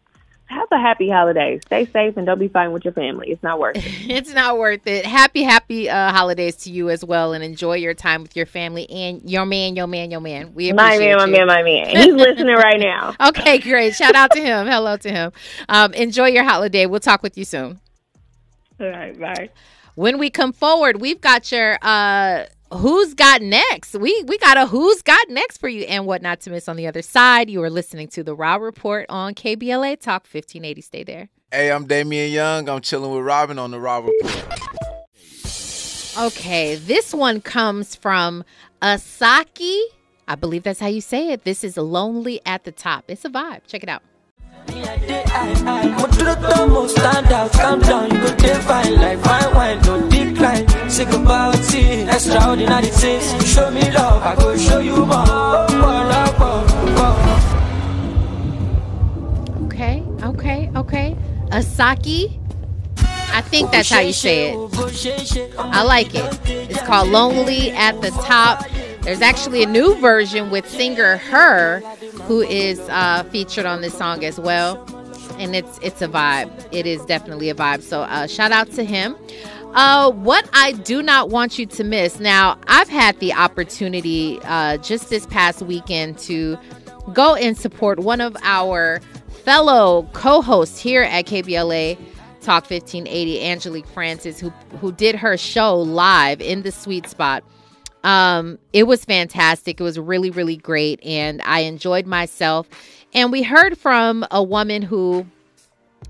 have 0.54 0.68
a 0.72 0.78
happy 0.78 1.10
holiday. 1.10 1.60
Stay 1.66 1.86
safe 1.86 2.18
and 2.18 2.26
don't 2.26 2.40
be 2.40 2.48
fighting 2.48 2.74
with 2.74 2.86
your 2.86 2.94
family. 2.94 3.32
It's 3.32 3.44
not 3.44 3.60
worth 3.60 3.78
it. 3.78 3.84
it's 4.10 4.34
not 4.34 4.58
worth 4.58 4.86
it. 4.88 5.06
Happy, 5.06 5.44
happy 5.44 5.90
uh, 5.90 6.12
holidays 6.12 6.56
to 6.58 6.72
you 6.72 6.90
as 6.90 7.04
well, 7.04 7.34
and 7.34 7.44
enjoy 7.44 7.76
your 7.76 7.94
time 7.94 8.22
with 8.22 8.36
your 8.36 8.46
family 8.46 8.90
and 8.90 9.30
your 9.30 9.46
man, 9.46 9.76
your 9.76 9.88
man, 9.88 10.12
your 10.12 10.22
man. 10.22 10.54
We 10.54 10.70
appreciate 10.70 10.76
my 10.76 10.98
man, 10.98 11.10
you. 11.10 11.18
my 11.18 11.26
man, 11.26 11.48
my 11.48 11.64
man. 11.64 11.96
He's 11.96 12.14
listening 12.14 12.56
right 12.56 12.80
now. 12.80 13.16
Okay, 13.34 13.58
great. 13.58 13.96
Shout 13.96 14.16
out 14.16 14.32
to 14.32 14.42
him. 14.42 14.68
Hello 14.68 14.98
to 14.98 15.10
him. 15.10 15.32
Um, 15.70 15.94
enjoy 15.94 16.28
your 16.28 16.44
holiday. 16.44 16.86
We'll 16.86 17.00
talk 17.00 17.24
with 17.24 17.38
you 17.38 17.46
soon. 17.46 17.80
All 18.80 18.90
right, 18.90 19.18
bye. 19.18 19.50
When 19.96 20.18
we 20.18 20.30
come 20.30 20.52
forward, 20.52 21.00
we've 21.00 21.22
got 21.22 21.52
your 21.52 21.78
uh 21.82 22.46
who's 22.74 23.14
got 23.14 23.42
next? 23.42 23.94
We 23.96 24.24
we 24.28 24.38
got 24.38 24.58
a 24.58 24.66
who's 24.66 25.02
got 25.02 25.30
next 25.30 25.58
for 25.58 25.68
you 25.68 25.84
and 25.84 26.06
what 26.06 26.22
not 26.22 26.42
to 26.42 26.50
miss 26.50 26.68
on 26.68 26.76
the 26.76 26.88
other 26.88 27.02
side. 27.02 27.50
You 27.50 27.64
are 27.64 27.70
listening 27.70 28.08
to 28.10 28.24
the 28.24 28.36
Rob 28.36 28.62
Report 28.62 29.06
on 29.10 29.34
KBLA 29.36 30.00
Talk 30.00 30.24
1580. 30.24 30.82
Stay 30.82 31.04
there. 31.04 31.30
Hey, 31.52 31.72
I'm 31.72 31.86
Damian 31.86 32.32
Young. 32.32 32.68
I'm 32.68 32.82
chilling 32.82 33.12
with 33.12 33.24
Robin 33.24 33.60
on 33.60 33.72
the 33.72 33.80
Rob 33.80 34.06
Report. 34.06 34.60
Okay, 36.18 36.76
this 36.76 37.14
one 37.14 37.42
comes 37.42 37.96
from 37.96 38.44
Asake. 38.82 39.82
I 40.28 40.36
believe 40.36 40.64
that's 40.64 40.80
how 40.80 40.88
you 40.88 41.02
say 41.02 41.32
it. 41.32 41.44
This 41.44 41.64
is 41.64 41.76
Lonely 41.76 42.40
at 42.46 42.64
the 42.64 42.72
Top. 42.72 43.06
It's 43.08 43.26
a 43.26 43.30
vibe. 43.30 43.62
Check 43.68 43.84
it 43.84 43.90
out. 43.90 44.04
Extraordinary 51.00 52.88
things. 52.88 53.52
Show 53.52 53.72
me 53.72 53.82
love, 53.92 54.22
I 54.22 54.58
show 54.58 54.80
you 54.80 55.06
more. 55.06 55.24
Okay, 59.66 60.04
okay, 60.24 60.70
okay. 60.76 61.18
Asake. 61.50 62.40
I 63.36 63.42
think 63.42 63.72
that's 63.72 63.90
how 63.90 64.00
you 64.02 64.14
say 64.14 64.52
it. 64.52 65.56
I 65.58 65.82
like 65.84 66.14
it. 66.14 66.40
It's 66.46 66.82
called 66.84 67.10
Lonely 67.10 67.72
at 67.72 68.00
the 68.02 68.12
Top. 68.12 68.64
There's 69.02 69.22
actually 69.22 69.64
a 69.64 69.66
new 69.66 69.96
version 69.96 70.52
with 70.52 70.70
singer 70.70 71.18
Her, 71.18 71.80
who 72.28 72.42
is 72.42 72.80
uh, 72.90 73.24
featured 73.32 73.66
on 73.66 73.82
this 73.82 73.98
song 73.98 74.24
as 74.24 74.40
well, 74.40 74.86
and 75.40 75.56
it's 75.56 75.80
it's 75.82 76.02
a 76.04 76.08
vibe. 76.08 76.52
It 76.72 76.86
is 76.86 77.04
definitely 77.06 77.50
a 77.50 77.56
vibe. 77.56 77.82
So 77.82 78.04
uh, 78.04 78.28
shout 78.28 78.52
out 78.52 78.72
to 78.74 78.84
him. 78.84 79.16
Uh, 79.74 80.12
what 80.12 80.48
I 80.54 80.74
do 80.74 81.02
not 81.02 81.30
want 81.30 81.58
you 81.58 81.66
to 81.66 81.84
miss. 81.84 82.20
Now, 82.20 82.58
I've 82.68 82.90
had 82.90 83.20
the 83.20 83.34
opportunity 83.34 84.40
uh, 84.44 84.78
just 84.78 85.10
this 85.10 85.26
past 85.26 85.62
weekend 85.62 86.18
to 86.20 86.58
go 87.14 87.36
and 87.36 87.58
support 87.58 88.00
one 88.00 88.22
of 88.22 88.38
our 88.44 89.02
fellow 89.44 90.08
co-hosts 90.14 90.80
here 90.80 91.04
at 91.04 91.26
KBLA 91.26 91.98
Talk 92.42 92.70
1580, 92.70 93.42
Angelique 93.42 93.88
Francis, 93.88 94.40
who 94.40 94.50
who 94.82 94.92
did 94.92 95.16
her 95.16 95.38
show 95.38 95.80
live 95.80 96.42
in 96.42 96.64
the 96.64 96.72
sweet 96.72 97.08
spot 97.08 97.44
um, 98.04 98.60
it 98.74 98.84
was 98.84 99.06
fantastic. 99.06 99.80
It 99.80 99.84
was 99.84 99.98
really, 99.98 100.30
really 100.30 100.58
great. 100.58 101.04
And 101.04 101.42
I 101.44 101.62
enjoyed 101.62 102.06
myself. 102.06 102.68
And 103.14 103.32
we 103.32 103.44
heard 103.44 103.78
from 103.78 104.26
a 104.32 104.44
woman 104.44 104.82
who 104.82 105.26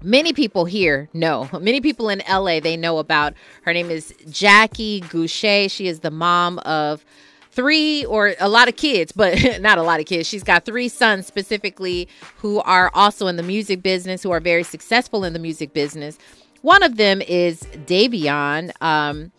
many 0.03 0.33
people 0.33 0.65
here 0.65 1.09
know. 1.13 1.49
Many 1.61 1.81
people 1.81 2.09
in 2.09 2.21
LA, 2.29 2.59
they 2.59 2.77
know 2.77 2.97
about. 2.99 3.33
Her 3.63 3.73
name 3.73 3.89
is 3.89 4.13
Jackie 4.29 5.01
Gouché. 5.01 5.71
She 5.71 5.87
is 5.87 6.01
the 6.01 6.11
mom 6.11 6.59
of 6.59 7.05
three 7.51 8.03
or 8.05 8.33
a 8.39 8.49
lot 8.49 8.67
of 8.67 8.75
kids, 8.75 9.11
but 9.11 9.37
not 9.61 9.77
a 9.77 9.83
lot 9.83 9.99
of 9.99 10.05
kids. 10.05 10.27
She's 10.27 10.43
got 10.43 10.65
three 10.65 10.89
sons 10.89 11.25
specifically 11.25 12.07
who 12.37 12.59
are 12.61 12.91
also 12.93 13.27
in 13.27 13.37
the 13.37 13.43
music 13.43 13.81
business, 13.81 14.23
who 14.23 14.31
are 14.31 14.39
very 14.39 14.63
successful 14.63 15.23
in 15.23 15.33
the 15.33 15.39
music 15.39 15.73
business. 15.73 16.17
One 16.61 16.83
of 16.83 16.97
them 16.97 17.21
is 17.21 17.61
Davion. 17.85 18.71
Um, 18.81 19.31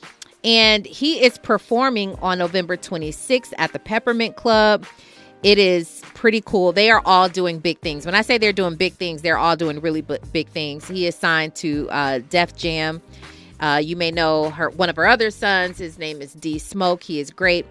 and 0.45 0.85
he 0.85 1.25
is 1.25 1.39
performing 1.39 2.15
on 2.17 2.39
November 2.39 2.77
26th 2.77 3.55
at 3.57 3.73
the 3.73 3.79
Peppermint 3.79 4.37
Club. 4.37 4.87
It 5.45 5.59
is 5.59 6.01
pretty 6.15 6.41
cool. 6.41 6.73
They 6.73 6.91
are 6.91 7.03
all 7.05 7.29
doing 7.29 7.59
big 7.59 7.79
things. 7.81 8.07
When 8.07 8.15
I 8.15 8.23
say 8.23 8.39
they're 8.39 8.51
doing 8.51 8.77
big 8.77 8.95
things, 8.95 9.21
they're 9.21 9.37
all 9.37 9.57
doing 9.57 9.79
really 9.79 10.01
big 10.01 10.49
things. 10.49 10.89
He 10.89 11.07
is 11.07 11.15
signed 11.15 11.55
to 11.57 11.87
uh, 11.91 12.21
Def 12.31 12.57
Jam. 12.57 13.03
Uh, 13.61 13.79
you 13.85 13.95
may 13.95 14.11
know 14.11 14.49
her 14.49 14.71
one 14.71 14.89
of 14.89 14.97
her 14.97 15.07
other 15.07 15.31
sons. 15.31 15.77
His 15.77 15.99
name 15.99 16.23
is 16.23 16.33
D 16.33 16.59
Smoke. 16.59 17.03
He 17.03 17.21
is 17.21 17.31
great. 17.31 17.67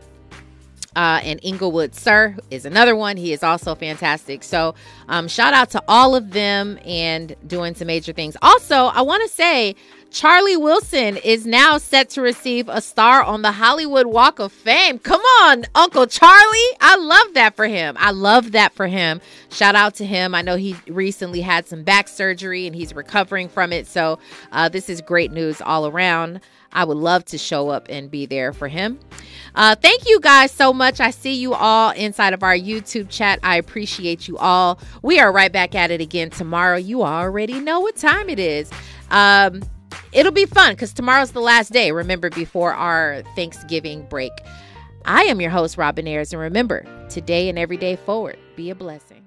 Uh, 0.96 1.20
and 1.24 1.40
Inglewood 1.42 1.96
Sir 1.96 2.38
is 2.52 2.66
another 2.66 2.96
one. 2.96 3.18
He 3.18 3.34
is 3.34 3.42
also 3.42 3.74
fantastic. 3.74 4.44
So, 4.44 4.76
um, 5.10 5.28
shout 5.28 5.56
out 5.56 5.72
to 5.72 5.84
all 5.88 6.14
of 6.14 6.30
them 6.30 6.78
and 6.86 7.36
doing 7.48 7.74
some 7.74 7.88
major 7.88 8.14
things. 8.14 8.38
Also, 8.44 8.76
I 8.76 9.02
want 9.02 9.24
to 9.24 9.30
say 9.30 9.76
Charlie 10.14 10.58
Wilson 10.58 11.18
is 11.18 11.48
now 11.48 11.80
set 11.80 12.12
to 12.12 12.22
receive 12.22 12.70
a 12.70 12.82
star 12.82 13.24
on 13.24 13.42
the 13.42 13.52
Hollywood 13.52 14.06
Walk 14.06 14.38
of 14.38 14.52
Fame. 14.52 15.00
Come 15.00 15.22
on, 15.42 15.66
Uncle 15.74 16.06
Charlie. 16.06 16.78
I 16.80 16.98
love 16.98 17.34
that 17.34 17.56
for 17.56 17.66
him. 17.66 17.96
I 17.98 18.12
love 18.12 18.52
that 18.52 18.74
for 18.74 18.86
him. 18.86 19.22
Shout 19.50 19.74
out 19.74 19.96
to 19.96 20.06
him. 20.06 20.36
I 20.36 20.44
know 20.44 20.56
he 20.56 20.76
recently 20.88 21.42
had 21.42 21.66
some 21.66 21.82
back 21.82 22.08
surgery 22.08 22.68
and 22.68 22.76
he's 22.76 22.94
recovering 22.94 23.50
from 23.50 23.74
it. 23.74 23.88
So, 23.88 24.20
uh, 24.52 24.70
this 24.70 24.88
is 24.88 25.02
great 25.02 25.32
news 25.32 25.62
all 25.62 25.88
around. 25.88 26.42
I 26.72 26.84
would 26.84 26.98
love 26.98 27.26
to 27.26 27.40
show 27.40 27.70
up 27.70 27.88
and 27.90 28.12
be 28.12 28.28
there 28.28 28.54
for 28.54 28.68
him. 28.68 29.00
Uh, 29.56 29.74
thank 29.76 30.08
you 30.08 30.20
guys 30.20 30.52
so 30.52 30.74
much. 30.74 31.00
I 31.00 31.10
see 31.10 31.34
you 31.34 31.56
all 31.56 31.90
inside 31.90 32.34
of 32.34 32.44
our 32.44 32.56
YouTube 32.56 33.10
chat. 33.10 33.40
I 33.42 33.56
appreciate 33.56 34.28
you 34.28 34.38
all. 34.38 34.80
We 35.02 35.20
are 35.20 35.32
right 35.32 35.52
back 35.52 35.74
at 35.74 35.90
it 35.90 36.02
again 36.02 36.30
tomorrow. 36.30 36.78
You 36.78 37.02
already 37.02 37.60
know 37.60 37.80
what 37.80 37.96
time 37.96 38.30
it 38.30 38.40
is. 38.40 38.70
Um, 39.10 39.64
it'll 40.14 40.32
be 40.32 40.46
fun 40.46 40.74
because 40.74 40.94
tomorrow's 40.94 41.32
the 41.32 41.42
last 41.42 41.72
day, 41.72 41.92
remember, 41.92 42.30
before 42.30 42.74
our 42.74 43.24
Thanksgiving 43.36 44.06
break. 44.10 44.32
I 45.06 45.24
am 45.24 45.42
your 45.42 45.52
host, 45.52 45.78
Robin 45.78 46.08
Ayers, 46.08 46.32
and 46.32 46.42
remember, 46.42 46.86
today 47.10 47.50
and 47.50 47.60
every 47.60 47.78
day 47.78 47.96
forward, 47.96 48.38
be 48.56 48.70
a 48.70 48.76
blessing. 48.76 49.23